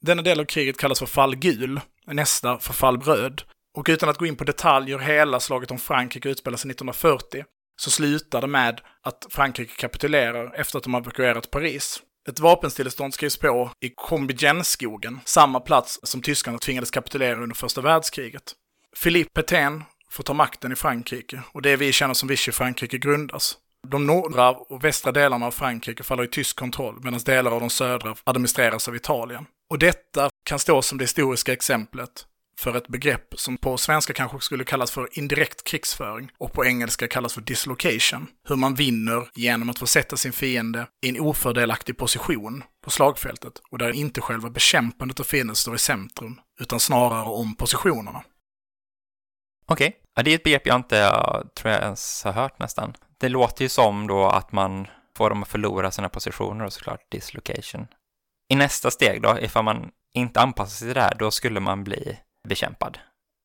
Denna 0.01 0.23
del 0.23 0.41
av 0.41 0.45
kriget 0.45 0.77
kallas 0.77 0.99
för 0.99 1.07
fall 1.07 1.37
gul, 1.37 1.81
nästa 2.07 2.59
för 2.59 2.73
fall 2.73 3.01
röd, 3.01 3.43
och 3.79 3.87
utan 3.89 4.09
att 4.09 4.19
gå 4.19 4.27
in 4.27 4.37
på 4.37 4.45
detaljer, 4.45 4.99
hela 4.99 5.41
slaget 5.41 5.71
om 5.71 5.79
Frankrike 5.79 6.29
utspelar 6.29 6.57
sig 6.57 6.71
1940, 6.71 7.45
så 7.81 7.91
slutar 7.91 8.41
det 8.41 8.47
med 8.47 8.81
att 9.03 9.27
Frankrike 9.31 9.75
kapitulerar 9.77 10.55
efter 10.55 10.79
att 10.79 10.85
de 10.85 10.95
har 10.95 11.01
evakuerat 11.01 11.51
Paris. 11.51 12.03
Ett 12.29 12.41
vapenstillestånd 12.41 13.15
skrivs 13.15 13.37
på 13.37 13.71
i 13.81 13.91
Combigenskogen, 13.97 15.21
samma 15.25 15.61
plats 15.61 16.01
som 16.03 16.23
tyskarna 16.23 16.59
tvingades 16.59 16.91
kapitulera 16.91 17.43
under 17.43 17.57
första 17.57 17.81
världskriget. 17.81 18.53
Philippe 19.03 19.43
Pétain 19.43 19.85
får 20.11 20.25
ta 20.25 20.35
makten 20.35 20.73
i 20.73 20.77
Frankrike 20.77 21.43
och 21.53 21.63
det 21.63 21.77
vi 21.77 21.93
känner 21.93 22.15
som 22.15 22.29
Vichy-Frankrike 22.29 22.99
grundas. 22.99 23.57
De 23.89 24.07
norra 24.07 24.51
och 24.51 24.85
västra 24.85 25.13
delarna 25.13 25.47
av 25.47 25.51
Frankrike 25.51 26.03
faller 26.03 26.25
i 26.25 26.29
tysk 26.29 26.57
kontroll 26.57 27.01
medan 27.03 27.21
delar 27.21 27.51
av 27.51 27.61
de 27.61 27.71
södra 27.71 28.15
administreras 28.25 28.89
av 28.89 28.97
Italien. 28.97 29.47
Och 29.71 29.79
detta 29.79 30.31
kan 30.45 30.59
stå 30.59 30.83
som 30.83 30.99
det 30.99 31.05
historiska 31.05 31.53
exemplet 31.53 32.25
för 32.59 32.77
ett 32.77 32.89
begrepp 32.89 33.35
som 33.37 33.57
på 33.57 33.77
svenska 33.77 34.13
kanske 34.13 34.41
skulle 34.41 34.65
kallas 34.65 34.91
för 34.91 35.09
indirekt 35.13 35.65
krigsföring 35.65 36.31
och 36.39 36.53
på 36.53 36.65
engelska 36.65 37.09
kallas 37.09 37.35
för 37.35 37.41
dislocation. 37.41 38.27
Hur 38.49 38.57
man 38.57 38.75
vinner 38.75 39.29
genom 39.35 39.71
att 39.71 39.79
försätta 39.79 40.17
sin 40.17 40.33
fiende 40.33 40.87
i 41.07 41.09
en 41.09 41.21
ofördelaktig 41.21 41.97
position 41.97 42.65
på 42.85 42.91
slagfältet 42.91 43.53
och 43.71 43.79
där 43.79 43.93
inte 43.93 44.21
själva 44.21 44.51
bekämpandet 44.51 45.21
av 45.21 45.25
fienden 45.25 45.57
står 45.57 45.75
i 45.75 45.79
centrum, 45.79 46.41
utan 46.61 46.81
snarare 46.81 47.29
om 47.29 47.55
positionerna. 47.55 48.23
Okej, 49.67 49.89
okay. 49.89 50.01
ja, 50.17 50.23
det 50.23 50.31
är 50.31 50.35
ett 50.35 50.43
begrepp 50.43 50.67
jag 50.67 50.77
inte 50.77 50.97
jag 50.97 51.49
tror 51.57 51.73
jag 51.73 51.83
ens 51.83 52.25
har 52.25 52.33
hört 52.33 52.59
nästan. 52.59 52.95
Det 53.19 53.29
låter 53.29 53.63
ju 53.63 53.69
som 53.69 54.07
då 54.07 54.27
att 54.27 54.53
man 54.53 54.87
får 55.17 55.31
dem 55.31 55.43
att 55.43 55.49
förlora 55.49 55.91
sina 55.91 56.09
positioner 56.09 56.65
och 56.65 56.73
såklart 56.73 57.11
dislocation. 57.11 57.87
I 58.49 58.55
nästa 58.55 58.91
steg 58.91 59.23
då, 59.23 59.39
ifall 59.41 59.65
man 59.65 59.91
inte 60.15 60.41
anpassar 60.41 60.77
sig 60.77 60.89
till 60.89 60.95
det 60.95 61.01
här, 61.01 61.15
då 61.19 61.31
skulle 61.31 61.61
man 61.61 61.85
bli 61.85 62.19
bekämpad 62.49 62.99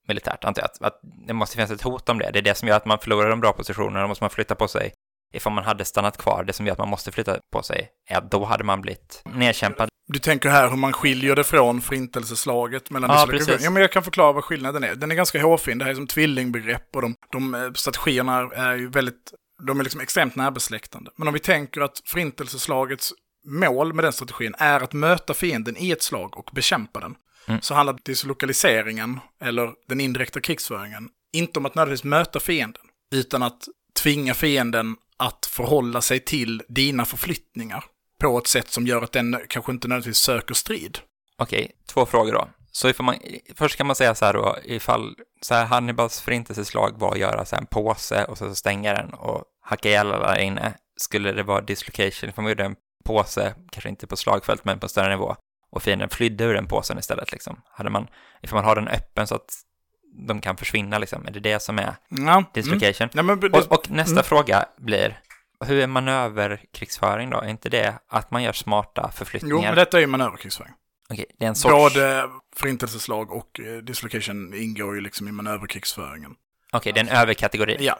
militärt, 0.07 0.43
antar 0.43 0.61
jag. 0.61 0.69
Att, 0.69 0.81
att 0.81 0.99
det 1.27 1.33
måste 1.33 1.55
finnas 1.55 1.71
ett 1.71 1.81
hot 1.81 2.09
om 2.09 2.19
det. 2.19 2.29
Det 2.33 2.39
är 2.39 2.43
det 2.43 2.55
som 2.55 2.67
gör 2.67 2.77
att 2.77 2.85
man 2.85 2.99
förlorar 2.99 3.29
de 3.29 3.39
bra 3.39 3.53
positionerna, 3.53 4.01
då 4.01 4.07
måste 4.07 4.23
man 4.23 4.29
flytta 4.29 4.55
på 4.55 4.67
sig. 4.67 4.93
Ifall 5.33 5.53
man 5.53 5.63
hade 5.63 5.85
stannat 5.85 6.17
kvar, 6.17 6.43
det 6.43 6.53
som 6.53 6.65
gör 6.65 6.73
att 6.73 6.79
man 6.79 6.89
måste 6.89 7.11
flytta 7.11 7.37
på 7.53 7.63
sig, 7.63 7.89
är 8.09 8.17
att 8.17 8.31
då 8.31 8.45
hade 8.45 8.63
man 8.63 8.81
blivit 8.81 9.21
nedkämpad. 9.25 9.89
Du 10.07 10.19
tänker 10.19 10.49
här 10.49 10.69
hur 10.69 10.77
man 10.77 10.93
skiljer 10.93 11.35
det 11.35 11.43
från 11.43 11.81
förintelseslaget 11.81 12.89
mellan 12.89 13.09
ja, 13.09 13.27
precis. 13.29 13.63
Ja, 13.63 13.69
men 13.69 13.81
jag 13.81 13.91
kan 13.91 14.03
förklara 14.03 14.31
vad 14.31 14.43
skillnaden 14.43 14.83
är. 14.83 14.95
Den 14.95 15.11
är 15.11 15.15
ganska 15.15 15.41
hårfin, 15.41 15.77
det 15.77 15.85
här 15.85 15.91
är 15.91 15.95
som 15.95 16.07
tvillingbegrepp 16.07 16.95
och 16.95 17.01
de, 17.01 17.15
de 17.31 17.55
eh, 17.55 17.71
strategierna 17.73 18.49
är 18.55 18.75
ju 18.75 18.89
väldigt, 18.89 19.33
de 19.67 19.79
är 19.79 19.83
liksom 19.83 20.01
extremt 20.01 20.35
närbesläktande. 20.35 21.11
Men 21.15 21.27
om 21.27 21.33
vi 21.33 21.39
tänker 21.39 21.81
att 21.81 22.01
förintelseslagets 22.05 23.13
mål 23.45 23.93
med 23.93 24.03
den 24.03 24.13
strategin 24.13 24.55
är 24.57 24.79
att 24.79 24.93
möta 24.93 25.33
fienden 25.33 25.77
i 25.77 25.91
ett 25.91 26.03
slag 26.03 26.37
och 26.37 26.49
bekämpa 26.53 26.99
den. 26.99 27.15
Mm. 27.47 27.61
Så 27.61 27.73
handlar 27.73 27.99
dislokaliseringen, 28.03 29.19
eller 29.41 29.73
den 29.87 30.01
indirekta 30.01 30.41
krigsföringen, 30.41 31.09
inte 31.33 31.59
om 31.59 31.65
att 31.65 31.75
nödvändigtvis 31.75 32.09
möta 32.09 32.39
fienden, 32.39 32.83
utan 33.15 33.43
att 33.43 33.67
tvinga 34.01 34.33
fienden 34.33 34.95
att 35.17 35.45
förhålla 35.45 36.01
sig 36.01 36.19
till 36.19 36.63
dina 36.67 37.05
förflyttningar 37.05 37.83
på 38.19 38.37
ett 38.37 38.47
sätt 38.47 38.71
som 38.71 38.87
gör 38.87 39.01
att 39.01 39.11
den 39.11 39.37
kanske 39.49 39.71
inte 39.71 39.87
nödvändigtvis 39.87 40.17
söker 40.17 40.53
strid. 40.53 40.99
Okej, 41.37 41.71
två 41.87 42.05
frågor 42.05 42.31
då. 42.31 42.47
Så 42.71 42.89
ifall 42.89 43.05
man, 43.05 43.15
först 43.55 43.75
kan 43.75 43.87
man 43.87 43.95
säga 43.95 44.15
så 44.15 44.25
här 44.25 44.33
då, 44.33 44.57
ifall 44.63 45.15
så 45.41 45.53
här 45.53 45.65
Hannibals 45.65 46.21
förintelseslag 46.21 46.99
var 46.99 47.11
att 47.11 47.19
göra 47.19 47.45
så 47.45 47.55
här 47.55 47.61
en 47.61 47.67
påse 47.67 48.25
och 48.25 48.37
så 48.37 48.55
stänga 48.55 48.93
den 48.93 49.13
och 49.13 49.43
hacka 49.61 49.89
ihjäl 49.89 50.11
alla 50.11 50.27
där 50.27 50.39
inne, 50.41 50.73
skulle 50.97 51.31
det 51.31 51.43
vara 51.43 51.61
dislocation, 51.61 52.29
ifall 52.29 52.43
man 52.43 52.51
gjorde 52.51 52.63
en 52.63 52.75
påse, 53.05 53.55
kanske 53.71 53.89
inte 53.89 54.07
på 54.07 54.17
slagfält 54.17 54.65
men 54.65 54.79
på 54.79 54.87
större 54.87 55.09
nivå, 55.09 55.35
och 55.73 55.83
fienden 55.83 56.09
flydde 56.09 56.43
ur 56.43 56.53
den 56.53 56.67
påsen 56.67 56.99
istället 56.99 57.31
liksom. 57.31 57.61
Hade 57.71 57.89
man, 57.89 58.07
ifall 58.41 58.55
man 58.55 58.65
har 58.65 58.75
den 58.75 58.87
öppen 58.87 59.27
så 59.27 59.35
att 59.35 59.53
de 60.27 60.41
kan 60.41 60.57
försvinna 60.57 60.97
liksom, 60.97 61.27
är 61.27 61.31
det 61.31 61.39
det 61.39 61.59
som 61.59 61.79
är 61.79 61.95
ja. 62.09 62.43
dislocation? 62.53 63.09
Mm. 63.13 63.29
Ja, 63.29 63.35
men, 63.35 63.53
och, 63.53 63.71
och, 63.71 63.91
nästa 63.91 64.11
mm. 64.11 64.23
fråga 64.23 64.65
blir, 64.77 65.19
hur 65.65 65.81
är 65.81 65.87
manöverkrigsföring 65.87 67.29
då? 67.29 67.37
Är 67.37 67.47
inte 67.47 67.69
det 67.69 67.93
att 68.07 68.31
man 68.31 68.43
gör 68.43 68.53
smarta 68.53 69.11
förflyttningar? 69.11 69.55
Jo, 69.55 69.61
men 69.61 69.75
detta 69.75 69.97
är 69.97 70.01
ju 70.01 70.07
manöverkrigsföring. 70.07 70.73
Okej, 71.09 71.25
det 71.39 71.45
är 71.45 71.49
en 71.49 71.55
sorts... 71.55 71.73
Både 71.73 72.29
förintelseslag 72.55 73.31
och 73.31 73.59
eh, 73.59 73.77
dislocation 73.77 74.53
ingår 74.53 74.95
ju 74.95 75.01
liksom 75.01 75.27
i 75.27 75.31
manöverkrigsföringen. 75.31 76.31
Okej, 76.71 76.93
det 76.93 76.99
är 76.99 77.03
en 77.03 77.17
överkategori. 77.17 77.77
Ja. 77.79 77.99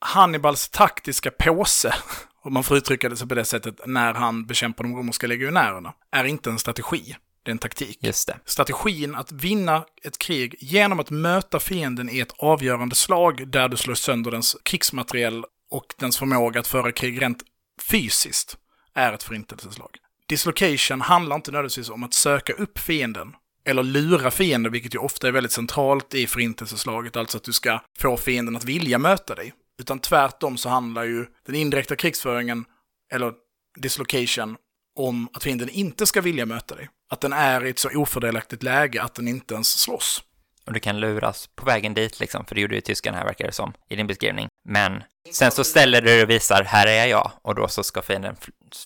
Hannibals 0.00 0.68
taktiska 0.68 1.30
påse, 1.30 1.94
om 2.44 2.54
man 2.54 2.64
får 2.64 2.76
uttrycka 2.76 3.08
det 3.08 3.16
så 3.16 3.26
på 3.26 3.34
det 3.34 3.44
sättet, 3.44 3.80
när 3.86 4.14
han 4.14 4.46
bekämpar 4.46 4.84
de 4.84 4.96
romerska 4.96 5.26
legionärerna, 5.26 5.92
är 6.12 6.24
inte 6.24 6.50
en 6.50 6.58
strategi. 6.58 7.16
Det 7.42 7.50
är 7.50 7.52
en 7.52 7.58
taktik. 7.58 7.98
Just 8.00 8.28
det. 8.28 8.38
Strategin 8.44 9.14
att 9.14 9.32
vinna 9.32 9.84
ett 10.02 10.18
krig 10.18 10.56
genom 10.60 11.00
att 11.00 11.10
möta 11.10 11.60
fienden 11.60 12.10
i 12.10 12.18
ett 12.18 12.32
avgörande 12.38 12.94
slag 12.94 13.48
där 13.48 13.68
du 13.68 13.76
slår 13.76 13.94
sönder 13.94 14.30
dens 14.30 14.56
krigsmateriel 14.62 15.44
och 15.70 15.86
dens 15.98 16.18
förmåga 16.18 16.60
att 16.60 16.66
föra 16.66 16.92
krig 16.92 17.22
rent 17.22 17.42
fysiskt 17.90 18.56
är 18.94 19.12
ett 19.12 19.22
förintelseslag. 19.22 19.90
Dislocation 20.28 21.00
handlar 21.00 21.36
inte 21.36 21.52
nödvändigtvis 21.52 21.90
om 21.90 22.04
att 22.04 22.14
söka 22.14 22.52
upp 22.52 22.78
fienden 22.78 23.32
eller 23.66 23.82
lura 23.82 24.30
fienden, 24.30 24.72
vilket 24.72 24.94
ju 24.94 24.98
ofta 24.98 25.28
är 25.28 25.32
väldigt 25.32 25.52
centralt 25.52 26.14
i 26.14 26.26
förintelseslaget, 26.26 27.16
alltså 27.16 27.36
att 27.36 27.44
du 27.44 27.52
ska 27.52 27.80
få 27.98 28.16
fienden 28.16 28.56
att 28.56 28.64
vilja 28.64 28.98
möta 28.98 29.34
dig. 29.34 29.52
Utan 29.80 29.98
tvärtom 29.98 30.56
så 30.56 30.68
handlar 30.68 31.04
ju 31.04 31.26
den 31.46 31.54
indirekta 31.54 31.96
krigsföringen, 31.96 32.64
eller 33.12 33.32
dislocation, 33.78 34.56
om 34.98 35.28
att 35.32 35.42
fienden 35.42 35.68
inte 35.68 36.06
ska 36.06 36.20
vilja 36.20 36.46
möta 36.46 36.74
dig. 36.74 36.88
Att 37.10 37.20
den 37.20 37.32
är 37.32 37.64
i 37.64 37.70
ett 37.70 37.78
så 37.78 37.88
ofördelaktigt 37.98 38.62
läge 38.62 39.02
att 39.02 39.14
den 39.14 39.28
inte 39.28 39.54
ens 39.54 39.80
slåss. 39.80 40.22
Och 40.66 40.72
du 40.72 40.80
kan 40.80 41.00
luras 41.00 41.48
på 41.54 41.66
vägen 41.66 41.94
dit 41.94 42.20
liksom, 42.20 42.44
för 42.44 42.54
det 42.54 42.60
gjorde 42.60 42.74
ju 42.74 42.80
tyskarna 42.80 43.18
här 43.18 43.24
verkar 43.24 43.46
det 43.46 43.52
som, 43.52 43.72
i 43.88 43.96
din 43.96 44.06
beskrivning. 44.06 44.48
Men 44.68 45.02
sen 45.32 45.50
så 45.50 45.64
ställer 45.64 46.02
du 46.02 46.22
och 46.22 46.30
visar, 46.30 46.64
här 46.64 46.86
är 46.86 47.06
jag, 47.06 47.30
och 47.42 47.54
då 47.54 47.68
så 47.68 47.82
ska 47.82 48.02
fienden 48.02 48.36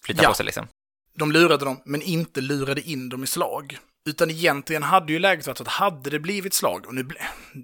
flytta 0.02 0.22
ja. 0.22 0.28
på 0.28 0.34
sig 0.34 0.46
liksom. 0.46 0.68
De 1.18 1.32
lurade 1.32 1.64
dem, 1.64 1.80
men 1.84 2.02
inte 2.02 2.40
lurade 2.40 2.80
in 2.80 3.08
dem 3.08 3.24
i 3.24 3.26
slag. 3.26 3.78
Utan 4.08 4.30
egentligen 4.30 4.82
hade 4.82 5.12
ju 5.12 5.18
läget 5.18 5.46
varit 5.46 5.60
att 5.60 5.68
hade 5.68 6.10
det 6.10 6.18
blivit 6.18 6.54
slag, 6.54 6.86
och 6.86 6.94
nu, 6.94 7.08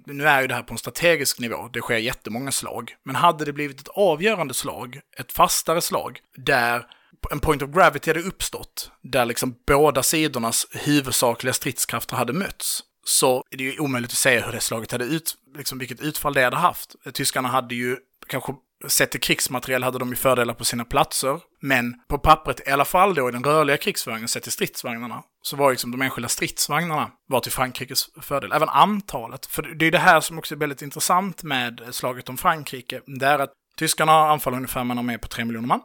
nu 0.05 0.27
är 0.27 0.41
ju 0.41 0.47
det 0.47 0.55
här 0.55 0.63
på 0.63 0.73
en 0.73 0.77
strategisk 0.77 1.39
nivå, 1.39 1.69
det 1.73 1.81
sker 1.81 1.97
jättemånga 1.97 2.51
slag, 2.51 2.95
men 3.05 3.15
hade 3.15 3.45
det 3.45 3.53
blivit 3.53 3.81
ett 3.81 3.87
avgörande 3.87 4.53
slag, 4.53 4.99
ett 5.19 5.31
fastare 5.31 5.81
slag, 5.81 6.19
där 6.37 6.85
en 7.31 7.39
point 7.39 7.61
of 7.61 7.69
gravity 7.69 8.09
hade 8.09 8.21
uppstått, 8.21 8.91
där 9.01 9.25
liksom 9.25 9.55
båda 9.67 10.03
sidornas 10.03 10.67
huvudsakliga 10.71 11.53
stridskrafter 11.53 12.15
hade 12.15 12.33
mötts, 12.33 12.83
så 13.05 13.43
är 13.51 13.57
det 13.57 13.63
ju 13.63 13.79
omöjligt 13.79 14.11
att 14.11 14.17
säga 14.17 14.45
hur 14.45 14.51
det 14.51 14.59
slaget 14.59 14.91
hade 14.91 15.05
ut, 15.05 15.35
liksom 15.57 15.77
vilket 15.77 16.01
utfall 16.01 16.33
det 16.33 16.43
hade 16.43 16.57
haft. 16.57 16.95
Tyskarna 17.13 17.49
hade 17.49 17.75
ju 17.75 17.97
kanske 18.27 18.53
sett 18.87 19.11
till 19.11 19.21
krigsmateriel 19.21 19.83
hade 19.83 19.99
de 19.99 20.09
ju 20.09 20.15
fördelar 20.15 20.53
på 20.53 20.65
sina 20.65 20.85
platser. 20.85 21.39
Men 21.61 21.95
på 22.07 22.17
pappret, 22.17 22.67
i 22.67 22.71
alla 22.71 22.85
fall 22.85 23.15
då 23.15 23.29
i 23.29 23.31
den 23.31 23.43
rörliga 23.43 23.77
krigsföringen 23.77 24.27
sett 24.27 24.43
till 24.43 24.51
stridsvagnarna, 24.51 25.23
så 25.45 25.55
var 25.55 25.71
liksom 25.71 25.91
de 25.91 26.01
enskilda 26.01 26.29
stridsvagnarna 26.29 27.11
var 27.27 27.39
till 27.39 27.51
Frankrikes 27.51 28.09
fördel. 28.21 28.51
Även 28.51 28.69
antalet. 28.69 29.45
För 29.45 29.61
det 29.61 29.85
är 29.85 29.91
det 29.91 29.99
här 29.99 30.21
som 30.21 30.37
också 30.37 30.55
är 30.55 30.59
väldigt 30.59 30.81
intressant 30.81 31.43
med 31.43 31.81
slaget 31.91 32.29
om 32.29 32.37
Frankrike. 32.37 33.01
Det 33.19 33.25
är 33.25 33.39
att 33.39 33.51
tyskarna 33.77 34.11
anfaller 34.11 34.57
ungefär 34.57 34.83
med 34.83 34.97
har 34.97 35.03
med 35.03 35.21
på 35.21 35.27
3 35.27 35.45
miljoner 35.45 35.67
man. 35.67 35.81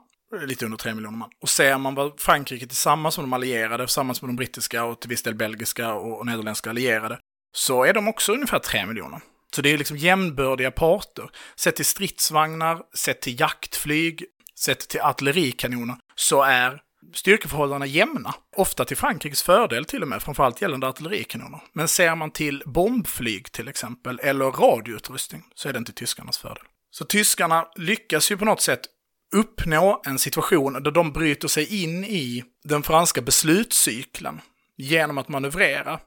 Lite 0.47 0.65
under 0.65 0.79
3 0.79 0.95
miljoner 0.95 1.19
man. 1.19 1.31
Och 1.43 1.49
ser 1.49 1.79
man 1.79 1.95
vad 1.95 2.21
Frankrike 2.21 2.67
tillsammans 2.67 3.19
med 3.19 3.25
de 3.25 3.33
allierade, 3.33 3.87
tillsammans 3.87 4.23
med 4.23 4.29
de 4.29 4.37
brittiska 4.37 4.85
och 4.85 5.01
till 5.01 5.11
viss 5.11 5.23
del 5.23 5.35
belgiska 5.35 5.93
och 5.93 6.27
nederländska 6.27 6.71
allierade, 6.71 7.19
så 7.57 7.85
är 7.85 7.95
de 7.95 8.09
också 8.09 8.33
ungefär 8.33 8.59
3 8.59 8.87
miljoner. 8.87 9.21
Så 9.55 9.63
det 9.63 9.73
är 9.73 9.79
liksom 9.79 9.97
jämnbördiga 9.97 10.71
parter. 10.71 11.31
Sett 11.57 11.77
till 11.77 11.85
stridsvagnar, 11.85 12.83
sett 12.97 13.21
till 13.21 13.41
jaktflyg, 13.41 14.25
sett 14.59 14.89
till 14.89 15.01
artillerikanoner, 15.01 15.97
så 16.15 16.43
är 16.43 16.81
styrkeförhållandena 17.15 17.87
jämna. 17.87 18.35
Ofta 18.57 18.85
till 18.85 18.97
Frankrikes 18.97 19.43
fördel 19.43 19.85
till 19.85 20.03
och 20.03 20.09
med, 20.09 20.23
framförallt 20.23 20.63
gällande 20.63 20.89
artillerikanoner. 20.89 21.61
Men 21.73 21.89
ser 21.89 22.15
man 22.15 22.31
till 22.31 22.63
bombflyg 22.67 23.53
till 23.53 23.69
exempel, 23.69 24.21
eller 24.23 24.45
radioutrustning, 24.45 25.45
så 25.55 25.69
är 25.69 25.73
det 25.73 25.79
inte 25.79 25.93
tyskarnas 25.93 26.39
fördel. 26.39 26.65
Så 26.91 27.05
tyskarna 27.05 27.67
lyckas 27.77 28.31
ju 28.31 28.37
på 28.37 28.45
något 28.45 28.61
sätt 28.61 28.81
uppnå 29.37 30.03
en 30.05 30.19
situation 30.19 30.73
där 30.73 30.91
de 30.91 31.13
bryter 31.13 31.49
sig 31.49 31.83
in 31.83 32.05
i 32.05 32.45
den 32.65 32.83
franska 32.83 33.23
beslutscykeln 33.23 34.41
genom 34.77 35.19
att 35.19 35.29
manövrera 35.29 36.01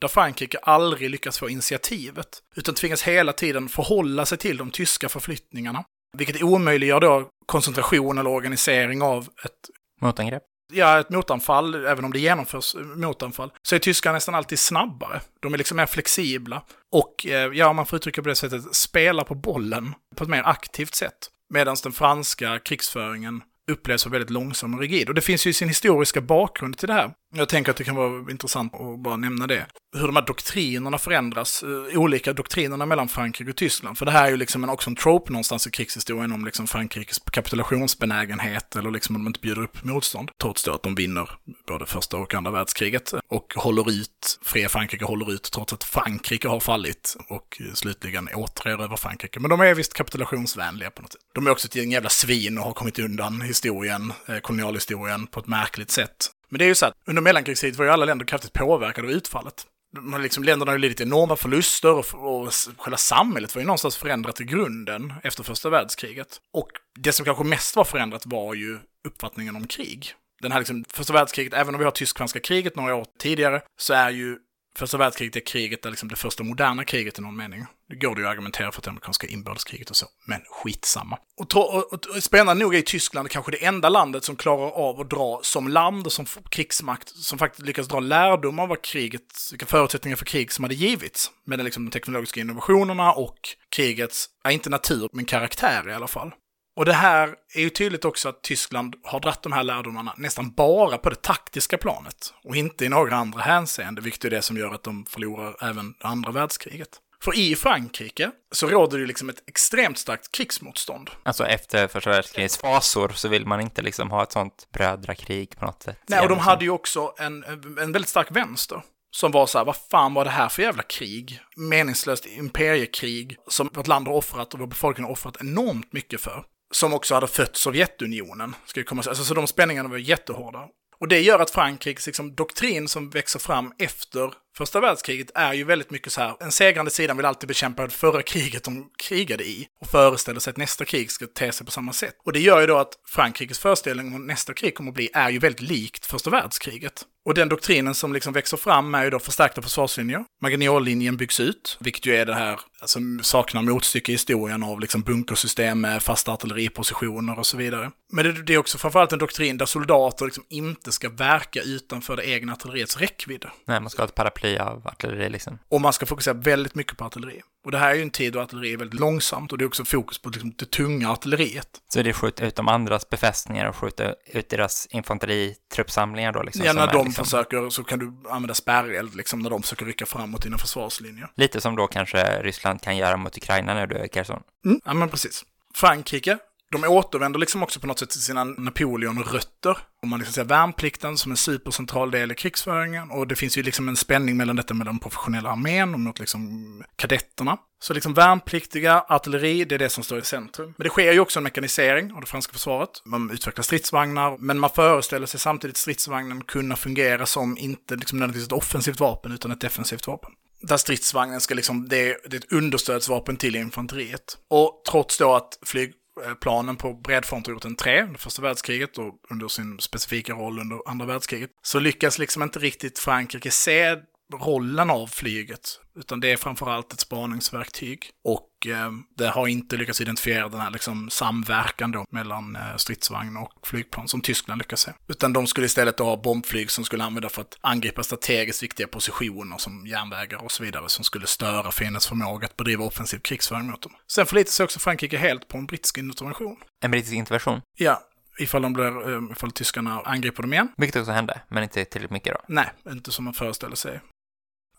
där 0.00 0.08
Frankrike 0.08 0.58
aldrig 0.58 1.10
lyckas 1.10 1.38
få 1.38 1.48
initiativet, 1.50 2.42
utan 2.56 2.74
tvingas 2.74 3.02
hela 3.02 3.32
tiden 3.32 3.68
förhålla 3.68 4.26
sig 4.26 4.38
till 4.38 4.56
de 4.56 4.70
tyska 4.70 5.08
förflyttningarna. 5.08 5.84
Vilket 6.16 6.42
omöjliggör 6.42 7.00
då 7.00 7.28
koncentration 7.46 8.18
eller 8.18 8.30
organisering 8.30 9.02
av 9.02 9.28
ett... 9.44 9.70
Motangrepp? 10.00 10.42
Ja, 10.72 11.00
ett 11.00 11.10
motanfall, 11.10 11.74
även 11.74 12.04
om 12.04 12.12
det 12.12 12.18
genomförs 12.18 12.74
eh, 12.74 12.80
motanfall, 12.80 13.52
så 13.62 13.74
är 13.74 13.78
tyskarna 13.78 14.14
nästan 14.14 14.34
alltid 14.34 14.58
snabbare. 14.58 15.20
De 15.40 15.54
är 15.54 15.58
liksom 15.58 15.76
mer 15.76 15.86
flexibla. 15.86 16.62
Och, 16.92 17.26
eh, 17.26 17.52
ja, 17.52 17.68
om 17.68 17.76
man 17.76 17.86
får 17.86 17.96
uttrycka 17.96 18.22
på 18.22 18.28
det 18.28 18.34
sättet, 18.34 18.74
spelar 18.74 19.24
på 19.24 19.34
bollen 19.34 19.94
på 20.16 20.24
ett 20.24 20.30
mer 20.30 20.42
aktivt 20.44 20.94
sätt. 20.94 21.30
Medan 21.50 21.76
den 21.82 21.92
franska 21.92 22.58
krigsföringen 22.58 23.42
upplevs 23.70 24.02
som 24.02 24.12
väldigt 24.12 24.30
långsam 24.30 24.74
och 24.74 24.80
rigid. 24.80 25.08
Och 25.08 25.14
det 25.14 25.20
finns 25.20 25.46
ju 25.46 25.52
sin 25.52 25.68
historiska 25.68 26.20
bakgrund 26.20 26.78
till 26.78 26.88
det 26.88 26.94
här. 26.94 27.10
Jag 27.36 27.48
tänker 27.48 27.70
att 27.70 27.76
det 27.76 27.84
kan 27.84 27.96
vara 27.96 28.30
intressant 28.30 28.74
att 28.74 28.98
bara 28.98 29.16
nämna 29.16 29.46
det. 29.46 29.66
Hur 29.96 30.06
de 30.06 30.16
här 30.16 30.26
doktrinerna 30.26 30.98
förändras, 30.98 31.62
eh, 31.62 31.98
olika 31.98 32.32
doktrinerna 32.32 32.86
mellan 32.86 33.08
Frankrike 33.08 33.50
och 33.50 33.56
Tyskland. 33.56 33.98
För 33.98 34.06
det 34.06 34.12
här 34.12 34.26
är 34.26 34.30
ju 34.30 34.36
liksom 34.36 34.64
en, 34.64 34.70
också 34.70 34.90
en 34.90 34.96
trope 34.96 35.32
någonstans 35.32 35.66
i 35.66 35.70
krigshistorien 35.70 36.32
om 36.32 36.44
liksom 36.44 36.66
Frankrikes 36.66 37.18
kapitulationsbenägenhet 37.18 38.76
eller 38.76 38.90
liksom 38.90 39.16
om 39.16 39.24
de 39.24 39.28
inte 39.28 39.40
bjuder 39.40 39.62
upp 39.62 39.84
motstånd. 39.84 40.30
Trots 40.40 40.64
då 40.64 40.72
att 40.72 40.82
de 40.82 40.94
vinner 40.94 41.30
både 41.68 41.86
första 41.86 42.16
och 42.16 42.34
andra 42.34 42.50
världskriget 42.50 43.12
och 43.28 43.54
håller 43.56 43.90
ut, 43.90 44.38
fria 44.42 44.68
Frankrike 44.68 45.04
håller 45.04 45.32
ut 45.32 45.50
trots 45.52 45.72
att 45.72 45.84
Frankrike 45.84 46.48
har 46.48 46.60
fallit 46.60 47.16
och 47.28 47.62
slutligen 47.74 48.28
återerövrar 48.34 48.96
Frankrike. 48.96 49.40
Men 49.40 49.50
de 49.50 49.60
är 49.60 49.74
visst 49.74 49.94
kapitulationsvänliga 49.94 50.90
på 50.90 51.02
något 51.02 51.12
sätt. 51.12 51.20
De 51.34 51.46
är 51.46 51.50
också 51.50 51.66
ett 51.66 51.74
gäng 51.74 51.92
jävla 51.92 52.08
svin 52.08 52.58
och 52.58 52.64
har 52.64 52.72
kommit 52.72 52.98
undan 52.98 53.40
historien, 53.40 54.12
eh, 54.28 54.38
kolonialhistorien 54.38 55.26
på 55.26 55.40
ett 55.40 55.46
märkligt 55.46 55.90
sätt. 55.90 56.30
Men 56.48 56.58
det 56.58 56.64
är 56.64 56.68
ju 56.68 56.74
så 56.74 56.86
att 56.86 56.94
under 57.06 57.22
mellankrigstid 57.22 57.76
var 57.76 57.84
ju 57.84 57.90
alla 57.90 58.04
länder 58.04 58.26
kraftigt 58.26 58.52
påverkade 58.52 59.08
av 59.08 59.12
utfallet. 59.12 59.66
Man 59.98 60.22
liksom, 60.22 60.44
länderna 60.44 60.70
har 60.70 60.76
ju 60.76 60.82
lidit 60.82 61.00
enorma 61.00 61.36
förluster 61.36 61.92
och, 61.92 62.14
och 62.14 62.52
själva 62.78 62.96
samhället 62.96 63.54
var 63.54 63.60
ju 63.60 63.66
någonstans 63.66 63.96
förändrat 63.96 64.40
i 64.40 64.44
grunden 64.44 65.14
efter 65.22 65.42
första 65.42 65.70
världskriget. 65.70 66.40
Och 66.52 66.68
det 66.98 67.12
som 67.12 67.24
kanske 67.24 67.44
mest 67.44 67.76
var 67.76 67.84
förändrat 67.84 68.22
var 68.26 68.54
ju 68.54 68.78
uppfattningen 69.08 69.56
om 69.56 69.66
krig. 69.66 70.14
den 70.42 70.52
här 70.52 70.58
liksom, 70.58 70.84
första 70.88 71.12
världskriget, 71.12 71.54
även 71.54 71.74
om 71.74 71.78
vi 71.78 71.84
har 71.84 71.92
tysk-franska 71.92 72.40
kriget 72.40 72.76
några 72.76 72.94
år 72.94 73.06
tidigare, 73.18 73.62
så 73.78 73.94
är 73.94 74.10
ju 74.10 74.38
första 74.78 74.98
världskriget 74.98 75.36
är 75.36 75.40
kriget 75.40 75.86
är 75.86 75.90
liksom 75.90 76.08
det 76.08 76.16
första 76.16 76.44
moderna 76.44 76.84
kriget 76.84 77.18
i 77.18 77.22
någon 77.22 77.36
mening. 77.36 77.66
Det 77.88 77.96
går 77.96 78.14
det 78.14 78.20
ju 78.20 78.26
att 78.26 78.32
argumentera 78.32 78.72
för 78.72 78.82
det 78.82 78.90
amerikanska 78.90 79.26
inbördeskriget 79.26 79.90
och 79.90 79.96
så, 79.96 80.06
men 80.26 80.40
skitsamma. 80.50 81.18
Och, 81.36 81.56
och, 81.56 81.92
och, 81.92 82.06
och 82.16 82.22
spännande 82.22 82.64
nog 82.64 82.74
är 82.74 82.82
Tyskland 82.82 83.30
kanske 83.30 83.52
det 83.52 83.64
enda 83.64 83.88
landet 83.88 84.24
som 84.24 84.36
klarar 84.36 84.70
av 84.70 85.00
att 85.00 85.10
dra 85.10 85.40
som 85.42 85.68
land 85.68 86.06
och 86.06 86.12
som 86.12 86.26
krigsmakt, 86.50 87.08
som 87.08 87.38
faktiskt 87.38 87.66
lyckas 87.66 87.88
dra 87.88 88.00
lärdom 88.00 88.58
av 88.58 88.68
vad 88.68 88.82
kriget, 88.82 89.22
vilka 89.50 89.66
förutsättningar 89.66 90.16
för 90.16 90.24
krig 90.24 90.52
som 90.52 90.64
hade 90.64 90.74
givits. 90.74 91.30
Med 91.44 91.64
liksom 91.64 91.84
de 91.84 91.90
teknologiska 91.90 92.40
innovationerna 92.40 93.12
och 93.12 93.38
krigets, 93.68 94.28
ja, 94.44 94.50
inte 94.50 94.70
natur, 94.70 95.08
men 95.12 95.24
karaktär 95.24 95.88
i 95.88 95.92
alla 95.92 96.08
fall. 96.08 96.32
Och 96.76 96.84
det 96.84 96.92
här 96.92 97.34
är 97.54 97.60
ju 97.60 97.70
tydligt 97.70 98.04
också 98.04 98.28
att 98.28 98.42
Tyskland 98.42 98.94
har 99.04 99.20
dratt 99.20 99.42
de 99.42 99.52
här 99.52 99.62
lärdomarna 99.62 100.14
nästan 100.16 100.50
bara 100.50 100.98
på 100.98 101.10
det 101.10 101.22
taktiska 101.22 101.78
planet 101.78 102.34
och 102.44 102.56
inte 102.56 102.84
i 102.84 102.88
några 102.88 103.16
andra 103.16 103.40
hänseenden, 103.40 104.04
vilket 104.04 104.24
är 104.24 104.30
det 104.30 104.42
som 104.42 104.56
gör 104.56 104.74
att 104.74 104.82
de 104.82 105.04
förlorar 105.04 105.68
även 105.70 105.94
andra 106.00 106.32
världskriget. 106.32 106.88
För 107.24 107.38
i 107.38 107.56
Frankrike 107.56 108.30
så 108.52 108.66
råder 108.66 108.98
det 108.98 109.06
liksom 109.06 109.28
ett 109.28 109.48
extremt 109.48 109.98
starkt 109.98 110.32
krigsmotstånd. 110.32 111.10
Alltså 111.22 111.46
efter 111.46 111.88
första 111.88 112.10
världskrigets 112.10 112.58
fasor 112.58 113.08
så 113.08 113.28
vill 113.28 113.46
man 113.46 113.60
inte 113.60 113.82
liksom 113.82 114.10
ha 114.10 114.22
ett 114.22 114.32
sånt 114.32 114.68
brödrakrig 114.72 115.58
på 115.58 115.66
något 115.66 115.82
sätt. 115.82 115.98
Nej, 116.06 116.20
och 116.20 116.28
de 116.28 116.38
hade 116.38 116.64
ju 116.64 116.70
också 116.70 117.14
en, 117.18 117.44
en 117.78 117.92
väldigt 117.92 118.08
stark 118.08 118.30
vänster. 118.30 118.82
Som 119.10 119.32
var 119.32 119.46
så 119.46 119.58
här, 119.58 119.64
vad 119.64 119.76
fan 119.76 120.14
var 120.14 120.24
det 120.24 120.30
här 120.30 120.48
för 120.48 120.62
jävla 120.62 120.82
krig? 120.82 121.40
Meningslöst 121.56 122.26
imperiekrig 122.26 123.36
som 123.48 123.70
vårt 123.72 123.86
land 123.86 124.08
har 124.08 124.14
offrat 124.14 124.54
och 124.54 124.60
vår 124.60 124.66
befolkning 124.66 125.04
har 125.04 125.12
offrat 125.12 125.36
enormt 125.40 125.92
mycket 125.92 126.20
för 126.20 126.44
som 126.70 126.94
också 126.94 127.14
hade 127.14 127.26
fött 127.26 127.56
Sovjetunionen. 127.56 128.54
Ska 128.66 128.84
komma, 128.84 129.02
alltså, 129.06 129.24
så 129.24 129.34
de 129.34 129.46
spänningarna 129.46 129.88
var 129.88 129.96
jättehårda. 129.96 130.68
Och 130.98 131.08
det 131.08 131.20
gör 131.20 131.38
att 131.38 131.50
Frankrikes 131.50 132.06
liksom, 132.06 132.34
doktrin 132.34 132.88
som 132.88 133.10
växer 133.10 133.38
fram 133.38 133.72
efter 133.78 134.34
första 134.56 134.80
världskriget 134.80 135.30
är 135.34 135.52
ju 135.52 135.64
väldigt 135.64 135.90
mycket 135.90 136.12
så 136.12 136.20
här, 136.20 136.36
en 136.40 136.52
segrande 136.52 136.90
sida 136.90 137.14
vill 137.14 137.24
alltid 137.24 137.48
bekämpa 137.48 137.82
det 137.82 137.90
förra 137.90 138.22
kriget 138.22 138.64
de 138.64 138.90
krigade 138.98 139.44
i 139.44 139.68
och 139.80 139.86
föreställer 139.86 140.40
sig 140.40 140.50
att 140.50 140.56
nästa 140.56 140.84
krig 140.84 141.10
ska 141.10 141.26
te 141.26 141.52
sig 141.52 141.66
på 141.66 141.72
samma 141.72 141.92
sätt. 141.92 142.14
Och 142.24 142.32
det 142.32 142.40
gör 142.40 142.60
ju 142.60 142.66
då 142.66 142.78
att 142.78 142.92
Frankrikes 143.06 143.58
föreställning 143.58 144.14
om 144.14 144.26
nästa 144.26 144.54
krig 144.54 144.74
kommer 144.74 144.90
att 144.90 144.94
bli 144.94 145.10
är 145.14 145.30
ju 145.30 145.38
väldigt 145.38 145.60
likt 145.60 146.06
första 146.06 146.30
världskriget. 146.30 147.04
Och 147.26 147.34
den 147.34 147.48
doktrinen 147.48 147.94
som 147.94 148.12
liksom 148.12 148.32
växer 148.32 148.56
fram 148.56 148.94
är 148.94 149.04
ju 149.04 149.10
då 149.10 149.18
förstärkta 149.18 149.62
försvarslinjer. 149.62 150.24
Maginot-linjen 150.42 151.16
byggs 151.16 151.40
ut, 151.40 151.76
vilket 151.80 152.06
ju 152.06 152.16
är 152.16 152.26
det 152.26 152.34
här 152.34 152.60
som 152.84 153.18
alltså, 153.18 153.30
saknar 153.30 153.62
motstycke 153.62 154.12
i 154.12 154.14
historien 154.14 154.62
av 154.62 154.80
liksom 154.80 155.02
bunkersystem 155.02 155.80
med 155.80 156.02
fasta 156.02 156.32
artilleripositioner 156.32 157.38
och 157.38 157.46
så 157.46 157.56
vidare. 157.56 157.90
Men 158.12 158.24
det, 158.24 158.42
det 158.42 158.54
är 158.54 158.58
också 158.58 158.78
framförallt 158.78 159.12
en 159.12 159.18
doktrin 159.18 159.58
där 159.58 159.66
soldater 159.66 160.24
liksom 160.24 160.44
inte 160.48 160.92
ska 160.92 161.08
verka 161.08 161.62
utanför 161.62 162.16
det 162.16 162.28
egna 162.28 162.52
artilleriets 162.52 162.96
räckvidd. 162.96 163.44
Nej, 163.64 163.80
man 163.80 163.90
ska 163.90 164.02
ha 164.02 164.08
ett 164.08 164.14
paraply 164.14 164.56
av 164.56 164.86
artilleri 164.86 165.28
liksom. 165.28 165.58
Och 165.68 165.80
man 165.80 165.92
ska 165.92 166.06
fokusera 166.06 166.34
väldigt 166.34 166.74
mycket 166.74 166.96
på 166.96 167.04
artilleri. 167.04 167.42
Och 167.66 167.72
det 167.72 167.78
här 167.78 167.90
är 167.90 167.94
ju 167.94 168.02
en 168.02 168.10
tid 168.10 168.32
då 168.32 168.40
artilleri 168.40 168.72
är 168.72 168.76
väldigt 168.76 169.00
långsamt 169.00 169.52
och 169.52 169.58
det 169.58 169.64
är 169.64 169.66
också 169.66 169.84
fokus 169.84 170.18
på 170.18 170.28
liksom 170.28 170.54
det 170.56 170.70
tunga 170.70 171.10
artilleriet. 171.10 171.68
Så 171.88 172.02
det 172.02 172.08
är 172.08 172.12
skjuta 172.12 172.46
ut 172.46 172.56
de 172.56 172.68
andras 172.68 173.08
befästningar 173.08 173.68
och 173.68 173.76
skjuta 173.76 174.14
ut 174.26 174.48
deras 174.48 174.86
infanteritruppsamlingar 174.90 176.32
då 176.32 176.42
liksom? 176.42 176.64
Ja, 176.64 176.72
när 176.72 176.92
de 176.92 177.06
liksom... 177.06 177.24
försöker 177.24 177.70
så 177.70 177.84
kan 177.84 177.98
du 177.98 178.30
använda 178.30 178.54
spärreld 178.54 179.14
liksom 179.14 179.38
när 179.38 179.50
de 179.50 179.62
försöker 179.62 179.86
rycka 179.86 180.06
fram 180.06 180.30
mot 180.30 180.42
dina 180.42 180.58
försvarslinjer. 180.58 181.30
Lite 181.34 181.60
som 181.60 181.76
då 181.76 181.86
kanske 181.86 182.42
Ryssland 182.42 182.82
kan 182.82 182.96
göra 182.96 183.16
mot 183.16 183.36
Ukraina 183.36 183.74
nu 183.74 183.86
du 183.86 183.94
är 183.94 184.08
Kherson. 184.08 184.42
Mm, 184.64 184.80
ja 184.84 184.94
men 184.94 185.08
precis. 185.08 185.44
Frankrike 185.74 186.38
de 186.72 186.84
återvänder 186.84 187.38
liksom 187.38 187.62
också 187.62 187.80
på 187.80 187.86
något 187.86 187.98
sätt 187.98 188.10
till 188.10 188.22
sina 188.22 188.44
Napoleon-rötter. 188.44 189.78
Om 190.02 190.08
man 190.08 190.18
liksom 190.18 190.34
ser 190.34 190.44
värnplikten 190.44 191.16
som 191.16 191.32
en 191.32 191.36
supercentral 191.36 192.10
del 192.10 192.32
i 192.32 192.34
krigsföringen. 192.34 193.10
Och 193.10 193.26
det 193.26 193.36
finns 193.36 193.58
ju 193.58 193.62
liksom 193.62 193.88
en 193.88 193.96
spänning 193.96 194.36
mellan 194.36 194.56
detta 194.56 194.74
med 194.74 194.86
den 194.86 194.98
professionella 194.98 195.50
armén 195.50 195.94
och 195.94 196.00
mot 196.00 196.18
liksom 196.18 196.84
kadetterna. 196.96 197.58
Så 197.80 197.94
liksom 197.94 198.14
värnpliktiga, 198.14 199.04
artilleri, 199.08 199.64
det 199.64 199.74
är 199.74 199.78
det 199.78 199.88
som 199.88 200.04
står 200.04 200.18
i 200.18 200.22
centrum. 200.22 200.74
Men 200.76 200.84
det 200.84 200.90
sker 200.90 201.12
ju 201.12 201.20
också 201.20 201.38
en 201.38 201.44
mekanisering 201.44 202.12
av 202.12 202.20
det 202.20 202.26
franska 202.26 202.52
försvaret. 202.52 202.90
Man 203.04 203.30
utvecklar 203.30 203.62
stridsvagnar, 203.62 204.36
men 204.38 204.58
man 204.58 204.70
föreställer 204.70 205.26
sig 205.26 205.40
samtidigt 205.40 205.76
stridsvagnen 205.76 206.44
kunna 206.44 206.76
fungera 206.76 207.26
som 207.26 207.58
inte 207.58 207.96
liksom 207.96 208.18
nödvändigtvis 208.18 208.46
ett 208.46 208.52
offensivt 208.52 209.00
vapen, 209.00 209.32
utan 209.32 209.50
ett 209.50 209.60
defensivt 209.60 210.06
vapen 210.06 210.32
där 210.60 210.76
stridsvagnen 210.76 211.40
ska 211.40 211.54
liksom, 211.54 211.88
det 211.88 212.10
är, 212.10 212.16
det 212.28 212.36
är 212.36 212.40
ett 212.40 212.52
understödsvapen 212.52 213.36
till 213.36 213.56
infanteriet. 213.56 214.38
Och 214.48 214.82
trots 214.90 215.18
då 215.18 215.34
att 215.34 215.58
flyg, 215.62 215.92
Eh, 216.24 216.34
planen 216.34 216.76
på 216.76 216.94
bredfrontroten 216.94 217.76
3, 217.76 218.02
under 218.02 218.18
första 218.18 218.42
världskriget 218.42 218.98
och 218.98 219.14
under 219.30 219.48
sin 219.48 219.78
specifika 219.78 220.32
roll 220.32 220.58
under 220.58 220.80
andra 220.86 221.06
världskriget, 221.06 221.50
så 221.62 221.78
lyckas 221.78 222.18
liksom 222.18 222.42
inte 222.42 222.58
riktigt 222.58 222.98
Frankrike 222.98 223.50
se 223.50 223.96
rollen 224.34 224.90
av 224.90 225.06
flyget, 225.06 225.80
utan 225.96 226.20
det 226.20 226.32
är 226.32 226.36
framförallt 226.36 226.92
ett 226.92 227.00
spaningsverktyg. 227.00 228.10
Och 228.24 228.66
eh, 228.66 228.92
det 229.16 229.28
har 229.28 229.46
inte 229.46 229.76
lyckats 229.76 230.00
identifiera 230.00 230.48
den 230.48 230.60
här 230.60 230.70
liksom, 230.70 231.10
samverkan 231.10 231.92
då 231.92 232.04
mellan 232.10 232.56
eh, 232.56 232.76
stridsvagn 232.76 233.36
och 233.36 233.52
flygplan 233.66 234.08
som 234.08 234.20
Tyskland 234.20 234.58
lyckas 234.58 234.80
se. 234.80 234.92
Utan 235.08 235.32
de 235.32 235.46
skulle 235.46 235.66
istället 235.66 235.98
ha 235.98 236.16
bombflyg 236.16 236.70
som 236.70 236.84
skulle 236.84 237.04
användas 237.04 237.32
för 237.32 237.42
att 237.42 237.58
angripa 237.60 238.02
strategiskt 238.02 238.62
viktiga 238.62 238.86
positioner 238.86 239.58
som 239.58 239.86
järnvägar 239.86 240.44
och 240.44 240.52
så 240.52 240.62
vidare 240.62 240.88
som 240.88 241.04
skulle 241.04 241.26
störa 241.26 241.72
fiendens 241.72 242.06
förmåga 242.06 242.46
att 242.46 242.56
bedriva 242.56 242.84
offensiv 242.84 243.18
krigsföring 243.18 243.70
mot 243.70 243.82
dem. 243.82 243.92
Sen 244.10 244.26
förlitar 244.26 244.50
sig 244.50 244.64
också 244.64 244.78
Frankrike 244.78 245.16
helt 245.16 245.48
på 245.48 245.58
en 245.58 245.66
brittisk 245.66 245.98
intervention. 245.98 246.56
En 246.84 246.90
brittisk 246.90 247.14
intervention? 247.14 247.60
Ja, 247.78 248.02
ifall, 248.38 248.62
de 248.62 248.72
blir, 248.72 249.12
eh, 249.12 249.22
ifall 249.32 249.50
tyskarna 249.50 250.00
angriper 250.00 250.42
dem 250.42 250.52
igen. 250.52 250.68
Vilket 250.76 251.00
också 251.00 251.12
hände, 251.12 251.40
men 251.48 251.62
inte 251.62 251.84
tillräckligt 251.84 252.10
mycket 252.10 252.34
då? 252.34 252.40
Nej, 252.48 252.72
inte 252.90 253.12
som 253.12 253.24
man 253.24 253.34
föreställer 253.34 253.76
sig. 253.76 254.00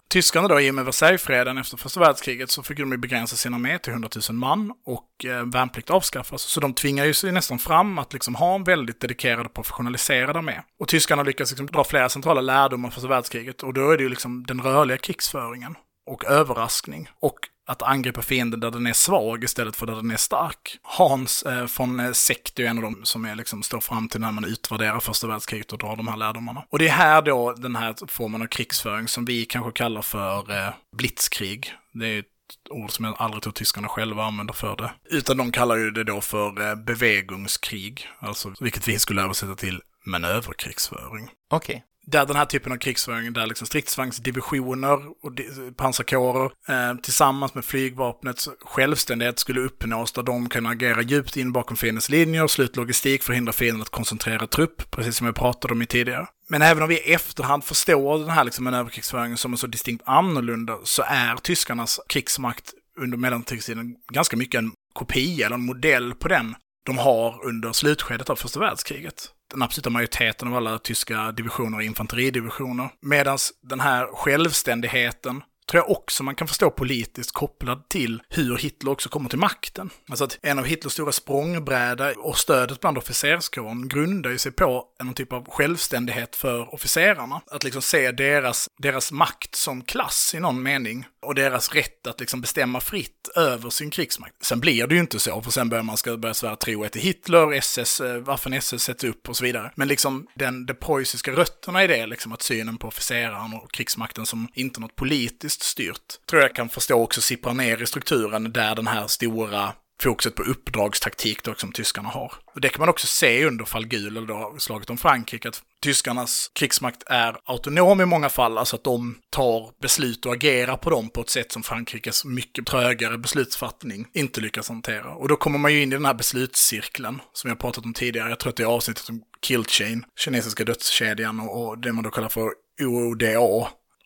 Tyskarna 0.10 0.48
då, 0.48 0.62
i 0.62 0.72
och 0.72 0.76
med 0.76 0.86
Versaillesfreden 0.86 1.58
efter 1.58 1.78
första 1.78 2.00
världskriget, 2.00 2.50
så 2.50 2.64
fick 2.64 2.78
de 2.78 2.98
begränsa 2.98 3.36
sin 3.36 3.54
armé 3.54 3.80
till 3.80 3.92
100 3.94 4.10
000 4.30 4.38
man 4.38 4.74
och 4.86 5.26
eh, 5.26 5.46
värnplikt 5.46 5.90
avskaffas. 5.90 6.42
Så 6.42 6.60
de 6.60 6.74
tvingar 6.74 7.06
ju 7.06 7.14
sig 7.14 7.32
nästan 7.32 7.60
fram 7.60 8.00
att 8.00 8.14
liksom 8.14 8.36
ha 8.36 8.56
en 8.56 8.64
väldigt 8.64 9.02
dedikerad 9.02 9.46
och 9.46 9.54
professionaliserad 9.54 10.38
armé. 10.38 10.62
Och 10.80 10.88
tyskarna 10.88 11.24
lyckas 11.24 11.50
liksom 11.50 11.68
dra 11.68 11.84
flera 11.84 12.10
centrala 12.10 12.42
lärdomar 12.42 12.90
från 12.90 12.94
första 12.94 13.08
världskriget 13.08 13.64
och 13.64 13.74
då 13.74 13.92
är 13.92 13.98
det 13.98 14.04
ju 14.04 14.10
liksom 14.10 14.46
den 14.46 14.62
rörliga 14.62 14.98
krigsföringen 14.98 15.76
och 16.06 16.26
överraskning 16.26 17.10
och 17.20 17.40
att 17.68 17.82
angripa 17.82 18.22
fienden 18.22 18.60
där 18.60 18.72
den 18.72 18.88
är 18.88 18.94
svag 18.94 19.44
istället 19.44 19.76
för 19.76 19.86
där 19.86 19.96
den 19.96 20.12
är 20.12 20.18
stark. 20.18 20.80
Hans 20.82 21.44
eh, 21.44 21.68
von 21.78 22.16
Sekt 22.16 22.60
är 22.60 22.66
en 22.66 22.78
av 22.78 22.84
dem 22.84 23.00
som 23.04 23.26
är, 23.26 23.36
liksom, 23.36 23.64
står 23.64 23.80
fram 23.80 24.10
till 24.10 24.22
när 24.22 24.32
man 24.32 24.46
utvärderar 24.46 25.00
första 25.00 25.28
världskriget 25.28 25.72
och 25.74 25.80
drar 25.80 25.96
de 25.96 26.08
här 26.08 26.18
lärdomarna. 26.18 26.64
Och 26.70 26.80
det 26.80 26.88
är 26.88 26.92
här 26.92 27.22
då 27.22 27.54
den 27.54 27.76
här 27.76 27.96
formen 28.08 28.42
av 28.42 28.46
krigsföring 28.46 29.08
som 29.08 29.26
vi 29.26 29.46
kanske 29.46 29.72
kallar 29.72 30.02
för 30.02 30.52
eh, 30.52 30.74
blitzkrig. 30.98 31.74
Det 31.94 32.08
är 32.08 32.20
ett 32.20 32.26
ord 32.70 32.92
som 32.92 33.06
jag 33.06 33.16
aldrig 33.18 33.44
tror 33.44 33.54
tyskarna 33.54 33.88
själva 33.88 34.26
använder 34.26 34.54
för 34.54 34.76
det. 34.76 34.92
Utan 35.10 35.38
de 35.38 35.52
kallar 35.52 35.76
ju 35.76 35.92
det 35.92 36.04
då 36.04 36.22
för 36.22 36.70
eh, 36.70 36.76
bevegungskrig, 36.76 38.08
alltså 38.20 38.54
vilket 38.60 38.88
vi 38.88 39.00
skulle 39.00 39.22
översätta 39.22 39.56
till 39.56 39.82
manöverkrigsföring. 40.06 41.30
Okej. 41.50 41.76
Okay 41.76 41.82
där 42.12 42.26
den 42.26 42.36
här 42.36 42.46
typen 42.46 42.72
av 42.72 42.78
krigsföring, 42.78 43.34
där 43.34 43.48
liksom 43.48 43.68
stridsvagnsdivisioner 43.68 45.00
och 45.08 45.32
pansarkårer 45.78 46.52
eh, 46.68 46.96
tillsammans 46.96 47.56
med 47.56 47.66
flygvapnets 47.66 48.50
självständighet 48.62 49.40
skulle 49.40 49.62
uppnås, 49.62 50.12
där 50.12 50.24
de 50.24 50.50
kan 50.50 50.66
agera 50.66 51.02
djupt 51.02 51.38
in 51.38 51.52
bakom 51.52 51.78
fiendens 51.78 52.10
linjer, 52.10 52.48
slut 52.48 52.76
logistik, 52.76 53.24
förhindra 53.24 53.54
fienden 53.54 53.82
att 53.82 53.90
koncentrera 53.90 54.48
trupp, 54.48 54.92
precis 54.92 55.18
som 55.18 55.26
jag 55.26 55.36
pratade 55.36 55.74
om 55.74 55.82
i 55.82 55.86
tidigare. 55.86 56.28
Men 56.50 56.62
även 56.62 56.84
om 56.84 56.90
vi 56.90 56.96
i 56.96 57.14
efterhand 57.14 57.64
förstår 57.64 58.20
den 58.20 58.30
här 58.30 58.44
liksom 58.44 58.64
manöverkrigsföringen 58.64 59.38
som 59.38 59.54
är 59.54 59.58
så 59.58 59.68
distinkt 59.68 60.04
annorlunda, 60.06 60.78
så 60.84 61.04
är 61.08 61.36
tyskarnas 61.36 62.00
krigsmakt 62.10 62.74
under 63.00 63.18
mellankrigstiden 63.18 63.96
ganska 64.14 64.38
mycket 64.38 64.60
en 64.60 64.72
kopia 64.94 65.46
eller 65.46 65.56
en 65.56 65.66
modell 65.66 66.14
på 66.14 66.28
den 66.28 66.56
de 66.86 66.98
har 66.98 67.46
under 67.46 67.72
slutskedet 67.72 68.30
av 68.30 68.36
första 68.36 68.60
världskriget 68.60 69.32
den 69.52 69.62
absoluta 69.62 69.90
majoriteten 69.90 70.48
av 70.48 70.56
alla 70.56 70.80
tyska 70.80 71.32
divisioner 71.32 71.78
är 71.78 71.82
infanteridivisioner. 71.82 72.90
Medan 73.02 73.38
den 73.62 73.80
här 73.80 74.08
självständigheten 74.14 75.42
tror 75.72 75.84
jag 75.84 75.92
också 75.92 76.24
man 76.24 76.36
kan 76.36 76.48
förstå 76.48 76.70
politiskt 76.70 77.32
kopplad 77.32 77.90
till 77.90 78.22
hur 78.30 78.58
Hitler 78.58 78.92
också 78.92 79.10
kommer 79.10 79.30
till 79.30 79.40
makten. 79.40 79.90
Alltså 80.10 80.24
att 80.24 80.40
en 80.42 80.60
av 80.60 80.66
Hitlers 80.66 80.94
stora 80.94 81.12
språngbräda 81.12 82.14
och 82.18 82.38
stödet 82.38 82.80
bland 82.80 82.98
officerskåren 82.98 83.88
grundar 83.88 84.30
ju 84.30 84.38
sig 84.38 84.52
på 84.52 84.86
en 85.00 85.14
typ 85.14 85.34
av 85.34 85.50
självständighet 85.50 86.36
för 86.36 86.74
officerarna. 86.74 87.42
Att 87.52 87.64
liksom 87.64 87.82
se 87.82 88.12
deras, 88.12 88.70
deras 88.78 89.12
makt 89.12 89.56
som 89.56 89.82
klass 89.82 90.34
i 90.36 90.40
någon 90.40 90.64
mening 90.64 91.06
och 91.22 91.36
deras 91.36 91.74
rätt 91.74 92.08
att 92.08 92.20
liksom 92.20 92.42
bestämma 92.42 92.80
fritt 92.80 93.30
över 93.36 93.70
sin 93.70 93.90
krigsmakt. 93.90 94.46
Sen 94.46 94.60
blir 94.60 94.88
det 94.88 94.96
ju 94.96 95.02
inte 95.02 95.20
så, 95.20 95.42
för 95.42 95.52
sen 95.52 95.70
börjar 95.70 95.84
man 95.84 95.98
ska 95.98 96.18
börja 96.18 96.34
svära 96.34 96.56
trohet 96.56 96.92
till 96.92 97.02
Hitler, 97.02 97.54
SS, 97.54 98.02
eh, 98.02 98.18
varför 98.18 98.54
SS 98.54 98.84
sätts 98.84 99.04
upp 99.04 99.30
och 99.30 99.38
så 99.38 99.44
vidare. 99.44 99.72
Men 99.76 99.88
liksom 99.88 100.28
den, 100.36 100.66
de 100.66 100.74
preussiska 100.74 101.32
rötterna 101.32 101.84
i 101.84 101.88
det, 101.88 102.06
liksom 102.06 102.32
att 102.32 102.42
synen 102.42 102.78
på 102.78 102.88
officeraren 102.88 103.54
och 103.54 103.72
krigsmakten 103.72 104.26
som 104.26 104.48
inte 104.54 104.80
något 104.80 104.96
politiskt 104.96 105.57
styrt, 105.62 106.26
tror 106.30 106.42
jag 106.42 106.56
kan 106.56 106.70
förstå 106.70 107.02
också 107.04 107.22
sippra 107.22 107.54
ner 107.54 107.82
i 107.82 107.86
strukturen 107.86 108.54
där 108.54 108.76
den 108.76 108.88
här 108.88 109.08
stora 109.08 109.74
fokuset 110.02 110.36
på 110.36 110.44
uppdragstaktik 110.44 111.44
då, 111.44 111.56
som 111.56 111.72
tyskarna 111.72 112.10
har. 112.10 112.34
Och 112.54 112.62
det 112.62 112.70
kan 112.70 112.80
man 112.80 112.90
också 112.90 113.08
se 113.08 113.46
under 113.46 113.66
fall 113.66 113.86
gul, 113.86 114.18
eller 114.18 114.28
då 114.28 114.56
slaget 114.58 114.90
om 114.90 114.98
Frankrike, 114.98 115.50
att 115.50 115.62
tyskarnas 115.84 116.52
krigsmakt 116.54 117.04
är 117.06 117.38
autonom 117.46 118.02
i 118.02 118.06
många 118.06 118.30
fall, 118.30 118.58
alltså 118.58 118.76
att 118.76 118.84
de 118.84 119.18
tar 119.30 119.82
beslut 119.82 120.26
och 120.26 120.34
agerar 120.34 120.78
på 120.78 120.90
dem 120.90 121.10
på 121.10 121.22
ett 121.22 121.30
sätt 121.30 121.52
som 121.52 121.64
Frankrikes 121.64 122.26
mycket 122.26 122.66
trögare 122.66 123.18
beslutsfattning 123.18 124.08
inte 124.14 124.42
lyckas 124.42 124.70
hantera. 124.70 125.16
Och 125.16 125.28
då 125.28 125.36
kommer 125.36 125.58
man 125.60 125.74
ju 125.74 125.82
in 125.82 125.92
i 125.92 125.96
den 125.96 126.06
här 126.06 126.14
beslutscirkeln 126.14 127.22
som 127.34 127.50
jag 127.50 127.60
pratat 127.60 127.86
om 127.86 127.94
tidigare. 127.94 128.30
Jag 128.30 128.40
tror 128.40 128.50
att 128.50 128.58
det 128.58 128.64
är 128.64 128.68
avsnittet 128.68 129.10
om 129.10 129.22
Kill 129.42 129.66
Chain, 129.66 130.06
kinesiska 130.20 130.64
dödskedjan 130.64 131.40
och, 131.40 131.68
och 131.68 131.78
det 131.78 131.94
man 131.94 132.04
då 132.04 132.10
kallar 132.10 132.30
för 132.30 132.50
OODA, 132.82 133.40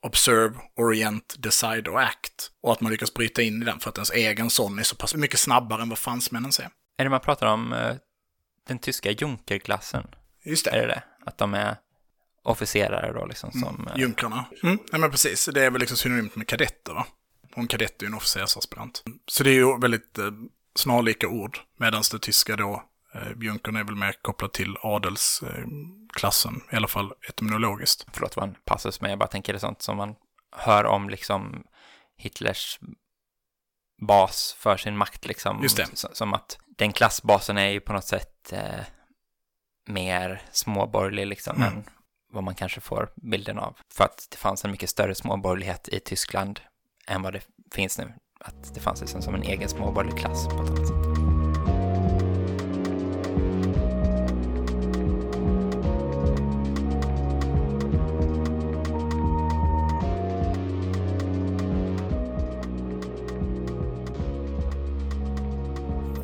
Observe, 0.01 0.55
Orient, 0.75 1.35
Decide 1.37 1.89
och 1.89 2.01
Act. 2.01 2.51
Och 2.61 2.71
att 2.71 2.81
man 2.81 2.91
lyckas 2.91 3.13
bryta 3.13 3.41
in 3.41 3.61
i 3.61 3.65
den 3.65 3.79
för 3.79 3.89
att 3.89 3.97
ens 3.97 4.11
egen 4.11 4.49
sån 4.49 4.79
är 4.79 4.83
så 4.83 4.95
pass 4.95 5.15
mycket 5.15 5.39
snabbare 5.39 5.81
än 5.81 5.89
vad 5.89 5.97
fransmännen 5.97 6.51
ser. 6.51 6.69
Är 6.97 7.03
det 7.03 7.09
man 7.09 7.19
pratar 7.19 7.47
om 7.47 7.73
uh, 7.73 7.95
den 8.67 8.79
tyska 8.79 9.11
Junkerklassen? 9.11 10.07
Just 10.43 10.65
det. 10.65 10.71
Är 10.71 10.81
det 10.81 10.87
det? 10.87 11.03
Att 11.25 11.37
de 11.37 11.53
är 11.53 11.75
officerare 12.43 13.13
då 13.13 13.25
liksom 13.25 13.51
som... 13.51 13.87
Mm, 13.87 13.99
junkrarna. 13.99 14.45
Mm, 14.63 14.79
nej 14.91 15.01
men 15.01 15.11
precis, 15.11 15.45
det 15.45 15.65
är 15.65 15.71
väl 15.71 15.79
liksom 15.79 15.97
synonymt 15.97 16.35
med 16.35 16.47
kadetter 16.47 16.93
va? 16.93 17.07
Och 17.51 17.57
en 17.57 17.67
kadett 17.67 18.01
är 18.01 18.05
ju 18.05 18.07
en 18.07 18.13
officersaspirant. 18.13 19.03
Så 19.27 19.43
det 19.43 19.49
är 19.49 19.53
ju 19.53 19.79
väldigt 19.79 20.17
eh, 20.17 20.31
snarlika 20.75 21.27
ord. 21.27 21.59
Medan 21.77 22.03
det 22.11 22.19
tyska 22.19 22.55
då, 22.55 22.83
eh, 23.13 23.31
junkern 23.41 23.75
är 23.75 23.83
väl 23.83 23.95
mer 23.95 24.15
kopplat 24.21 24.53
till 24.53 24.77
adelsklassen, 24.81 26.61
i 26.71 26.75
alla 26.75 26.87
fall 26.87 27.13
etymologiskt. 27.29 28.05
Förlåt, 28.13 28.35
var 28.35 28.43
en 28.43 28.55
passus, 28.65 29.01
men 29.01 29.09
jag 29.09 29.19
bara 29.19 29.29
tänker 29.29 29.53
det 29.53 29.59
sånt 29.59 29.81
som 29.81 29.97
man 29.97 30.15
hör 30.55 30.85
om 30.85 31.09
liksom 31.09 31.63
Hitlers 32.17 32.79
bas 34.01 34.55
för 34.59 34.77
sin 34.77 34.97
makt 34.97 35.25
liksom. 35.25 35.63
Just 35.63 35.77
det. 35.77 35.87
Som 35.95 36.33
att 36.33 36.59
den 36.77 36.93
klassbasen 36.93 37.57
är 37.57 37.69
ju 37.69 37.79
på 37.79 37.93
något 37.93 38.05
sätt 38.05 38.53
eh, 38.53 38.79
mer 39.87 40.41
småborgerlig 40.51 41.27
liksom 41.27 41.55
mm. 41.55 41.67
än 41.67 41.83
vad 42.31 42.43
man 42.43 42.55
kanske 42.55 42.81
får 42.81 43.09
bilden 43.15 43.59
av. 43.59 43.77
För 43.93 44.03
att 44.03 44.27
det 44.31 44.37
fanns 44.37 44.65
en 44.65 44.71
mycket 44.71 44.89
större 44.89 45.15
småborgerlighet 45.15 45.87
i 45.87 45.99
Tyskland 45.99 46.59
än 47.07 47.21
vad 47.21 47.33
det 47.33 47.41
finns 47.71 47.97
nu. 47.97 48.13
Att 48.39 48.73
det 48.73 48.79
fanns 48.79 49.01
liksom 49.01 49.21
som 49.21 49.35
en 49.35 49.43
egen 49.43 49.69
småborgerlig 49.69 50.19
klass 50.19 50.47
på 50.47 50.63
ett 50.63 50.69
annat 50.69 50.87
sätt. 50.87 51.10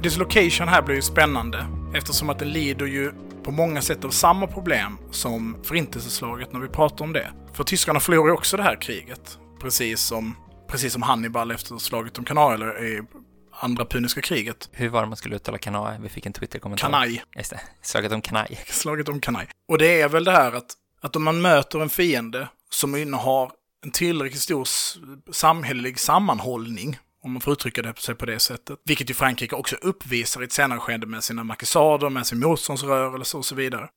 Dislocation 0.08 0.68
här 0.68 0.82
blir 0.82 0.96
ju 0.96 1.02
spännande 1.02 1.66
eftersom 1.94 2.30
att 2.30 2.40
det 2.40 2.46
lider 2.46 2.86
ju 2.86 3.12
på 3.44 3.52
många 3.52 3.82
sätt 3.82 4.06
av 4.06 4.10
samma 4.10 4.48
problem 4.48 4.98
som 5.12 5.58
förintelseslaget 5.64 6.54
när 6.54 6.60
vi 6.60 6.68
pratar 6.68 7.06
om 7.06 7.14
det. 7.14 7.32
För 7.54 7.64
tyskarna 7.64 8.00
förlorar 8.00 8.28
ju 8.28 8.34
också 8.34 8.58
det 8.58 8.64
här 8.64 8.82
kriget. 8.82 9.38
Precis 9.62 10.02
som, 10.02 10.36
precis 10.68 10.94
som 10.94 11.02
Hannibal 11.02 11.52
efter 11.52 11.78
slaget 11.78 12.18
om 12.18 12.38
eller 12.54 12.86
i 12.86 13.02
andra 13.52 13.86
puniska 13.86 14.22
kriget. 14.22 14.70
Hur 14.72 14.90
var 14.90 15.02
det 15.02 15.08
man 15.08 15.18
skulle 15.18 15.36
uttala 15.36 15.58
Cannae? 15.58 16.00
Vi 16.02 16.10
fick 16.10 16.26
en 16.26 16.34
Twitter-kommentar. 16.34 16.88
Cannae. 16.88 17.22
Just 17.36 17.50
det, 17.50 17.60
slaget 17.82 18.12
om 18.12 18.22
Cannae. 18.22 18.58
Slaget 18.66 19.10
om 19.10 19.20
Cannae. 19.20 19.48
Och 19.68 19.78
det 19.78 20.02
är 20.02 20.10
väl 20.10 20.24
det 20.24 20.32
här 20.32 20.52
att, 20.52 20.74
att 21.02 21.16
om 21.16 21.24
man 21.24 21.42
möter 21.42 21.80
en 21.80 21.90
fiende 21.90 22.48
som 22.70 22.96
innehar 22.96 23.52
en 23.86 23.92
tillräckligt 23.92 24.42
stor 24.42 24.68
samhällelig 25.32 26.00
sammanhållning 26.00 26.98
om 27.28 27.34
man 27.34 27.42
får 27.42 27.54
uttrycka 27.54 27.82
det 27.82 28.00
sig 28.00 28.16
på 28.16 28.26
det 28.26 28.40
sättet. 28.40 28.80
Vilket 28.86 29.10
ju 29.10 29.14
Frankrike 29.14 29.56
också 29.56 29.76
uppvisar 29.76 30.42
i 30.42 30.46
ett 30.46 30.52
senare 30.52 30.80
skede 30.80 31.08
med 31.08 31.24
sina 31.24 31.44
markisader, 31.44 32.10
med 32.10 32.28
sin 32.28 32.40
motståndsrörelse 32.40 33.38
och 33.38 33.46
så 33.46 33.56
vidare. 33.56 33.90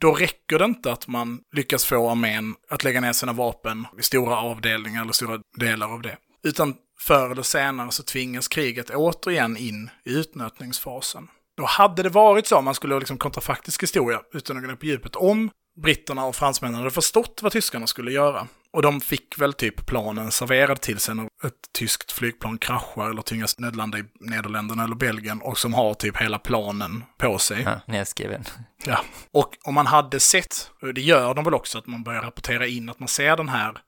Då 0.00 0.12
räcker 0.12 0.58
det 0.58 0.64
inte 0.64 0.92
att 0.92 1.08
man 1.08 1.40
lyckas 1.52 1.84
få 1.84 2.10
armén 2.10 2.54
att 2.70 2.84
lägga 2.84 3.00
ner 3.00 3.12
sina 3.12 3.32
vapen 3.32 3.86
i 3.98 4.02
stora 4.02 4.36
avdelningar 4.36 5.02
eller 5.02 5.12
stora 5.12 5.40
delar 5.58 5.92
av 5.92 6.02
det. 6.02 6.16
Utan 6.44 6.74
förr 6.98 7.30
eller 7.30 7.42
senare 7.42 7.90
så 7.90 8.02
tvingas 8.02 8.48
kriget 8.48 8.90
återigen 8.90 9.56
in 9.56 9.90
i 10.04 10.10
utnötningsfasen. 10.10 11.28
Då 11.56 11.64
hade 11.64 12.02
det 12.02 12.08
varit 12.08 12.46
så, 12.46 12.56
om 12.56 12.64
man 12.64 12.74
skulle 12.74 12.94
ha 12.94 12.98
liksom 12.98 13.18
kontrafaktisk 13.18 13.82
historia, 13.82 14.20
utan 14.32 14.56
att 14.56 14.62
gå 14.62 14.68
ner 14.68 14.76
på 14.76 14.86
djupet, 14.86 15.16
om 15.16 15.50
britterna 15.76 16.24
och 16.24 16.36
fransmännen 16.36 16.78
hade 16.78 16.90
förstått 16.90 17.40
vad 17.42 17.52
tyskarna 17.52 17.86
skulle 17.86 18.12
göra. 18.12 18.46
Och 18.76 18.82
de 18.82 19.00
fick 19.00 19.38
väl 19.38 19.52
typ 19.52 19.86
planen 19.86 20.30
serverad 20.30 20.80
till 20.80 20.98
sig 20.98 21.14
när 21.14 21.24
ett 21.24 21.72
tyskt 21.78 22.12
flygplan 22.12 22.58
kraschar 22.58 23.10
eller 23.10 23.22
tvingas 23.22 23.58
nödlanda 23.58 23.98
i 23.98 24.04
Nederländerna 24.20 24.84
eller 24.84 24.94
Belgien 24.94 25.40
och 25.40 25.58
som 25.58 25.74
har 25.74 25.94
typ 25.94 26.16
hela 26.16 26.38
planen 26.38 27.04
på 27.18 27.38
sig. 27.38 27.62
Ja, 27.62 27.80
nedskriven. 27.86 28.44
Ja, 28.84 29.04
och 29.32 29.56
om 29.64 29.74
man 29.74 29.86
hade 29.86 30.20
sett, 30.20 30.70
det 30.94 31.00
gör 31.00 31.34
de 31.34 31.44
väl 31.44 31.54
också, 31.54 31.78
att 31.78 31.86
man 31.86 32.02
börjar 32.02 32.22
rapportera 32.22 32.66
in 32.66 32.88
att 32.88 33.00
man 33.00 33.08
ser 33.08 33.36
den 33.36 33.48
här 33.48 33.78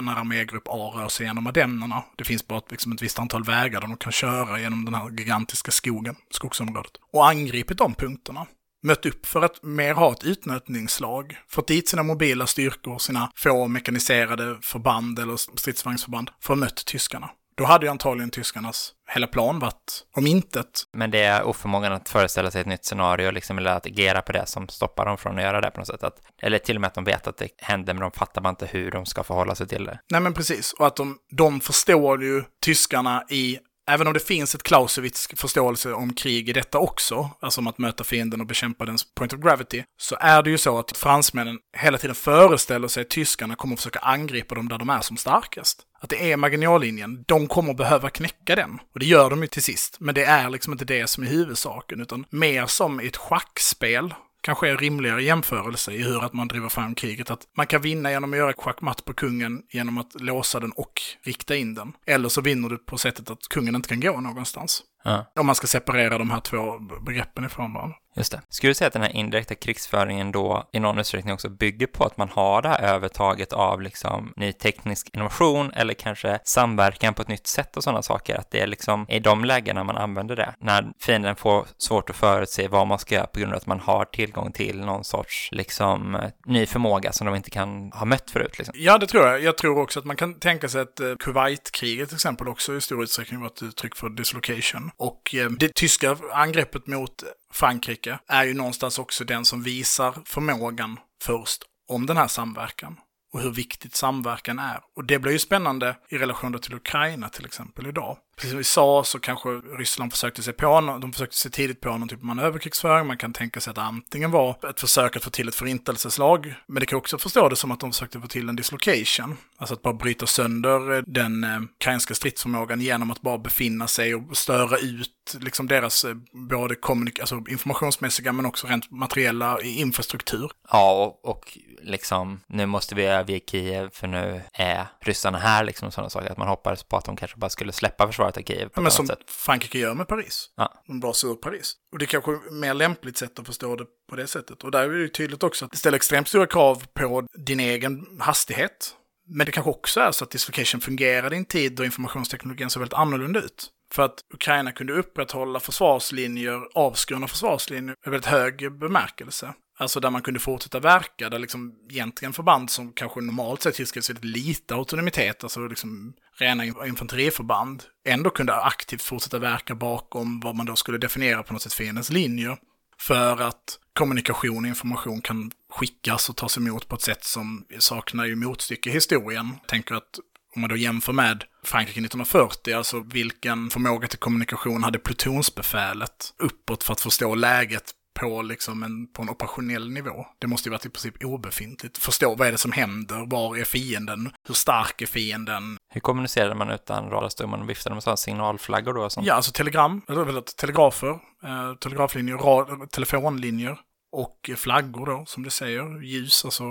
när 0.00 0.16
armégrupp 0.16 0.68
A 0.68 0.92
rör 0.94 1.08
sig 1.08 1.26
genom 1.26 1.46
Ardennerna. 1.46 2.02
Det 2.16 2.24
finns 2.24 2.48
bara 2.48 2.60
liksom 2.68 2.92
ett 2.92 3.02
visst 3.02 3.18
antal 3.18 3.44
vägar 3.44 3.80
där 3.80 3.88
de 3.88 3.96
kan 3.96 4.12
köra 4.12 4.60
genom 4.60 4.84
den 4.84 4.94
här 4.94 5.10
gigantiska 5.10 5.70
skogen, 5.70 6.16
skogsområdet. 6.30 6.92
Och 7.12 7.28
angripit 7.28 7.78
de 7.78 7.94
punkterna 7.94 8.46
mött 8.82 9.06
upp 9.06 9.26
för 9.26 9.42
att 9.42 9.62
mer 9.62 9.94
ha 9.94 10.12
ett 10.12 10.24
utnötningslag, 10.24 11.38
fått 11.48 11.68
dit 11.68 11.88
sina 11.88 12.02
mobila 12.02 12.46
styrkor, 12.46 12.98
sina 12.98 13.30
få 13.36 13.68
mekaniserade 13.68 14.58
förband 14.62 15.18
eller 15.18 15.36
stridsvagnsförband 15.36 16.30
för 16.40 16.52
att 16.52 16.58
mött 16.58 16.84
tyskarna. 16.86 17.30
Då 17.56 17.64
hade 17.64 17.86
ju 17.86 17.90
antagligen 17.90 18.30
tyskarnas 18.30 18.92
hela 19.10 19.26
plan 19.26 19.58
varit 19.58 20.04
om 20.16 20.26
intet. 20.26 20.82
Men 20.92 21.10
det 21.10 21.22
är 21.22 21.42
oförmågan 21.42 21.92
att 21.92 22.08
föreställa 22.08 22.50
sig 22.50 22.60
ett 22.60 22.66
nytt 22.66 22.84
scenario, 22.84 23.30
liksom, 23.30 23.58
eller 23.58 23.70
att 23.70 23.86
agera 23.86 24.22
på 24.22 24.32
det 24.32 24.46
som 24.46 24.68
stoppar 24.68 25.06
dem 25.06 25.18
från 25.18 25.38
att 25.38 25.42
göra 25.42 25.60
det 25.60 25.70
på 25.70 25.80
något 25.80 25.86
sätt. 25.86 26.04
Att, 26.04 26.20
eller 26.42 26.58
till 26.58 26.76
och 26.76 26.80
med 26.80 26.88
att 26.88 26.94
de 26.94 27.04
vet 27.04 27.26
att 27.26 27.36
det 27.36 27.48
händer, 27.58 27.94
men 27.94 28.00
de 28.00 28.10
fattar 28.12 28.42
bara 28.42 28.50
inte 28.50 28.66
hur 28.66 28.90
de 28.90 29.06
ska 29.06 29.22
förhålla 29.24 29.54
sig 29.54 29.68
till 29.68 29.84
det. 29.84 29.98
Nej, 30.10 30.20
men 30.20 30.34
precis. 30.34 30.72
Och 30.72 30.86
att 30.86 30.96
de, 30.96 31.18
de 31.30 31.60
förstår 31.60 32.24
ju 32.24 32.44
tyskarna 32.64 33.24
i 33.28 33.58
Även 33.92 34.06
om 34.06 34.12
det 34.12 34.26
finns 34.26 34.54
ett 34.54 34.62
Clausewitz 34.62 35.28
förståelse 35.36 35.92
om 35.92 36.14
krig 36.14 36.48
i 36.48 36.52
detta 36.52 36.78
också, 36.78 37.30
alltså 37.40 37.60
om 37.60 37.66
att 37.66 37.78
möta 37.78 38.04
fienden 38.04 38.40
och 38.40 38.46
bekämpa 38.46 38.84
dens 38.84 39.14
point 39.14 39.32
of 39.32 39.40
gravity, 39.40 39.84
så 40.00 40.16
är 40.20 40.42
det 40.42 40.50
ju 40.50 40.58
så 40.58 40.78
att 40.78 40.96
fransmännen 40.96 41.58
hela 41.76 41.98
tiden 41.98 42.14
föreställer 42.14 42.88
sig 42.88 43.00
att 43.00 43.10
tyskarna 43.10 43.54
kommer 43.54 43.74
att 43.74 43.80
försöka 43.80 43.98
angripa 43.98 44.54
dem 44.54 44.68
där 44.68 44.78
de 44.78 44.90
är 44.90 45.00
som 45.00 45.16
starkast. 45.16 45.82
Att 46.00 46.10
det 46.10 46.32
är 46.32 46.36
marginallinjen, 46.36 47.24
de 47.28 47.46
kommer 47.46 47.74
behöva 47.74 48.10
knäcka 48.10 48.56
den. 48.56 48.78
Och 48.94 49.00
det 49.00 49.06
gör 49.06 49.30
de 49.30 49.42
ju 49.42 49.46
till 49.48 49.62
sist. 49.62 49.96
Men 50.00 50.14
det 50.14 50.24
är 50.24 50.50
liksom 50.50 50.72
inte 50.72 50.84
det 50.84 51.06
som 51.06 51.24
är 51.24 51.28
huvudsaken, 51.28 52.00
utan 52.00 52.26
mer 52.30 52.66
som 52.66 53.00
i 53.00 53.06
ett 53.06 53.16
schackspel 53.16 54.14
kanske 54.42 54.68
är 54.68 54.76
rimligare 54.76 55.22
jämförelse 55.22 55.92
i 55.92 56.02
hur 56.02 56.24
att 56.24 56.32
man 56.32 56.48
driver 56.48 56.68
fram 56.68 56.94
kriget. 56.94 57.30
Att 57.30 57.42
man 57.56 57.66
kan 57.66 57.82
vinna 57.82 58.10
genom 58.10 58.32
att 58.32 58.38
göra 58.38 58.52
schackmatt 58.52 59.04
på 59.04 59.14
kungen 59.14 59.62
genom 59.70 59.98
att 59.98 60.20
låsa 60.20 60.60
den 60.60 60.72
och 60.72 61.00
rikta 61.22 61.56
in 61.56 61.74
den. 61.74 61.92
Eller 62.06 62.28
så 62.28 62.40
vinner 62.40 62.68
du 62.68 62.78
på 62.78 62.98
sättet 62.98 63.30
att 63.30 63.48
kungen 63.48 63.74
inte 63.74 63.88
kan 63.88 64.00
gå 64.00 64.20
någonstans. 64.20 64.82
Ja. 65.04 65.32
Om 65.40 65.46
man 65.46 65.54
ska 65.54 65.66
separera 65.66 66.18
de 66.18 66.30
här 66.30 66.40
två 66.40 66.78
begreppen 67.06 67.44
ifrån 67.44 67.74
varandra. 67.74 67.96
Just 68.16 68.32
det. 68.32 68.40
Skulle 68.48 68.70
du 68.70 68.74
säga 68.74 68.86
att 68.86 68.92
den 68.92 69.02
här 69.02 69.16
indirekta 69.16 69.54
krigsföringen 69.54 70.32
då 70.32 70.68
i 70.72 70.80
någon 70.80 70.98
utsträckning 70.98 71.34
också 71.34 71.48
bygger 71.48 71.86
på 71.86 72.04
att 72.04 72.16
man 72.16 72.28
har 72.28 72.62
det 72.62 72.68
här 72.68 72.82
övertaget 72.82 73.52
av 73.52 73.82
liksom 73.82 74.32
ny 74.36 74.52
teknisk 74.52 75.10
innovation 75.12 75.72
eller 75.72 75.94
kanske 75.94 76.38
samverkan 76.44 77.14
på 77.14 77.22
ett 77.22 77.28
nytt 77.28 77.46
sätt 77.46 77.76
och 77.76 77.84
sådana 77.84 78.02
saker? 78.02 78.36
Att 78.36 78.50
det 78.50 78.60
är 78.60 78.66
liksom 78.66 79.06
i 79.08 79.18
de 79.18 79.44
lägena 79.44 79.84
man 79.84 79.96
använder 79.96 80.36
det. 80.36 80.54
När 80.58 80.92
fienden 81.00 81.36
får 81.36 81.66
svårt 81.78 82.10
att 82.10 82.16
förutse 82.16 82.68
vad 82.68 82.86
man 82.86 82.98
ska 82.98 83.14
göra 83.14 83.26
på 83.26 83.40
grund 83.40 83.52
av 83.52 83.56
att 83.56 83.66
man 83.66 83.80
har 83.80 84.04
tillgång 84.04 84.52
till 84.52 84.80
någon 84.80 85.04
sorts 85.04 85.48
liksom 85.52 86.18
ny 86.46 86.66
förmåga 86.66 87.12
som 87.12 87.26
de 87.26 87.36
inte 87.36 87.50
kan 87.50 87.92
ha 87.92 88.04
mött 88.04 88.30
förut. 88.30 88.58
Liksom. 88.58 88.74
Ja, 88.78 88.98
det 88.98 89.06
tror 89.06 89.26
jag. 89.26 89.42
Jag 89.42 89.58
tror 89.58 89.78
också 89.78 89.98
att 89.98 90.04
man 90.04 90.16
kan 90.16 90.34
tänka 90.34 90.68
sig 90.68 90.80
att 90.80 91.00
eh, 91.00 91.14
Kuwait-kriget 91.18 92.08
till 92.08 92.16
exempel 92.16 92.48
också 92.48 92.76
i 92.76 92.80
stor 92.80 93.02
utsträckning 93.02 93.40
var 93.40 93.46
ett 93.46 93.62
uttryck 93.62 93.96
för 93.96 94.08
dislocation. 94.08 94.90
Och 94.96 95.34
eh, 95.34 95.50
det 95.50 95.74
tyska 95.74 96.16
angreppet 96.32 96.86
mot 96.86 97.24
Frankrike 97.52 98.18
är 98.26 98.44
ju 98.44 98.54
någonstans 98.54 98.98
också 98.98 99.24
den 99.24 99.44
som 99.44 99.62
visar 99.62 100.14
förmågan 100.24 100.98
först 101.22 101.62
om 101.88 102.06
den 102.06 102.16
här 102.16 102.28
samverkan 102.28 102.96
och 103.32 103.40
hur 103.40 103.50
viktigt 103.50 103.94
samverkan 103.94 104.58
är. 104.58 104.80
Och 104.96 105.04
det 105.04 105.18
blir 105.18 105.32
ju 105.32 105.38
spännande 105.38 105.96
i 106.08 106.18
relation 106.18 106.58
till 106.58 106.74
Ukraina 106.74 107.28
till 107.28 107.44
exempel 107.44 107.86
idag 107.86 108.18
precis 108.36 108.50
som 108.50 108.58
vi 108.58 108.64
sa 108.64 109.04
så 109.04 109.18
kanske 109.18 109.48
Ryssland 109.48 110.12
försökte 110.12 110.42
se 110.42 110.52
på, 110.52 110.98
de 111.00 111.12
försökte 111.12 111.36
se 111.36 111.50
tidigt 111.50 111.80
på 111.80 111.88
någon 111.88 112.08
typ 112.08 112.18
av 112.18 112.24
manöverkrigsföring. 112.24 113.06
Man 113.06 113.16
kan 113.16 113.32
tänka 113.32 113.60
sig 113.60 113.70
att 113.70 113.76
det 113.76 113.82
antingen 113.82 114.30
var 114.30 114.56
ett 114.70 114.80
försök 114.80 115.16
att 115.16 115.24
få 115.24 115.30
till 115.30 115.48
ett 115.48 115.54
förintelseslag, 115.54 116.54
men 116.66 116.80
det 116.80 116.86
kan 116.86 116.98
också 116.98 117.18
förstå 117.18 117.48
det 117.48 117.56
som 117.56 117.70
att 117.70 117.80
de 117.80 117.92
försökte 117.92 118.20
få 118.20 118.26
till 118.26 118.48
en 118.48 118.56
dislocation. 118.56 119.36
Alltså 119.56 119.74
att 119.74 119.82
bara 119.82 119.94
bryta 119.94 120.26
sönder 120.26 120.96
eh, 120.96 121.02
den 121.06 121.44
eh, 121.44 121.62
ukrainska 121.62 122.14
stridsförmågan 122.14 122.80
genom 122.80 123.10
att 123.10 123.20
bara 123.20 123.38
befinna 123.38 123.86
sig 123.86 124.14
och 124.14 124.36
störa 124.36 124.78
ut 124.78 125.36
liksom 125.40 125.66
deras 125.66 126.04
eh, 126.04 126.14
både 126.32 126.74
kommunik 126.74 127.20
alltså 127.20 127.44
informationsmässiga 127.48 128.32
men 128.32 128.46
också 128.46 128.66
rent 128.66 128.90
materiella 128.90 129.60
infrastruktur. 129.60 130.50
Ja, 130.72 130.92
och, 130.92 131.30
och 131.30 131.58
liksom 131.82 132.40
nu 132.46 132.66
måste 132.66 132.94
vi 132.94 133.04
överge 133.04 133.40
Kiev 133.50 133.90
för 133.92 134.06
nu 134.06 134.42
är 134.52 134.86
ryssarna 135.00 135.38
här 135.38 135.64
liksom 135.64 135.90
sådana 135.90 136.10
saker. 136.10 136.30
Att 136.30 136.38
man 136.38 136.48
hoppades 136.48 136.82
på 136.82 136.96
att 136.96 137.04
de 137.04 137.16
kanske 137.16 137.36
bara 137.36 137.50
skulle 137.50 137.72
släppa 137.72 138.06
försvaret 138.06 138.31
ta 138.32 138.42
Kiev 138.42 138.68
på 138.68 138.72
Ja, 138.74 138.80
men 138.80 138.92
som 138.92 139.06
sätt. 139.06 139.18
Frankrike 139.26 139.78
gör 139.78 139.94
med 139.94 140.08
Paris. 140.08 140.50
Ja. 140.56 140.82
De 140.86 141.00
drar 141.00 141.12
sig 141.12 141.30
ur 141.30 141.34
Paris. 141.34 141.76
Och 141.92 141.98
det 141.98 142.04
är 142.04 142.06
kanske 142.06 142.32
ett 142.32 142.52
mer 142.52 142.74
lämpligt 142.74 143.16
sätt 143.16 143.38
att 143.38 143.46
förstå 143.46 143.76
det 143.76 143.86
på 144.10 144.16
det 144.16 144.26
sättet. 144.26 144.64
Och 144.64 144.70
där 144.70 144.82
är 144.82 144.88
det 144.88 144.98
ju 144.98 145.08
tydligt 145.08 145.42
också 145.42 145.64
att 145.64 145.70
det 145.70 145.76
ställer 145.76 145.96
extremt 145.96 146.28
stora 146.28 146.46
krav 146.46 146.84
på 146.94 147.26
din 147.46 147.60
egen 147.60 148.06
hastighet. 148.20 148.96
Men 149.26 149.46
det 149.46 149.52
kanske 149.52 149.70
också 149.70 150.00
är 150.00 150.12
så 150.12 150.24
att 150.24 150.30
dislocation 150.30 150.80
fungerade 150.80 151.34
i 151.36 151.38
en 151.38 151.44
tid 151.44 151.72
då 151.72 151.84
informationsteknologin 151.84 152.70
såg 152.70 152.80
väldigt 152.80 152.98
annorlunda 152.98 153.40
ut. 153.40 153.70
För 153.92 154.02
att 154.02 154.20
Ukraina 154.34 154.72
kunde 154.72 154.92
upprätthålla 154.92 155.60
försvarslinjer, 155.60 156.60
avskurna 156.74 157.28
försvarslinjer, 157.28 157.96
i 158.06 158.10
väldigt 158.10 158.26
hög 158.26 158.78
bemärkelse. 158.78 159.54
Alltså 159.78 160.00
där 160.00 160.10
man 160.10 160.22
kunde 160.22 160.40
fortsätta 160.40 160.80
verka, 160.80 161.30
där 161.30 161.38
liksom 161.38 161.74
egentligen 161.90 162.32
förband 162.32 162.70
som 162.70 162.92
kanske 162.92 163.20
normalt 163.20 163.62
sett 163.62 163.74
tillskrivs 163.74 164.10
väldigt 164.10 164.24
lite 164.24 164.74
autonomitet, 164.74 165.42
alltså 165.42 165.66
liksom 165.66 166.14
rena 166.38 166.64
infanteriförband, 166.64 167.82
ändå 168.04 168.30
kunde 168.30 168.54
aktivt 168.54 169.02
fortsätta 169.02 169.38
verka 169.38 169.74
bakom 169.74 170.40
vad 170.40 170.54
man 170.54 170.66
då 170.66 170.76
skulle 170.76 170.98
definiera 170.98 171.42
på 171.42 171.52
något 171.52 171.62
sätt 171.62 171.72
fiendens 171.72 172.10
linjer. 172.10 172.56
För 172.98 173.42
att 173.42 173.78
kommunikation 173.92 174.64
och 174.64 174.68
information 174.68 175.20
kan 175.20 175.50
skickas 175.70 176.28
och 176.28 176.36
tas 176.36 176.56
emot 176.56 176.88
på 176.88 176.94
ett 176.94 177.02
sätt 177.02 177.24
som 177.24 177.64
saknar 177.78 178.24
ju 178.24 178.36
motstycke 178.36 178.90
i 178.90 178.92
historien. 178.92 179.48
Jag 179.60 179.68
tänker 179.68 179.94
att 179.94 180.18
om 180.54 180.60
man 180.60 180.70
då 180.70 180.76
jämför 180.76 181.12
med 181.12 181.44
Frankrike 181.64 182.00
1940, 182.00 182.74
alltså 182.74 183.00
vilken 183.00 183.70
förmåga 183.70 184.08
till 184.08 184.18
kommunikation 184.18 184.82
hade 184.82 184.98
plutonsbefälet 184.98 186.34
uppåt 186.38 186.84
för 186.84 186.92
att 186.92 187.00
förstå 187.00 187.34
läget 187.34 187.94
på, 188.14 188.42
liksom 188.42 188.82
en, 188.82 189.06
på 189.12 189.22
en 189.22 189.28
operationell 189.28 189.90
nivå. 189.90 190.26
Det 190.38 190.46
måste 190.46 190.68
ju 190.68 190.70
varit 190.70 190.86
i 190.86 190.90
princip 190.90 191.24
obefintligt. 191.24 191.98
Förstå 191.98 192.34
vad 192.34 192.48
är 192.48 192.52
det 192.52 192.58
som 192.58 192.72
händer, 192.72 193.26
var 193.26 193.56
är 193.56 193.64
fienden, 193.64 194.32
hur 194.48 194.54
stark 194.54 195.02
är 195.02 195.06
fienden? 195.06 195.76
Hur 195.94 196.00
kommunicerade 196.00 196.54
man 196.54 196.70
utan 196.70 197.10
radarstör? 197.10 197.46
Man 197.46 197.66
viftade 197.66 197.94
med 197.94 198.02
sådana 198.02 198.16
signalflaggor 198.16 198.94
då? 198.94 199.02
och 199.04 199.12
Sånt. 199.12 199.26
Ja, 199.26 199.34
alltså 199.34 199.52
telegram, 199.52 200.02
eller 200.08 200.40
telegrafer, 200.40 201.10
eh, 201.44 201.74
telegraflinjer, 201.80 202.36
rad, 202.36 202.90
telefonlinjer 202.90 203.78
och 204.12 204.50
flaggor 204.56 205.06
då, 205.06 205.24
som 205.26 205.42
det 205.42 205.50
säger, 205.50 206.02
ljus, 206.02 206.44
alltså 206.44 206.64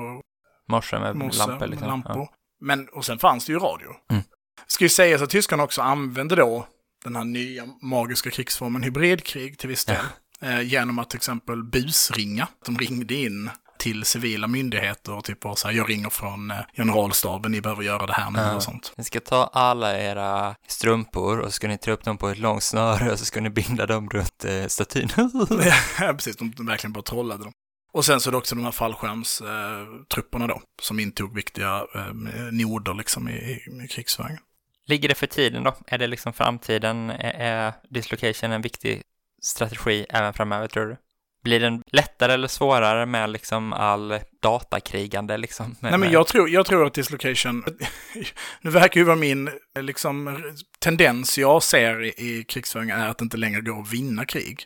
Morse 0.67 0.99
med 0.99 1.15
morse, 1.15 1.37
lampor 1.37 1.67
liksom. 1.67 1.87
lampor. 1.87 2.15
Ja. 2.15 2.33
Men, 2.59 2.87
och 2.87 3.05
sen 3.05 3.19
fanns 3.19 3.45
det 3.45 3.53
ju 3.53 3.59
radio. 3.59 3.89
Mm. 4.11 4.23
Ska 4.67 4.85
ju 4.85 4.89
sägas 4.89 5.21
att 5.21 5.29
tyskarna 5.29 5.63
också 5.63 5.81
använde 5.81 6.35
då 6.35 6.67
den 7.03 7.15
här 7.15 7.23
nya 7.23 7.65
magiska 7.81 8.29
krigsformen 8.29 8.83
hybridkrig 8.83 9.57
till 9.57 9.69
viss 9.69 9.85
del. 9.85 9.95
Eh, 9.95 10.01
genom 10.63 10.99
att 10.99 11.09
till 11.09 11.17
exempel 11.17 11.63
busringa. 11.63 12.47
De 12.65 12.77
ringde 12.77 13.13
in 13.13 13.49
till 13.79 14.05
civila 14.05 14.47
myndigheter 14.47 15.13
och 15.13 15.23
typ 15.23 15.43
var 15.43 15.55
så 15.55 15.67
här, 15.67 15.75
jag 15.75 15.89
ringer 15.89 16.09
från 16.09 16.51
eh, 16.51 16.57
generalstaben, 16.77 17.51
ni 17.51 17.61
behöver 17.61 17.83
göra 17.83 18.05
det 18.05 18.13
här 18.13 18.31
nu 18.31 18.39
Ja. 18.39 18.55
och 18.55 18.63
sånt. 18.63 18.93
Ni 18.97 19.03
ska 19.03 19.19
ta 19.19 19.49
alla 19.53 19.99
era 19.99 20.55
strumpor 20.67 21.39
och 21.39 21.45
så 21.45 21.51
ska 21.51 21.67
ni 21.67 21.77
trä 21.77 21.91
upp 21.91 22.03
dem 22.03 22.17
på 22.17 22.29
ett 22.29 22.37
långt 22.37 22.63
snöre 22.63 23.11
och 23.11 23.19
så 23.19 23.25
ska 23.25 23.41
ni 23.41 23.49
binda 23.49 23.85
dem 23.85 24.09
runt 24.09 24.45
eh, 24.45 24.65
statyn. 24.67 25.09
Ja, 25.99 26.13
precis, 26.13 26.35
de, 26.37 26.51
de 26.57 26.65
verkligen 26.65 26.93
bara 26.93 27.03
trollade 27.03 27.43
dem. 27.43 27.53
Och 27.93 28.05
sen 28.05 28.19
så 28.19 28.29
är 28.29 28.31
det 28.31 28.37
också 28.37 28.55
de 28.55 28.63
här 28.63 28.71
fallskärmstrupperna 28.71 30.47
då, 30.47 30.61
som 30.81 30.99
intog 30.99 31.35
viktiga 31.35 31.85
eh, 31.95 32.13
noder 32.51 32.93
liksom 32.93 33.29
i, 33.29 33.31
i, 33.33 33.83
i 33.85 33.87
krigsvägen. 33.87 34.37
Ligger 34.87 35.09
det 35.09 35.15
för 35.15 35.27
tiden 35.27 35.63
då? 35.63 35.75
Är 35.87 35.97
det 35.97 36.07
liksom 36.07 36.33
framtiden? 36.33 37.09
Är, 37.09 37.33
är 37.33 37.73
dislocation 37.89 38.51
en 38.51 38.61
viktig 38.61 39.01
strategi 39.41 40.05
även 40.09 40.33
framöver 40.33 40.67
tror 40.67 40.85
du? 40.85 40.97
Blir 41.43 41.59
den 41.59 41.83
lättare 41.91 42.33
eller 42.33 42.47
svårare 42.47 43.05
med 43.05 43.29
liksom 43.29 43.73
all 43.73 44.19
datakrigande 44.41 45.37
liksom? 45.37 45.75
Nej, 45.79 45.97
men 45.97 46.11
jag 46.11 46.27
tror, 46.27 46.49
jag 46.49 46.65
tror 46.65 46.85
att 46.85 46.93
dislocation, 46.93 47.63
nu 48.61 48.69
verkar 48.69 48.99
ju 48.99 49.05
vara 49.05 49.15
min 49.15 49.49
liksom, 49.79 50.43
tendens 50.79 51.37
jag 51.37 51.63
ser 51.63 52.03
i, 52.03 52.07
i 52.07 52.43
krigsföring 52.43 52.89
är 52.89 53.07
att 53.07 53.17
det 53.17 53.23
inte 53.23 53.37
längre 53.37 53.61
går 53.61 53.81
att 53.81 53.93
vinna 53.93 54.25
krig. 54.25 54.65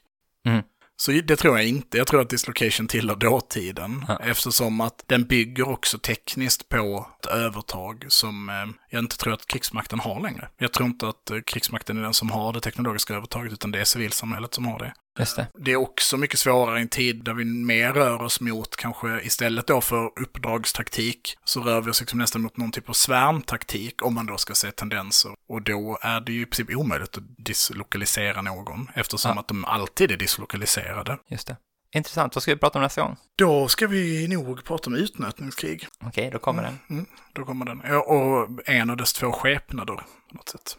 Så 0.97 1.11
det 1.11 1.35
tror 1.35 1.57
jag 1.57 1.67
inte. 1.67 1.97
Jag 1.97 2.07
tror 2.07 2.21
att 2.21 2.29
dislocation 2.29 2.87
tillhör 2.87 3.15
dåtiden. 3.15 4.05
Ja. 4.07 4.19
Eftersom 4.23 4.81
att 4.81 5.03
den 5.07 5.23
bygger 5.23 5.69
också 5.69 5.97
tekniskt 5.97 6.69
på 6.69 7.07
ett 7.19 7.25
övertag 7.25 8.05
som 8.07 8.49
eh, 8.49 8.55
jag 8.89 8.99
inte 8.99 9.17
tror 9.17 9.33
att 9.33 9.45
krigsmakten 9.45 9.99
har 9.99 10.21
längre. 10.21 10.49
Jag 10.57 10.73
tror 10.73 10.87
inte 10.87 11.07
att 11.07 11.31
eh, 11.31 11.39
krigsmakten 11.45 11.97
är 11.97 12.01
den 12.01 12.13
som 12.13 12.31
har 12.31 12.53
det 12.53 12.61
teknologiska 12.61 13.15
övertaget, 13.15 13.53
utan 13.53 13.71
det 13.71 13.79
är 13.79 13.83
civilsamhället 13.83 14.53
som 14.53 14.65
har 14.65 14.79
det. 14.79 14.93
Just 15.19 15.35
det. 15.35 15.47
Det 15.53 15.71
är 15.71 15.75
också 15.75 16.17
mycket 16.17 16.39
svårare 16.39 16.79
i 16.79 16.81
en 16.81 16.87
tid 16.87 17.23
där 17.23 17.33
vi 17.33 17.45
mer 17.45 17.93
rör 17.93 18.21
oss 18.21 18.41
mot, 18.41 18.75
kanske 18.75 19.21
istället 19.21 19.67
då 19.67 19.81
för 19.81 20.05
uppdragstaktik, 20.21 21.37
så 21.45 21.61
rör 21.61 21.81
vi 21.81 21.91
oss 21.91 21.99
liksom 21.99 22.19
nästan 22.19 22.41
mot 22.41 22.57
någon 22.57 22.71
typ 22.71 22.89
av 22.89 22.93
svärmtaktik, 22.93 24.05
om 24.05 24.13
man 24.13 24.25
då 24.25 24.37
ska 24.37 24.53
se 24.53 24.71
tendenser. 24.71 25.31
Och 25.49 25.61
då 25.61 25.97
är 26.01 26.21
det 26.21 26.31
ju 26.31 26.41
i 26.41 26.45
princip 26.45 26.75
omöjligt 26.77 27.17
att 27.17 27.23
dislokalisera 27.37 28.41
någon, 28.41 28.87
eftersom 28.93 29.31
Ja. 29.35 29.39
att 29.39 29.47
de 29.47 29.65
alltid 29.65 30.11
är 30.11 30.17
dislokaliserade. 30.17 31.17
Just 31.29 31.47
det. 31.47 31.57
Intressant. 31.93 32.35
Vad 32.35 32.41
ska 32.41 32.53
vi 32.53 32.59
prata 32.59 32.79
om 32.79 32.83
nästa 32.83 33.01
gång? 33.01 33.17
Då 33.35 33.67
ska 33.67 33.87
vi 33.87 34.27
nog 34.27 34.63
prata 34.63 34.89
om 34.89 34.95
utnötningskrig. 34.95 35.87
Okej, 36.05 36.29
då 36.31 36.39
kommer 36.39 36.63
den. 36.63 36.79
Mm, 36.89 37.05
då 37.33 37.45
kommer 37.45 37.65
den. 37.65 37.81
Ja, 37.85 38.01
och 38.01 38.49
en 38.65 38.89
av 38.89 38.97
dess 38.97 39.13
två 39.13 39.31
skepnader, 39.31 39.95
på 39.95 40.35
något 40.35 40.49
sätt. 40.49 40.77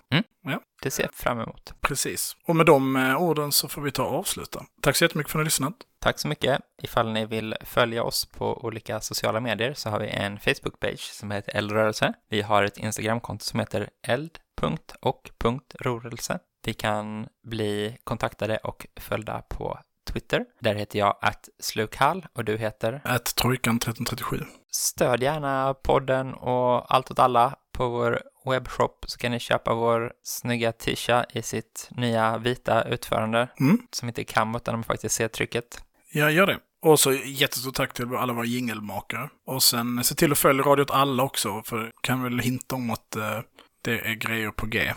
Det 0.83 0.91
ser 0.91 1.03
jag 1.03 1.15
fram 1.15 1.41
emot. 1.41 1.73
Precis. 1.81 2.37
Och 2.47 2.57
med 2.57 2.67
de 2.67 2.97
eh, 2.97 3.23
orden 3.23 3.53
så 3.53 3.69
får 3.69 3.83
vi 3.83 3.91
ta 3.91 4.05
och 4.05 4.19
avsluta. 4.19 4.65
Tack 4.83 4.97
så 4.97 5.05
jättemycket 5.05 5.33
för 5.33 5.39
att 5.39 5.41
ni 5.41 5.45
har 5.45 5.47
lyssnat. 5.47 5.75
Tack 5.99 6.19
så 6.19 6.29
mycket. 6.29 6.61
Ifall 6.83 7.13
ni 7.13 7.27
vill 7.27 7.55
följa 7.65 8.03
oss 8.03 8.25
på 8.25 8.65
olika 8.65 9.01
sociala 9.01 9.41
medier 9.41 9.75
så 9.75 9.91
har 9.91 10.01
vi 10.01 10.09
en 10.09 10.39
Facebook-page 10.39 11.13
som 11.13 11.31
heter 11.31 11.57
Eldrörelse. 11.57 12.13
Vi 12.31 12.43
har 12.43 12.63
ett 12.63 12.79
Instagram-konto 12.79 13.45
som 13.45 13.61
heter 13.61 13.91
eld.och.rorelse. 14.07 16.39
Vi 16.65 16.75
kan 16.75 17.27
bli 17.43 17.99
kontaktade 18.05 18.57
och 18.57 18.87
följda 19.01 19.43
på 19.43 19.79
Twitter. 20.07 20.45
Där 20.61 20.75
heter 20.75 20.99
jag 20.99 21.17
att 21.21 21.49
slukhall 21.61 22.27
och 22.35 22.45
du 22.45 22.57
heter 22.57 23.01
Ät 23.05 23.35
Trojkan 23.35 23.77
1337. 23.77 24.41
Stöd 24.73 25.23
gärna 25.23 25.75
podden 25.75 26.35
och 26.35 26.95
allt 26.95 27.11
åt 27.11 27.19
alla 27.19 27.55
på 27.73 27.89
vår 27.89 28.23
webbshop 28.51 29.05
så 29.09 29.19
kan 29.19 29.33
ni 29.33 29.39
köpa 29.39 29.75
vår 29.75 30.13
snygga 30.23 30.73
t-shirt 30.73 31.27
i 31.37 31.43
sitt 31.43 31.89
nya 31.91 32.39
vita 32.39 32.83
utförande 32.83 33.49
Mm. 33.61 33.79
som 33.91 34.09
inte 34.09 34.23
är 34.23 34.25
kam 34.25 34.57
utan 34.57 34.75
de 34.75 34.85
faktiskt 34.85 35.15
ser 35.15 35.29
trycket. 35.29 35.85
Ja, 36.13 36.31
gör 36.31 36.47
det. 36.47 36.59
Och 36.83 37.01
så 37.01 37.13
jättestort 37.13 37.75
tack 37.75 37.93
till 37.93 38.15
alla 38.17 38.33
våra 38.33 38.45
jingelmakare. 38.45 39.29
Och 39.47 39.63
sen 39.63 40.05
se 40.05 40.15
till 40.15 40.33
att 40.33 40.39
följa 40.39 40.63
radiot 40.63 40.91
alla 40.91 41.23
också, 41.23 41.63
för 41.65 41.93
kan 42.03 42.23
väl 42.23 42.39
hinta 42.39 42.75
om 42.77 42.91
att 42.91 43.17
eh, 43.17 43.39
det 43.83 43.99
är 44.01 44.15
grejer 44.15 44.51
på 44.51 44.67
G. 44.67 44.93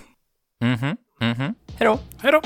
Mhm, 0.61 0.97
mhm. 1.21 1.55
Hej 1.77 1.87
då! 1.87 1.99
Hej 2.21 2.31
då! 2.31 2.41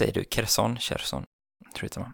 Säger 0.00 0.12
du? 0.12 0.24
Kherson? 0.24 0.76
Kherson? 0.76 1.24
Tror 1.74 1.82
jag 1.82 1.84
inte 1.84 2.00
man. 2.00 2.12